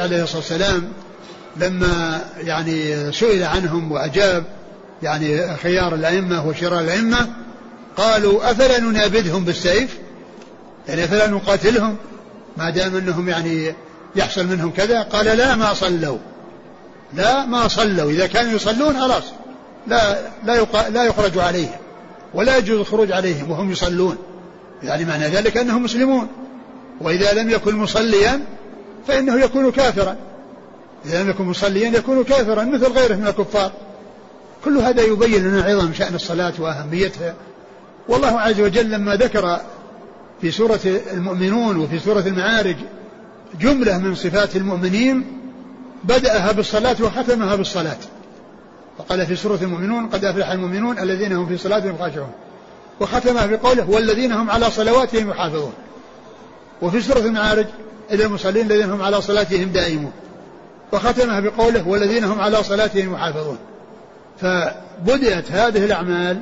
عليه 0.00 0.22
الصلاة 0.22 0.38
والسلام 0.38 0.92
لما 1.56 2.20
يعني 2.38 3.12
سئل 3.12 3.44
عنهم 3.44 3.92
وأجاب 3.92 4.44
يعني 5.02 5.56
خيار 5.56 5.94
الأئمة 5.94 6.46
وشرار 6.46 6.80
الأئمة 6.80 7.28
قالوا 7.96 8.50
أفلا 8.50 8.78
ننابذهم 8.78 9.44
بالسيف؟ 9.44 9.98
يعني 10.88 11.04
أفلا 11.04 11.26
نقاتلهم؟ 11.26 11.96
ما 12.56 12.70
دام 12.70 12.96
أنهم 12.96 13.28
يعني 13.28 13.74
يحصل 14.16 14.46
منهم 14.46 14.70
كذا 14.70 15.02
قال 15.02 15.26
لا 15.26 15.56
ما 15.56 15.74
صلوا. 15.74 16.18
لا 17.14 17.46
ما 17.46 17.68
صلوا. 17.68 18.10
إذا 18.10 18.26
كانوا 18.26 18.52
يصلون 18.52 19.00
خلاص. 19.00 19.24
لا 19.86 20.16
لا 20.44 20.66
لا 20.90 21.04
يخرج 21.04 21.38
عليهم 21.38 21.78
ولا 22.34 22.56
يجوز 22.56 22.78
الخروج 22.78 23.12
عليهم 23.12 23.50
وهم 23.50 23.70
يصلون. 23.70 24.16
يعني 24.82 25.04
معنى 25.04 25.24
ذلك 25.24 25.56
أنهم 25.56 25.82
مسلمون. 25.82 26.28
وإذا 27.00 27.32
لم 27.32 27.50
يكن 27.50 27.76
مصليا 27.76 28.40
فإنه 29.06 29.40
يكون 29.40 29.72
كافرا. 29.72 30.16
إذا 31.06 31.22
لم 31.22 31.30
يكن 31.30 31.44
مصليا 31.44 31.88
يكون 31.88 32.24
كافرا 32.24 32.64
مثل 32.64 32.92
غيره 32.92 33.14
من 33.14 33.26
الكفار. 33.26 33.72
كل 34.64 34.78
هذا 34.78 35.02
يبين 35.02 35.42
لنا 35.44 35.62
عظم 35.62 35.92
شأن 35.92 36.14
الصلاة 36.14 36.52
وأهميتها. 36.58 37.34
والله 38.08 38.40
عز 38.40 38.60
وجل 38.60 38.90
لما 38.90 39.16
ذكر 39.16 39.60
في 40.40 40.50
سورة 40.50 40.80
المؤمنون 41.12 41.76
وفي 41.76 41.98
سورة 41.98 42.20
المعارج 42.20 42.76
جملة 43.60 43.98
من 43.98 44.14
صفات 44.14 44.56
المؤمنين 44.56 45.24
بدأها 46.04 46.52
بالصلاة 46.52 46.96
وختمها 47.00 47.54
بالصلاة. 47.54 47.96
فقال 48.98 49.26
في 49.26 49.36
سورة 49.36 49.58
المؤمنون 49.62 50.06
قد 50.06 50.24
أفلح 50.24 50.50
المؤمنون 50.50 50.98
الذين 50.98 51.32
هم 51.32 51.46
في 51.46 51.58
صلاتهم 51.58 51.98
خاشعون. 51.98 52.32
وختمها 53.00 53.46
بقوله 53.46 53.90
والذين 53.90 54.32
هم 54.32 54.50
على 54.50 54.70
صلواتهم 54.70 55.30
يحافظون. 55.30 55.72
وفي 56.82 57.00
سورة 57.00 57.18
المعارج 57.18 57.66
إلى 58.10 58.24
المصلين 58.24 58.66
الذين 58.66 58.90
هم 58.90 59.02
على 59.02 59.20
صلاتهم 59.20 59.68
دائمون. 59.68 60.12
وختمها 60.92 61.40
بقوله 61.40 61.88
والذين 61.88 62.24
هم 62.24 62.40
على 62.40 62.62
صلاتهم 62.62 63.14
يحافظون. 63.14 63.58
فبدأت 64.40 65.52
هذه 65.52 65.84
الأعمال 65.84 66.40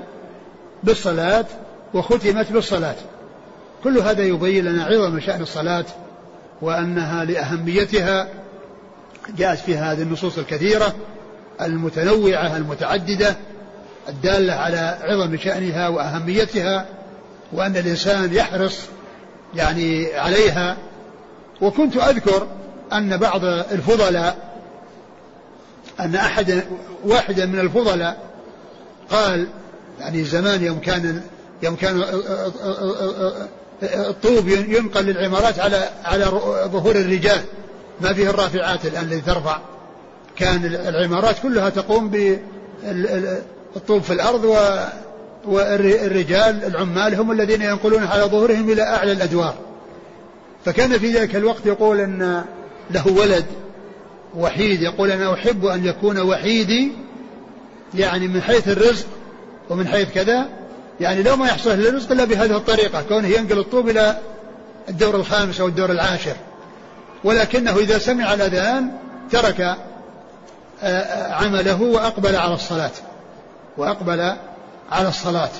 بالصلاة 0.82 1.44
وختمت 1.94 2.53
بالصلاة. 2.53 2.96
كل 3.84 3.98
هذا 3.98 4.22
يبين 4.22 4.64
لنا 4.64 4.84
عظم 4.84 5.20
شأن 5.20 5.42
الصلاة 5.42 5.84
وأنها 6.62 7.24
لأهميتها 7.24 8.28
جاءت 9.36 9.59
فيها 9.59 9.92
هذه 9.92 10.03
النصوص 10.03 10.38
الكثيرة. 10.38 10.94
المتنوعة 11.63 12.57
المتعددة 12.57 13.37
الدالة 14.09 14.53
على 14.53 14.99
عظم 15.01 15.37
شأنها 15.37 15.89
وأهميتها 15.89 16.87
وأن 17.53 17.77
الإنسان 17.77 18.35
يحرص 18.35 18.79
يعني 19.55 20.15
عليها. 20.15 20.77
وكنت 21.61 21.97
أذكر 21.97 22.47
أن 22.93 23.17
بعض 23.17 23.45
الفضلاء 23.45 24.37
أن 26.01 26.15
أحد 26.15 26.65
واحدا 27.05 27.47
من 27.47 27.59
الفضلاء 27.59 28.19
قال 29.11 29.47
يعني 30.01 30.25
زمان 30.25 30.65
يوم 30.65 30.79
كان 30.79 31.23
يوم 31.63 31.77
كان 31.77 32.05
الطوب 33.83 34.49
ينقل 34.49 35.05
للعمارات 35.05 35.59
على 35.59 35.89
على 36.05 36.25
ظهور 36.65 36.97
الرجال. 36.97 37.41
ما 38.01 38.13
فيه 38.13 38.31
الرافعات 38.31 38.87
الآن 38.87 39.05
التي 39.05 39.21
ترفع. 39.21 39.59
كان 40.41 40.64
العمارات 40.64 41.38
كلها 41.43 41.68
تقوم 41.68 42.11
بالطوب 42.11 44.03
في 44.03 44.12
الأرض 44.12 44.57
والرجال 45.45 46.64
العمال 46.64 47.14
هم 47.14 47.32
الذين 47.32 47.62
ينقلون 47.62 48.05
على 48.05 48.22
ظهورهم 48.22 48.70
إلى 48.70 48.82
أعلى 48.82 49.12
الأدوار. 49.12 49.55
فكان 50.64 50.99
في 50.99 51.12
ذلك 51.12 51.36
الوقت 51.36 51.66
يقول 51.66 52.01
أن 52.01 52.45
له 52.91 53.09
ولد 53.09 53.45
وحيد 54.36 54.82
يقول 54.82 55.11
أنا 55.11 55.34
أحب 55.34 55.66
أن 55.66 55.86
يكون 55.86 56.18
وحيدي 56.18 56.93
يعني 57.95 58.28
من 58.28 58.43
حيث 58.43 58.68
الرزق 58.68 59.07
ومن 59.70 59.88
حيث 59.88 60.09
كذا 60.14 60.49
يعني 61.01 61.22
لو 61.22 61.36
ما 61.36 61.47
يحصل 61.47 61.70
الرزق 61.70 62.12
إلا 62.12 62.24
بهذه 62.24 62.57
الطريقة 62.57 63.03
كونه 63.03 63.28
ينقل 63.28 63.59
الطوب 63.59 63.88
إلى 63.88 64.18
الدور 64.88 65.16
الخامس 65.16 65.61
أو 65.61 65.66
الدور 65.66 65.91
العاشر. 65.91 66.36
ولكنه 67.24 67.76
إذا 67.78 67.99
سمع 67.99 68.34
الأذان 68.34 68.91
ترك 69.30 69.76
عمله 71.31 71.83
وأقبل 71.83 72.37
على 72.37 72.55
الصلاة. 72.55 72.91
وأقبل 73.76 74.37
على 74.91 75.09
الصلاة. 75.09 75.51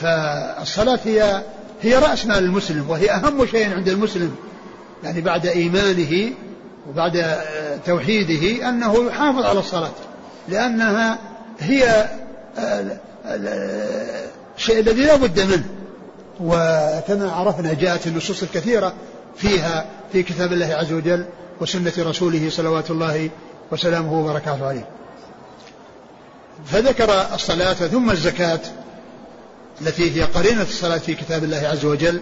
فالصلاة 0.00 0.98
هي 1.04 1.42
هي 1.82 1.98
رأس 1.98 2.26
مال 2.26 2.38
المسلم 2.38 2.90
وهي 2.90 3.10
أهم 3.10 3.46
شيء 3.46 3.74
عند 3.74 3.88
المسلم. 3.88 4.36
يعني 5.04 5.20
بعد 5.20 5.46
إيمانه 5.46 6.32
وبعد 6.88 7.16
آه، 7.16 7.76
توحيده 7.86 8.68
أنه 8.68 9.06
يحافظ 9.06 9.44
على 9.44 9.58
الصلاة. 9.58 9.90
لأنها 10.48 11.18
هي 11.60 12.08
الشيء 14.56 14.80
الذي 14.80 15.04
لا 15.04 15.16
بد 15.16 15.40
منه. 15.40 15.64
وكما 16.40 17.32
عرفنا 17.32 17.74
جاءت 17.74 18.06
النصوص 18.06 18.42
الكثيرة 18.42 18.92
فيها 19.36 19.86
في 20.12 20.22
كتاب 20.22 20.52
الله 20.52 20.74
عز 20.74 20.92
وجل 20.92 21.24
وسنة 21.60 21.92
رسوله 21.98 22.50
صلوات 22.50 22.90
الله 22.90 23.30
وسلامه 23.72 24.20
وبركاته 24.20 24.66
عليه. 24.66 24.88
فذكر 26.66 27.34
الصلاة 27.34 27.72
ثم 27.72 28.10
الزكاة 28.10 28.60
التي 29.80 30.16
هي 30.16 30.22
قرينة 30.22 30.62
الصلاة 30.62 30.98
في 30.98 31.14
كتاب 31.14 31.44
الله 31.44 31.68
عز 31.72 31.84
وجل. 31.84 32.20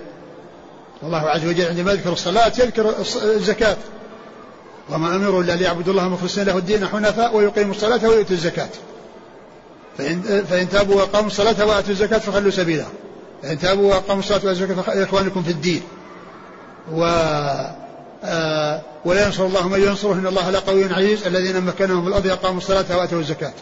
والله 1.03 1.19
عز 1.19 1.47
وجل 1.47 1.65
عندما 1.65 1.93
يذكر 1.93 2.13
الصلاة 2.13 2.53
يذكر 2.59 2.95
الزكاة. 3.23 3.77
وما 4.91 5.17
أمروا 5.17 5.43
إلا 5.43 5.57
ليعبدوا 5.57 5.93
الله 5.93 6.09
مخلصين 6.09 6.45
له 6.45 6.59
الدين 6.59 6.87
حنفاء 6.87 7.37
ويقيموا 7.37 7.75
الصلاة 7.75 8.09
ويؤتوا 8.09 8.37
الزكاة. 8.37 8.69
فإن, 9.99 10.45
فإن 10.51 10.69
تابوا 10.69 10.95
وأقاموا 10.95 11.27
الصلاة 11.27 11.67
وآتوا 11.67 11.91
الزكاة 11.91 12.19
فخلوا 12.19 12.51
سبيلهم 12.51 12.93
فإن 13.43 13.59
تابوا 13.59 13.95
وأقاموا 13.95 14.23
الصلاة 14.23 14.41
وآتوا 14.45 14.51
الزكاة 14.51 14.83
فإخوانكم 14.83 15.43
في 15.43 15.51
الدين. 15.51 15.83
و 16.93 17.05
آه 18.25 18.81
ولا 19.05 19.27
ينصر 19.27 19.47
الله 19.47 19.69
من 19.69 19.83
ينصره 19.83 20.13
إن 20.13 20.27
الله 20.27 20.51
لقوي 20.51 20.95
عزيز. 20.95 21.27
الذين 21.27 21.61
مكنهم 21.61 22.03
في 22.03 22.09
الأرض 22.09 22.27
أقاموا 22.27 22.59
الصلاة 22.59 22.97
وآتوا 22.99 23.21
الزكاة 23.21 23.53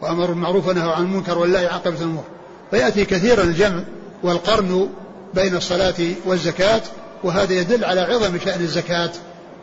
وأمروا 0.00 0.26
بالمعروف 0.26 0.68
ونهوا 0.68 0.92
عن 0.92 1.02
المنكر 1.02 1.38
ولله 1.38 1.58
عاقبة 1.58 1.96
الأمور. 1.96 2.24
فيأتي 2.70 3.04
كثيرا 3.04 3.42
الجمع 3.42 3.82
والقرن 4.22 4.88
بين 5.34 5.56
الصلاة 5.56 5.94
والزكاة 6.26 6.80
وهذا 7.24 7.52
يدل 7.52 7.84
على 7.84 8.00
عظم 8.00 8.38
شأن 8.44 8.60
الزكاة 8.60 9.10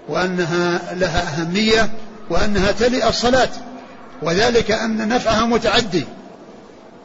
وأنها 0.09 0.93
لها 0.93 1.41
أهمية 1.41 1.89
وأنها 2.29 2.71
تلي 2.71 3.09
الصلاة. 3.09 3.49
وذلك 4.21 4.71
أن 4.71 5.07
نفعها 5.09 5.45
متعدي. 5.45 6.05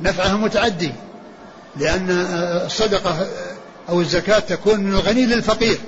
نفعها 0.01 0.37
متعدي 0.37 0.93
لأن 1.77 2.07
الصدقة 2.67 3.27
أو 3.89 4.01
الزكاة 4.01 4.39
تكون 4.39 4.81
من 4.81 4.93
الغني 4.93 5.27
للفقير. 5.27 5.79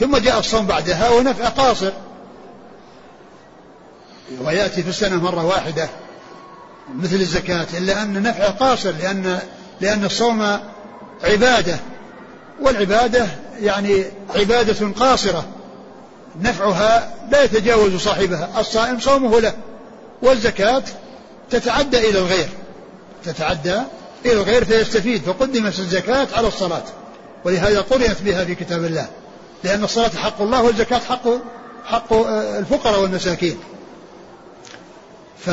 ثم 0.00 0.16
جاء 0.16 0.38
الصوم 0.38 0.66
بعدها 0.66 1.10
ونفع 1.10 1.48
قاصر. 1.48 1.92
ويأتي 4.40 4.82
في 4.82 4.88
السنة 4.88 5.22
مرة 5.22 5.44
واحدة 5.44 5.88
مثل 6.94 7.16
الزكاة 7.16 7.66
إلا 7.78 8.02
أن 8.02 8.22
نفعه 8.22 8.50
قاصر 8.50 8.90
لأن 8.90 9.38
لأن 9.80 10.04
الصوم 10.04 10.58
عبادة. 11.24 11.76
والعبادة 12.60 13.26
يعني 13.60 14.04
عبادة 14.34 14.88
قاصرة. 14.88 15.44
نفعها 16.40 17.14
لا 17.30 17.42
يتجاوز 17.42 17.96
صاحبها 17.96 18.60
الصائم 18.60 19.00
صومه 19.00 19.40
له. 19.40 19.52
والزكاة 20.22 20.82
تتعدى 21.50 22.10
إلى 22.10 22.18
الغير. 22.18 22.48
تتعدى 23.24 23.80
إلى 24.26 24.32
الغير 24.32 24.64
فيستفيد 24.64 25.22
فقدمت 25.22 25.78
الزكاة 25.78 26.28
على 26.36 26.48
الصلاة. 26.48 26.84
ولهذا 27.44 27.80
قرنت 27.80 28.22
بها 28.22 28.44
في 28.44 28.54
كتاب 28.54 28.84
الله. 28.84 29.06
لأن 29.64 29.84
الصلاة 29.84 30.08
حق 30.08 30.42
الله 30.42 30.62
والزكاة 30.62 30.98
حق 30.98 31.28
حق 31.84 32.12
الفقراء 32.58 33.00
والمساكين. 33.02 33.56
ف 35.38 35.50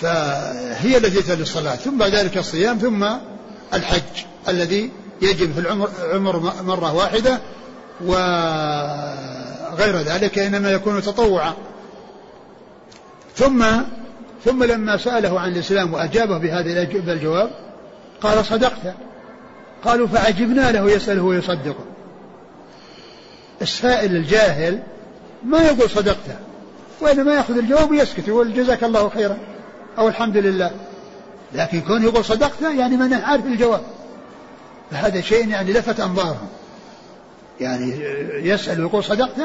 فهي 0.00 0.96
التي 0.96 1.22
تلي 1.22 1.42
الصلاة. 1.42 1.74
ثم 1.76 1.98
بعد 1.98 2.14
ذلك 2.14 2.38
الصيام 2.38 2.78
ثم 2.78 3.06
الحج 3.74 4.24
الذي 4.48 4.90
يجب 5.22 5.52
في 5.52 5.60
العمر 5.60 5.90
عمر 6.12 6.52
مرة 6.62 6.94
واحدة 6.94 7.40
وغير 8.00 9.96
ذلك 9.96 10.38
إنما 10.38 10.70
يكون 10.70 11.02
تطوعا. 11.02 11.54
ثم 13.36 13.66
ثم 14.44 14.64
لما 14.64 14.96
سأله 14.96 15.40
عن 15.40 15.52
الإسلام 15.52 15.94
وأجابه 15.94 16.38
بهذا 16.38 16.82
الجواب 17.12 17.50
قال 18.20 18.44
صدقت. 18.44 18.94
قالوا 19.86 20.06
فعجبنا 20.06 20.72
له 20.72 20.90
يسأله 20.90 21.22
ويصدقه. 21.22 21.84
السائل 23.62 24.16
الجاهل 24.16 24.82
ما 25.44 25.58
يقول 25.58 25.90
صدقت 25.90 26.38
وإنما 27.00 27.34
يأخذ 27.34 27.58
الجواب 27.58 27.90
ويسكت 27.90 28.28
يقول 28.28 28.54
جزاك 28.54 28.84
الله 28.84 29.08
خيرا 29.08 29.36
أو 29.98 30.08
الحمد 30.08 30.36
لله. 30.36 30.70
لكن 31.54 31.80
كون 31.80 32.02
يقول 32.02 32.24
صدقت 32.24 32.62
يعني 32.62 32.96
من 32.96 33.14
عارف 33.14 33.46
الجواب. 33.46 33.82
فهذا 34.90 35.20
شيء 35.20 35.48
يعني 35.48 35.72
لفت 35.72 36.00
أنظارهم 36.00 36.48
يعني 37.60 38.00
يسأل 38.48 38.80
ويقول 38.80 39.04
صدقت 39.04 39.40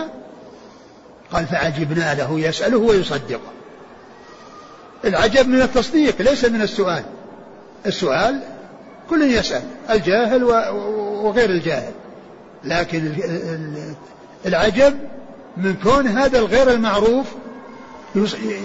قال 1.34 1.46
فعجبنا 1.46 2.16
له 2.16 2.39
يسأله 2.39 2.78
ويصدقه. 2.78 3.52
العجب 5.06 5.48
من 5.48 5.62
التصديق 5.62 6.22
ليس 6.22 6.46
من 6.46 6.62
السؤال. 6.62 7.04
السؤال 7.86 8.39
كل 9.12 9.22
يسأل 9.22 9.62
الجاهل 9.89 10.43
وغير 11.24 11.49
الجاهل. 11.49 11.91
لكن 12.64 13.14
العجب 14.45 14.93
من 15.57 15.76
كون 15.84 16.07
هذا 16.07 16.39
الغير 16.39 16.72
المعروف 16.72 17.26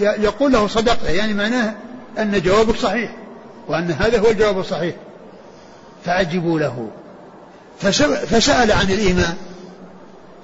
يقول 0.00 0.52
له 0.52 0.66
صدقت 0.66 1.04
يعني 1.08 1.34
معناه 1.34 1.74
أن 2.18 2.40
جوابك 2.40 2.76
صحيح 2.76 3.16
وأن 3.68 3.90
هذا 3.90 4.18
هو 4.18 4.30
الجواب 4.30 4.58
الصحيح. 4.58 4.94
فعجبوا 6.04 6.60
له. 6.60 6.88
فسأل 8.26 8.72
عن 8.72 8.90
الإيمان. 8.90 9.34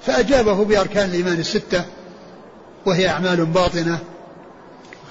فأجابه 0.05 0.65
بأركان 0.65 1.09
الإيمان 1.09 1.39
الستة 1.39 1.83
وهي 2.85 3.09
أعمال 3.09 3.45
باطنة. 3.45 3.99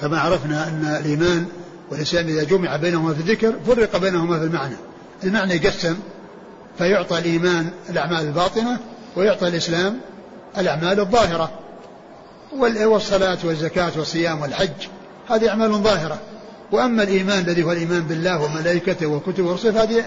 كما 0.00 0.20
عرفنا 0.20 0.68
أن 0.68 1.00
الإيمان 1.00 1.46
والإسلام 1.92 2.28
إذا 2.28 2.44
جمع 2.44 2.76
بينهما 2.76 3.14
في 3.14 3.20
الذكر 3.20 3.54
فرق 3.66 3.96
بينهما 3.96 4.38
في 4.38 4.44
المعنى. 4.44 4.74
المعنى 5.24 5.54
يقسم 5.54 5.96
فيعطى 6.78 7.18
الإيمان 7.18 7.70
الأعمال 7.90 8.20
الباطنة 8.20 8.78
ويعطى 9.16 9.48
الإسلام 9.48 10.00
الأعمال 10.58 11.00
الظاهرة. 11.00 11.50
والصلاة 12.84 13.38
والزكاة 13.44 13.92
والصيام 13.96 14.40
والحج 14.40 14.88
هذه 15.28 15.48
أعمال 15.48 15.72
ظاهرة. 15.72 16.18
وأما 16.72 17.02
الإيمان 17.02 17.38
الذي 17.38 17.62
هو 17.62 17.72
الإيمان 17.72 18.02
بالله 18.02 18.42
وملائكته 18.42 19.06
وكتبه 19.06 19.50
ورسله 19.50 19.72
فهذه 19.72 20.04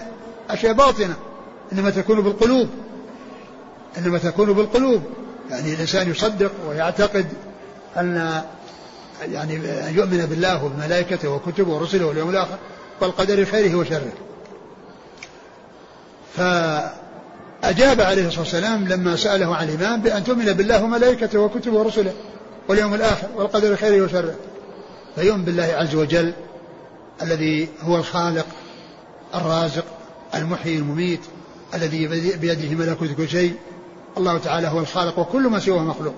أشياء 0.50 0.72
باطنة. 0.72 1.14
إنما 1.72 1.90
تكون 1.90 2.20
بالقلوب. 2.20 2.68
إنما 3.98 4.18
تكون 4.18 4.52
بالقلوب. 4.52 5.02
يعني 5.50 5.74
الإنسان 5.74 6.10
يصدق 6.10 6.52
ويعتقد 6.68 7.26
أن 7.96 8.42
يعني 9.20 9.56
أن 9.88 9.94
يؤمن 9.94 10.26
بالله 10.26 10.64
وبملائكته 10.64 11.28
وكتبه 11.28 11.72
ورسله 11.72 12.06
واليوم 12.06 12.30
الآخر 12.30 12.58
والقدر 13.00 13.44
خيره 13.44 13.74
وشره. 13.74 14.12
فأجاب 16.36 18.00
عليه 18.00 18.26
الصلاة 18.26 18.40
والسلام 18.40 18.88
لما 18.88 19.16
سأله 19.16 19.56
عن 19.56 19.68
الإيمان 19.68 20.00
بأن 20.00 20.24
تؤمن 20.24 20.52
بالله 20.52 20.84
وملائكته 20.84 21.38
وكتبه 21.38 21.78
ورسله 21.78 22.12
واليوم 22.68 22.94
الآخر 22.94 23.28
والقدر 23.36 23.76
خيره 23.76 24.04
وشره. 24.04 24.34
فيؤمن 25.16 25.44
بالله 25.44 25.62
عز 25.62 25.94
وجل 25.94 26.32
الذي 27.22 27.68
هو 27.80 27.96
الخالق 27.96 28.46
الرازق 29.34 29.84
المحيي 30.34 30.76
المميت 30.76 31.20
الذي 31.74 32.06
بيده 32.36 32.74
ملكوت 32.74 33.08
كل 33.16 33.28
شيء. 33.28 33.54
الله 34.16 34.38
تعالى 34.38 34.68
هو 34.68 34.80
الخالق 34.80 35.18
وكل 35.18 35.42
ما 35.42 35.58
سواه 35.58 35.82
مخلوق. 35.82 36.14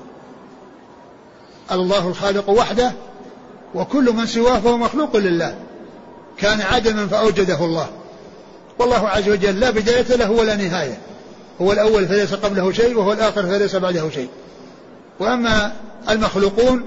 الله 1.72 2.08
الخالق 2.08 2.50
وحده 2.50 2.92
وكل 3.74 4.12
من 4.12 4.26
سواه 4.26 4.60
فهو 4.60 4.76
مخلوق 4.78 5.16
لله. 5.16 5.54
كان 6.38 6.60
عدما 6.60 7.06
فأوجده 7.06 7.64
الله. 7.64 7.88
والله 8.78 9.08
عز 9.08 9.28
وجل 9.28 9.60
لا 9.60 9.70
بداية 9.70 10.16
له 10.16 10.30
ولا 10.30 10.56
نهاية. 10.56 10.98
هو 11.60 11.72
الأول 11.72 12.08
فليس 12.08 12.34
قبله 12.34 12.72
شيء 12.72 12.96
وهو 12.96 13.12
الآخر 13.12 13.42
فليس 13.42 13.76
بعده 13.76 14.10
شيء. 14.10 14.28
وأما 15.20 15.72
المخلوقون 16.10 16.84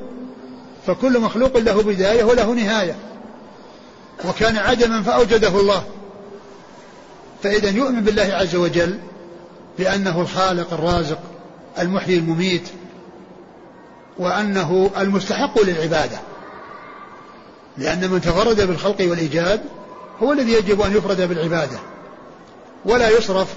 فكل 0.87 1.19
مخلوق 1.19 1.57
له 1.57 1.83
بداية 1.83 2.23
وله 2.23 2.53
نهاية. 2.53 2.95
وكان 4.29 4.57
عدما 4.57 5.01
فأوجده 5.01 5.59
الله. 5.59 5.83
فإذا 7.43 7.69
يؤمن 7.69 8.01
بالله 8.01 8.29
عز 8.33 8.55
وجل 8.55 8.97
بأنه 9.79 10.21
الخالق 10.21 10.73
الرازق 10.73 11.19
المحيي 11.79 12.17
المميت 12.17 12.63
وأنه 14.21 14.91
المستحق 14.97 15.61
للعبادة. 15.61 16.19
لأن 17.77 18.09
من 18.09 18.21
تفرد 18.21 18.61
بالخلق 18.61 18.97
والإيجاد 18.99 19.61
هو 20.23 20.33
الذي 20.33 20.53
يجب 20.53 20.81
أن 20.81 20.97
يفرد 20.97 21.21
بالعبادة. 21.21 21.79
ولا 22.85 23.09
يصرف 23.09 23.55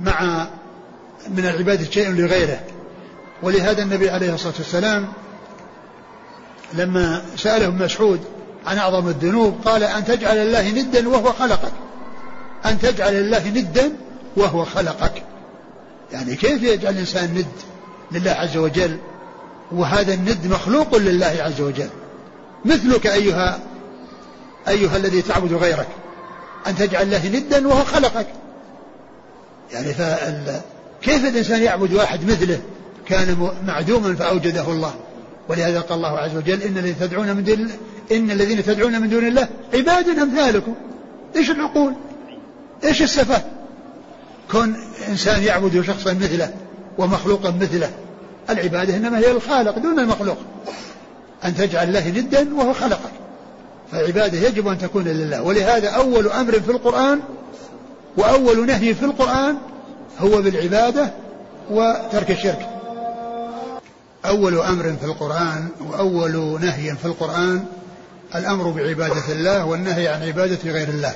مع 0.00 0.46
من 1.28 1.46
العبادة 1.46 1.90
شيء 1.90 2.10
لغيره. 2.10 2.60
ولهذا 3.42 3.82
النبي 3.82 4.10
عليه 4.10 4.34
الصلاة 4.34 4.54
والسلام 4.58 5.08
لما 6.72 7.22
سأله 7.36 7.70
مسعود 7.70 8.20
عن 8.66 8.78
أعظم 8.78 9.08
الذنوب 9.08 9.60
قال 9.64 9.82
أن 9.82 10.04
تجعل 10.04 10.36
الله 10.36 10.70
ندا 10.70 11.08
وهو 11.08 11.32
خلقك. 11.32 11.72
أن 12.66 12.78
تجعل 12.78 13.14
الله 13.14 13.48
ندا 13.48 13.92
وهو 14.36 14.64
خلقك. 14.64 15.22
يعني 16.12 16.36
كيف 16.36 16.62
يجعل 16.62 16.92
الإنسان 16.92 17.34
ند؟ 17.34 17.67
لله 18.12 18.30
عز 18.30 18.56
وجل 18.56 18.98
وهذا 19.72 20.14
الند 20.14 20.46
مخلوق 20.46 20.96
لله 20.96 21.36
عز 21.40 21.60
وجل. 21.60 21.88
مثلك 22.64 23.06
أيها 23.06 23.60
أيها 24.68 24.96
الذي 24.96 25.22
تعبد 25.22 25.52
غيرك 25.52 25.88
أن 26.66 26.76
تجعل 26.76 27.02
الله 27.02 27.28
ندا 27.28 27.68
وهو 27.68 27.84
خلقك. 27.84 28.26
يعني 29.72 29.94
فال 29.94 30.60
كيف 31.02 31.24
الإنسان 31.24 31.62
يعبد 31.62 31.92
واحد 31.92 32.30
مثله 32.30 32.60
كان 33.06 33.50
معدوما 33.66 34.14
فأوجده 34.14 34.70
الله؟ 34.70 34.94
ولهذا 35.48 35.80
قال 35.80 35.98
الله 35.98 36.18
عز 36.18 36.36
وجل 36.36 36.62
إن 36.62 36.78
الذين 36.78 36.98
تدعون 37.00 37.36
من 37.36 37.44
دون 37.44 37.70
إن 38.12 38.30
الذين 38.30 38.64
تدعون 38.64 39.00
من 39.00 39.08
دون 39.08 39.26
الله 39.26 39.48
عباد 39.74 40.08
أمثالكم. 40.08 40.74
إيش 41.36 41.50
العقول؟ 41.50 41.94
إيش 42.84 43.02
السفة 43.02 43.42
كون 44.50 44.76
إنسان 45.08 45.42
يعبد 45.42 45.80
شخصا 45.80 46.12
مثله 46.12 46.52
ومخلوقا 46.98 47.50
مثله. 47.50 47.90
العبادة 48.50 48.96
إنما 48.96 49.18
هي 49.18 49.30
الخالق 49.30 49.78
دون 49.78 49.98
المخلوق. 49.98 50.36
أن 51.44 51.54
تجعل 51.54 51.88
الله 51.88 52.08
ندا 52.08 52.54
وهو 52.54 52.72
خلقك. 52.72 53.12
فالعبادة 53.92 54.38
يجب 54.38 54.68
أن 54.68 54.78
تكون 54.78 55.04
لله. 55.04 55.42
ولهذا 55.42 55.88
أول 55.88 56.28
أمر 56.28 56.52
في 56.52 56.70
القرآن 56.70 57.20
وأول 58.16 58.66
نهي 58.66 58.94
في 58.94 59.04
القرآن 59.04 59.56
هو 60.20 60.42
بالعبادة 60.42 61.12
وترك 61.70 62.30
الشرك. 62.30 62.68
أول 64.26 64.60
أمر 64.60 64.96
في 65.00 65.06
القرآن 65.06 65.68
وأول 65.90 66.60
نهي 66.60 66.96
في 66.96 67.04
القرآن 67.04 67.64
الأمر 68.34 68.70
بعبادة 68.70 69.32
الله 69.32 69.64
والنهي 69.64 70.08
عن 70.08 70.22
عبادة 70.22 70.70
غير 70.70 70.88
الله. 70.88 71.14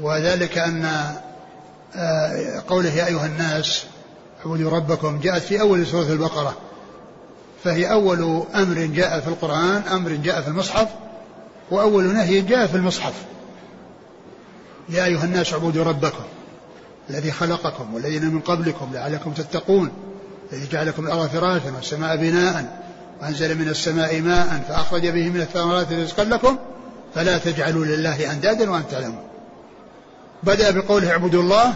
وذلك 0.00 0.58
أن 0.58 0.86
قوله 2.68 2.90
يا 2.90 3.06
أيها 3.06 3.26
الناس 3.26 3.84
اعبدوا 4.46 4.70
ربكم 4.70 5.20
جاءت 5.20 5.42
في 5.42 5.60
أول 5.60 5.86
سورة 5.86 6.12
البقرة 6.12 6.56
فهي 7.64 7.92
أول 7.92 8.42
أمر 8.54 8.78
جاء 8.86 9.20
في 9.20 9.28
القرآن 9.28 9.82
أمر 9.92 10.12
جاء 10.12 10.40
في 10.40 10.48
المصحف 10.48 10.88
وأول 11.70 12.04
نهي 12.04 12.40
جاء 12.40 12.66
في 12.66 12.76
المصحف. 12.76 13.14
يا 14.88 15.04
أيها 15.04 15.24
الناس 15.24 15.52
اعبدوا 15.52 15.84
ربكم 15.84 16.24
الذي 17.10 17.32
خلقكم 17.32 17.94
والذين 17.94 18.24
من 18.24 18.40
قبلكم 18.40 18.90
لعلكم 18.92 19.32
تتقون 19.32 19.90
الذي 20.52 20.68
جعلكم 20.72 21.06
الأرض 21.06 21.28
فراشا 21.28 21.72
والسماء 21.76 22.16
بناء 22.16 22.82
وأنزل 23.20 23.58
من 23.58 23.68
السماء 23.68 24.20
ماء 24.20 24.64
فأخرج 24.68 25.08
به 25.08 25.28
من 25.28 25.40
الثمرات 25.40 25.92
رزقا 25.92 26.24
لكم 26.24 26.56
فلا 27.14 27.38
تجعلوا 27.38 27.84
لله 27.84 28.32
أندادا 28.32 28.70
وأنتم 28.70 28.88
تعلمون. 28.90 29.31
بدأ 30.42 30.70
بقوله 30.70 31.10
اعبدوا 31.10 31.42
الله 31.42 31.74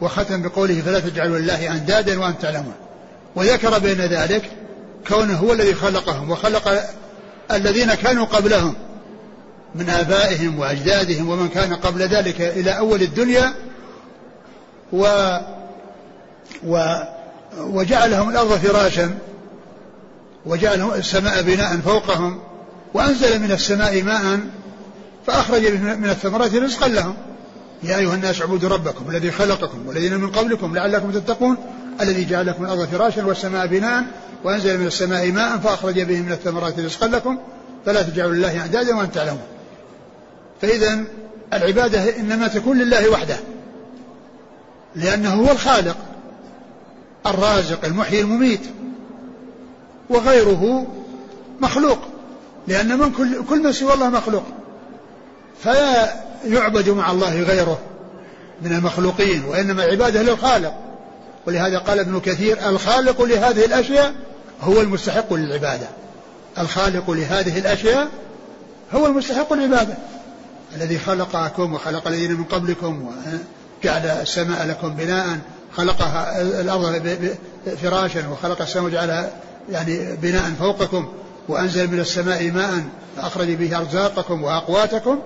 وختم 0.00 0.42
بقوله 0.42 0.80
فلا 0.80 1.00
تجعلوا 1.00 1.38
لله 1.38 1.72
أندادا 1.72 2.20
وأنتم 2.20 2.40
تعلمون. 2.40 2.74
وذكر 3.36 3.78
بين 3.78 4.00
ذلك 4.00 4.50
كونه 5.08 5.36
هو 5.36 5.52
الذي 5.52 5.74
خلقهم 5.74 6.30
وخلق 6.30 6.82
الذين 7.50 7.94
كانوا 7.94 8.24
قبلهم 8.26 8.74
من 9.74 9.90
آبائهم 9.90 10.58
وأجدادهم 10.58 11.28
ومن 11.28 11.48
كان 11.48 11.74
قبل 11.74 12.02
ذلك 12.02 12.40
إلى 12.40 12.78
أول 12.78 13.02
الدنيا 13.02 13.52
و, 14.92 15.36
و 16.66 16.94
وجعلهم 17.58 18.30
الأرض 18.30 18.52
فراشا 18.52 19.18
وجعلهم 20.46 20.94
السماء 20.94 21.42
بناء 21.42 21.76
فوقهم 21.76 22.40
وأنزل 22.94 23.38
من 23.38 23.52
السماء 23.52 24.02
ماء 24.02 24.40
فأخرج 25.26 25.66
من 25.72 26.10
الثمرات 26.10 26.54
رزقا 26.54 26.88
لهم. 26.88 27.16
يا 27.82 27.96
أيها 27.96 28.14
الناس 28.14 28.40
اعبدوا 28.40 28.68
ربكم 28.68 29.10
الذي 29.10 29.30
خلقكم 29.30 29.86
والذين 29.86 30.16
من 30.16 30.30
قبلكم 30.30 30.74
لعلكم 30.74 31.10
تتقون 31.10 31.56
الذي 32.00 32.24
جعل 32.24 32.46
لكم 32.46 32.64
الأرض 32.64 32.84
فراشا 32.84 33.24
والسماء 33.24 33.66
بناء 33.66 34.04
وأنزل 34.44 34.78
من 34.78 34.86
السماء 34.86 35.32
ماء 35.32 35.58
فأخرج 35.58 36.00
به 36.00 36.20
من 36.20 36.32
الثمرات 36.32 36.78
رزقا 36.78 37.06
لكم. 37.06 37.38
فلا 37.86 38.02
تجعلوا 38.02 38.34
لله 38.34 38.60
أعدادا 38.60 38.96
وأنتم 38.96 39.14
تعلمون. 39.14 39.42
فإذا 40.62 41.04
العبادة 41.52 42.16
إنما 42.18 42.48
تكون 42.48 42.78
لله 42.78 43.10
وحده 43.10 43.36
لأنه 44.96 45.34
هو 45.34 45.50
الخالق 45.50 45.96
الرازق 47.26 47.84
المحيي 47.84 48.20
المميت 48.20 48.60
وغيره 50.10 50.86
مخلوق 51.60 51.98
لأن 52.68 52.98
من 52.98 53.12
كل, 53.12 53.44
كل 53.48 53.62
من 53.62 53.72
سوى 53.72 53.94
الله 53.94 54.10
مخلوق. 54.10 54.44
فلا 55.60 56.29
يعبد 56.44 56.88
مع 56.88 57.10
الله 57.10 57.42
غيره 57.42 57.78
من 58.62 58.72
المخلوقين 58.72 59.44
وإنما 59.44 59.84
العبادة 59.84 60.22
للخالق. 60.22 60.74
ولهذا 61.46 61.78
قال 61.78 61.98
ابن 61.98 62.20
كثير 62.20 62.68
الخالق 62.68 63.22
لهذه 63.22 63.64
الأشياء 63.64 64.12
هو 64.60 64.80
المستحق 64.80 65.32
للعبادة. 65.34 65.86
الخالق 66.58 67.10
لهذه 67.10 67.58
الأشياء 67.58 68.08
هو 68.92 69.06
المستحق 69.06 69.52
للعبادة. 69.52 69.94
الذي 70.76 70.98
خلقكم 70.98 71.74
وخلق 71.74 72.06
الذين 72.06 72.32
من 72.32 72.44
قبلكم 72.44 73.10
وجعل 73.82 74.06
السماء 74.06 74.66
لكم 74.66 74.94
بناء 74.94 75.38
خلقها 75.76 76.42
الأرض 76.42 77.02
فراشا 77.82 78.28
وخلق 78.28 78.62
السماء 78.62 78.84
وجعلها 78.84 79.30
يعني 79.70 80.16
بناء 80.16 80.50
فوقكم 80.58 81.08
وأنزل 81.48 81.90
من 81.90 82.00
السماء 82.00 82.50
ماء 82.50 82.84
فأخرج 83.16 83.50
به 83.50 83.78
أرزاقكم 83.78 84.42
وأقواتكم. 84.42 85.18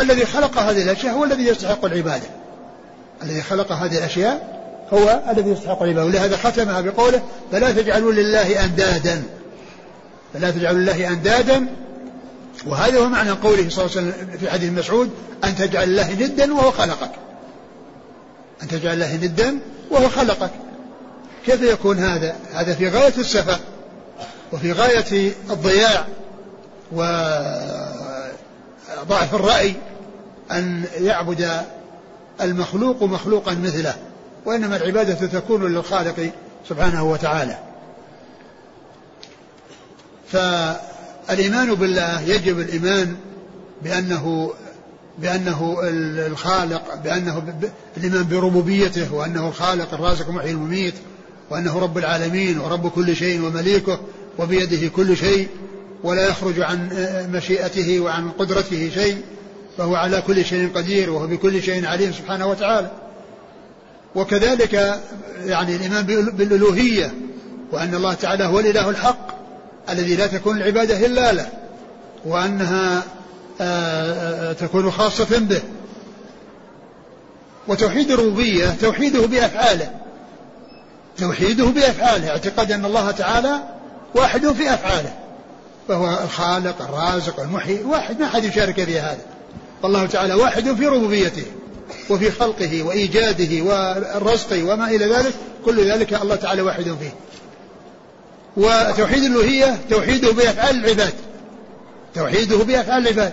الذي 0.00 0.26
خلق 0.26 0.58
هذه 0.58 0.82
الأشياء 0.82 1.14
هو 1.14 1.24
الذي 1.24 1.46
يستحق 1.46 1.84
العبادة. 1.84 2.26
الذي 3.22 3.42
خلق 3.42 3.72
هذه 3.72 3.98
الأشياء 3.98 4.58
هو 4.92 5.20
الذي 5.30 5.50
يستحق 5.50 5.82
العبادة. 5.82 6.06
ولهذا 6.06 6.36
ختمها 6.36 6.80
بقوله 6.80 7.22
فلا 7.52 7.72
تجعلوا 7.72 8.12
لله 8.12 8.64
أندادا. 8.64 9.22
فلا 10.34 10.50
تجعلوا 10.50 10.80
لله 10.80 11.08
أندادا. 11.08 11.66
وهذا 12.66 12.98
هو 12.98 13.08
معنى 13.08 13.30
قوله 13.30 13.68
صلى 13.68 13.84
الله 13.84 13.96
عليه 13.96 14.08
وسلم 14.08 14.38
في 14.40 14.50
حديث 14.50 14.72
مسعود 14.72 15.10
أن 15.44 15.56
تجعل 15.56 15.84
الله 15.84 16.12
ندا 16.12 16.54
وهو 16.54 16.70
خلقك. 16.70 17.10
أن 18.62 18.68
تجعل 18.68 18.94
الله 18.94 19.16
ندا 19.16 19.58
وهو 19.90 20.08
خلقك. 20.08 20.50
كيف 21.46 21.62
يكون 21.62 21.98
هذا؟ 21.98 22.36
هذا 22.54 22.74
في 22.74 22.88
غاية 22.88 23.12
السفة 23.18 23.58
وفي 24.52 24.72
غاية 24.72 25.32
الضياع 25.50 26.06
وضعف 29.02 29.34
الرأي 29.34 29.74
أن 30.52 30.84
يعبد 31.00 31.50
المخلوق 32.40 33.02
مخلوقا 33.02 33.54
مثله 33.54 33.94
وإنما 34.44 34.76
العبادة 34.76 35.26
تكون 35.26 35.72
للخالق 35.72 36.30
سبحانه 36.68 37.04
وتعالى. 37.04 37.58
فالإيمان 40.32 41.74
بالله 41.74 42.20
يجب 42.20 42.60
الإيمان 42.60 43.16
بأنه 43.82 44.52
بأنه 45.18 45.76
الخالق 46.26 46.94
بأنه 47.04 47.42
الإيمان 47.96 48.28
بربوبيته 48.28 49.14
وأنه 49.14 49.48
الخالق 49.48 49.94
الرازق 49.94 50.28
المحيي 50.28 50.50
المميت 50.50 50.94
وأنه 51.50 51.78
رب 51.78 51.98
العالمين 51.98 52.58
ورب 52.58 52.88
كل 52.88 53.16
شيء 53.16 53.44
ومليكه 53.44 54.00
وبيده 54.38 54.88
كل 54.88 55.16
شيء. 55.16 55.48
ولا 56.02 56.28
يخرج 56.28 56.60
عن 56.60 56.88
مشيئته 57.32 58.00
وعن 58.00 58.30
قدرته 58.30 58.90
شيء 58.94 59.22
فهو 59.78 59.94
على 59.94 60.22
كل 60.26 60.44
شيء 60.44 60.70
قدير 60.74 61.10
وهو 61.10 61.26
بكل 61.26 61.62
شيء 61.62 61.86
عليم 61.86 62.12
سبحانه 62.12 62.46
وتعالى. 62.46 62.90
وكذلك 64.14 65.00
يعني 65.46 65.76
الإيمان 65.76 66.06
بالألوهية 66.32 67.14
وأن 67.72 67.94
الله 67.94 68.14
تعالى 68.14 68.44
هو 68.44 68.60
الإله 68.60 68.90
الحق 68.90 69.28
الذي 69.90 70.16
لا 70.16 70.26
تكون 70.26 70.56
العبادة 70.56 71.06
إلا 71.06 71.32
له 71.32 71.48
وأنها 72.24 73.02
آه، 73.60 74.50
آه، 74.50 74.52
تكون 74.52 74.90
خاصة 74.90 75.38
به. 75.38 75.62
وتوحيد 77.68 78.10
الربوبية 78.10 78.76
توحيده 78.80 79.26
بأفعاله. 79.26 79.90
توحيده 81.18 81.64
بأفعاله 81.64 82.30
اعتقاد 82.30 82.72
أن 82.72 82.84
الله 82.84 83.10
تعالى 83.10 83.58
واحد 84.14 84.46
في 84.46 84.74
أفعاله. 84.74 85.12
فهو 85.88 86.18
الخالق 86.24 86.82
الرازق 86.82 87.40
المحيي 87.40 87.82
واحد 87.82 88.20
ما 88.20 88.26
أحد 88.26 88.44
يشارك 88.44 88.84
في 88.84 89.00
هذا 89.00 89.18
فالله 89.82 90.06
تعالى 90.06 90.34
واحد 90.34 90.74
في 90.74 90.86
ربوبيته 90.86 91.44
وفي 92.10 92.30
خلقه 92.30 92.82
وإيجاده 92.82 93.62
والرزق 93.62 94.72
وما 94.72 94.90
إلى 94.90 95.04
ذلك 95.14 95.32
كل 95.64 95.90
ذلك 95.90 96.14
الله 96.14 96.36
تعالى 96.36 96.62
واحد 96.62 96.82
فيه. 96.82 97.14
وتوحيد 98.56 99.24
الألوهية 99.24 99.78
توحيده 99.90 100.32
بأفعال 100.32 100.84
العباد. 100.84 101.12
توحيده 102.14 102.56
بأفعال 102.56 103.02
العباد. 103.02 103.32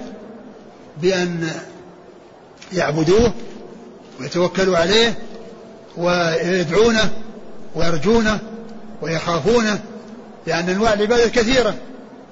بأن 1.01 1.51
يعبدوه 2.73 3.33
ويتوكلوا 4.19 4.77
عليه 4.77 5.13
ويدعونه 5.97 7.11
ويرجونه 7.75 8.39
ويخافونه 9.01 9.79
لأن 10.47 10.69
أنواع 10.69 10.93
العبادة 10.93 11.27
كثيرة. 11.27 11.75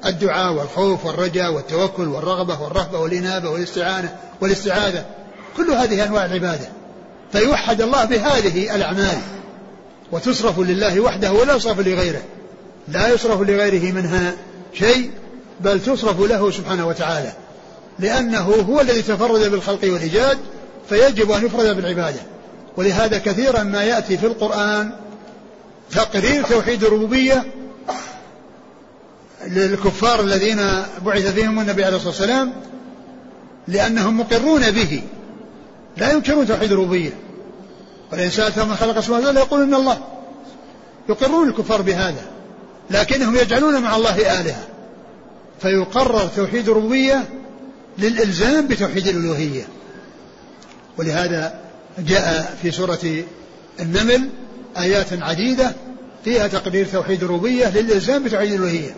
الدعاء 0.05 0.53
والخوف 0.53 1.05
والرجاء 1.05 1.53
والتوكل 1.53 2.07
والرغبة 2.07 2.61
والرهبة 2.61 2.99
والإنابة 2.99 3.49
والاستعانة 3.49 4.15
والاستعاذة. 4.41 5.05
كل 5.57 5.71
هذه 5.71 6.03
أنواع 6.03 6.25
العبادة. 6.25 6.69
فيوحد 7.31 7.81
الله 7.81 8.05
بهذه 8.05 8.75
الأعمال. 8.75 9.17
وتصرف 10.11 10.59
لله 10.59 10.99
وحده 10.99 11.31
ولا 11.31 11.55
يصرف 11.55 11.79
لغيره. 11.79 12.21
لا 12.87 13.13
يصرف 13.13 13.41
لغيره 13.41 13.91
منها 13.91 14.33
شيء 14.73 15.11
بل 15.59 15.79
تصرف 15.81 16.19
له 16.19 16.51
سبحانه 16.51 16.87
وتعالى. 16.87 17.33
لأنه 17.99 18.65
هو 18.69 18.81
الذي 18.81 19.01
تفرد 19.01 19.51
بالخلق 19.51 19.79
والإيجاد 19.83 20.37
فيجب 20.89 21.31
أن 21.31 21.45
يفرد 21.45 21.75
بالعبادة. 21.75 22.19
ولهذا 22.77 23.17
كثيرا 23.17 23.63
ما 23.63 23.83
يأتي 23.83 24.17
في 24.17 24.25
القرآن 24.25 24.91
تقرير 25.91 26.43
توحيد 26.43 26.83
الربوبية 26.83 27.45
للكفار 29.47 30.21
الذين 30.21 30.57
بعث 31.05 31.27
فيهم 31.33 31.59
النبي 31.59 31.83
عليه 31.83 31.95
الصلاة 31.95 32.11
والسلام 32.11 32.53
لأنهم 33.67 34.19
مقرون 34.19 34.71
به. 34.71 35.01
لا 35.97 36.11
ينكرون 36.11 36.47
توحيد 36.47 36.71
الربوبية. 36.71 37.13
ولئن 38.11 38.29
سألتهم 38.29 38.69
من 38.69 38.75
خلق 38.75 38.97
السماوات 38.97 39.25
والأرض 39.25 39.47
يقولون 39.47 39.73
الله. 39.75 39.97
يقرون 41.09 41.49
الكفار 41.49 41.81
بهذا. 41.81 42.25
لكنهم 42.91 43.35
يجعلون 43.35 43.81
مع 43.81 43.95
الله 43.95 44.41
آلهة. 44.41 44.67
فيقرر 45.61 46.27
توحيد 46.35 46.69
الربوبية 46.69 47.23
للإلزام 47.97 48.67
بتوحيد 48.67 49.07
الألوهية. 49.07 49.63
ولهذا 50.97 51.59
جاء 51.99 52.57
في 52.61 52.71
سورة 52.71 53.23
النمل 53.79 54.29
آيات 54.77 55.13
عديدة 55.13 55.71
فيها 56.25 56.47
تقرير 56.47 56.85
توحيد 56.85 57.23
الربوبية 57.23 57.69
للإلزام 57.69 58.23
بتوحيد 58.23 58.51
الألوهية. 58.51 58.95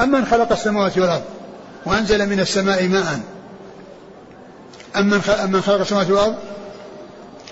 أمن 0.00 0.26
خلق 0.26 0.52
السماوات 0.52 0.98
والأرض 0.98 1.22
وأنزل 1.86 2.28
من 2.28 2.40
السماء 2.40 2.88
ماء. 2.88 3.20
أمن 4.96 5.20
خلق 5.62 5.80
السماوات 5.80 6.10
والأرض 6.10 6.34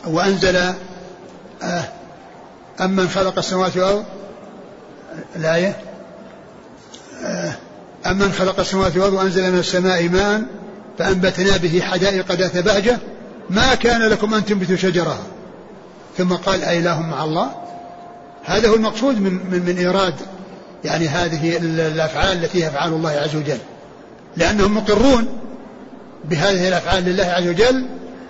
وأنزل 0.06 0.56
آه 1.62 1.84
أمن 2.80 3.08
خلق 3.08 3.38
السماوات 3.38 3.76
والأرض 3.76 4.04
الآية 5.36 5.76
آه 7.24 7.52
أمن 8.06 8.32
خلق 8.32 8.60
السماوات 8.60 8.96
والأرض 8.96 9.12
وأنزل 9.12 9.52
من 9.52 9.58
السماء 9.58 10.08
ماء 10.08 10.42
فأنبتنا 10.98 11.56
به 11.56 11.80
حدائق 11.80 12.32
ذات 12.32 12.56
بهجة 12.56 12.98
ما 13.50 13.74
كان 13.74 14.02
لكم 14.02 14.34
أن 14.34 14.44
تنبتوا 14.44 14.76
شجرها. 14.76 15.22
ثم 16.18 16.32
قال 16.32 16.62
أإله 16.62 17.00
مع 17.00 17.24
الله؟ 17.24 17.50
هذا 18.44 18.68
هو 18.68 18.74
المقصود 18.74 19.20
من, 19.20 19.32
من, 19.32 19.62
من 19.66 19.78
إيراد 19.78 20.14
يعني 20.84 21.08
هذه 21.08 21.56
الأفعال 21.62 22.44
التي 22.44 22.64
هي 22.64 22.68
أفعال 22.68 22.92
الله 22.92 23.10
عز 23.10 23.36
وجل. 23.36 23.58
لأنهم 24.36 24.76
مقرون 24.76 25.28
بهذه 26.24 26.68
الأفعال 26.68 27.04
لله 27.04 27.24
عز 27.24 27.48
وجل 27.48 27.86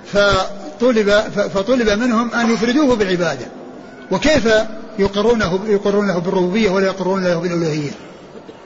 فطلب, 0.07 1.11
فطلب 1.55 1.89
منهم 1.89 2.35
أن 2.35 2.55
يفردوه 2.55 2.97
بالعبادة. 2.97 3.47
وكيف 4.11 4.49
يقرونه 4.99 5.61
يقرون 5.67 6.09
له 6.09 6.19
بالربوبية 6.19 6.71
ولا 6.71 6.87
يقرون 6.87 7.25
له 7.25 7.35
بالألوهية؟ 7.35 7.91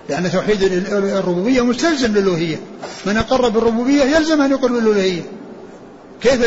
لأن 0.08 0.30
توحيد 0.30 0.62
الربوبية 0.92 1.64
مستلزم 1.64 2.12
للألوهية. 2.12 2.56
من 3.06 3.16
أقر 3.16 3.48
بالربوبية 3.48 4.02
يلزم 4.02 4.42
أن 4.42 4.50
يقر 4.50 4.68
بالألوهية. 4.68 5.22
كيف 6.22 6.40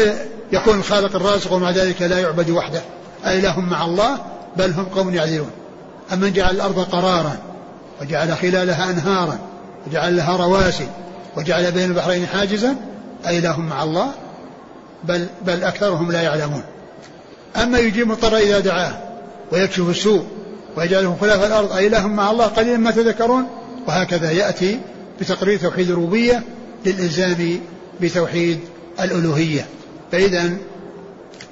يكون 0.51 0.77
الخالق 0.77 1.15
الرازق 1.15 1.53
ومع 1.53 1.71
ذلك 1.71 2.01
لا 2.01 2.19
يعبد 2.19 2.49
وحده؟ 2.49 2.81
أإله 3.25 3.59
مع 3.59 3.85
الله 3.85 4.17
بل 4.57 4.71
هم 4.71 4.85
قوم 4.85 5.15
يعدلون. 5.15 5.51
أمن 6.13 6.33
جعل 6.33 6.55
الأرض 6.55 6.79
قرارا 6.79 7.37
وجعل 8.01 8.37
خلالها 8.37 8.89
أنهارا 8.91 9.39
وجعل 9.87 10.17
لها 10.17 10.37
رواسي 10.37 10.87
وجعل 11.37 11.71
بين 11.71 11.83
البحرين 11.83 12.27
حاجزا 12.27 12.75
أإله 13.25 13.59
مع 13.61 13.83
الله 13.83 14.11
بل, 15.03 15.27
بل 15.45 15.63
أكثرهم 15.63 16.11
لا 16.11 16.21
يعلمون. 16.21 16.63
أما 17.55 17.79
يجيب 17.79 18.11
الضر 18.11 18.37
إذا 18.37 18.59
دعاه 18.59 18.97
ويكشف 19.51 19.89
السوء 19.89 20.23
ويجعلهم 20.77 21.17
خلاف 21.21 21.43
الأرض 21.45 21.71
أإله 21.71 22.07
مع 22.07 22.31
الله 22.31 22.45
قليلا 22.45 22.77
ما 22.77 22.91
تذكرون 22.91 23.47
وهكذا 23.87 24.31
يأتي 24.31 24.79
بتقرير 25.21 25.59
توحيد 25.59 25.89
الربوبية 25.89 26.43
للإلزام 26.85 27.59
بتوحيد 28.01 28.59
الألوهية. 29.01 29.65
فإذا 30.11 30.57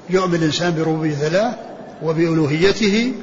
يؤمن 0.10 0.36
الإنسان 0.36 0.76
بربوبية 0.76 1.28
الله 1.28 1.54
وبألوهيته 2.04 3.14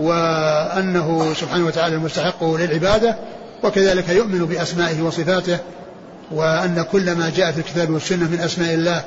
وأنه 0.00 1.34
سبحانه 1.40 1.66
وتعالى 1.66 1.94
المستحق 1.94 2.44
للعبادة 2.44 3.16
وكذلك 3.62 4.08
يؤمن 4.08 4.44
بأسمائه 4.44 5.02
وصفاته 5.02 5.58
وأن 6.30 6.84
كل 6.92 7.12
ما 7.12 7.32
جاء 7.36 7.52
في 7.52 7.58
الكتاب 7.58 7.90
والسنة 7.90 8.28
من 8.30 8.40
أسماء 8.40 8.74
الله 8.74 9.04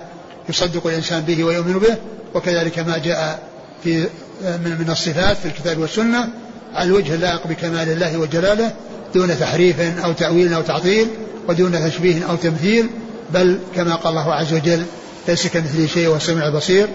يصدق 0.50 0.88
الإنسان 0.88 1.22
به 1.22 1.44
ويؤمن 1.44 1.80
به 1.80 1.96
وكذلك 2.34 2.80
ما 2.80 2.98
جاء 2.98 3.40
في 3.84 4.08
من 4.42 4.90
الصفات 4.90 5.38
في 5.38 5.46
الكتاب 5.46 5.78
والسنة 5.78 6.30
على 6.76 6.88
الوجه 6.88 7.16
اللائق 7.16 7.48
بكمال 7.48 7.90
الله 7.90 8.18
وجلاله 8.18 8.72
دون 9.16 9.40
تحريف 9.40 9.80
أو 10.06 10.14
تأويل 10.14 10.54
أو 10.54 10.62
تعطيل 10.62 11.08
ودون 11.50 11.90
تشبيه 11.90 12.30
أو 12.30 12.36
تمثيل 12.36 12.90
بل 13.34 13.60
كما 13.76 13.96
قال 13.96 14.12
الله 14.12 14.34
عز 14.34 14.54
وجل 14.54 14.84
ليس 15.28 15.48
كمثله 15.48 15.88
شيء 15.88 16.08
وهو 16.08 16.18
السميع 16.18 16.48
البصير 16.48 16.88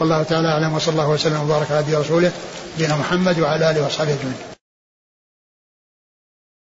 والله 0.00 0.22
تعالى 0.22 0.48
أعلم 0.48 0.74
وصلى 0.74 0.92
الله 0.92 1.08
وسلم 1.08 1.40
وبارك 1.40 1.70
على 1.70 1.94
رسوله 1.94 2.32
نبينا 2.76 2.96
محمد 2.96 3.38
وعلى 3.38 3.70
آله 3.70 3.82
وأصحابه 3.82 4.10
أجمعين. 4.10 4.53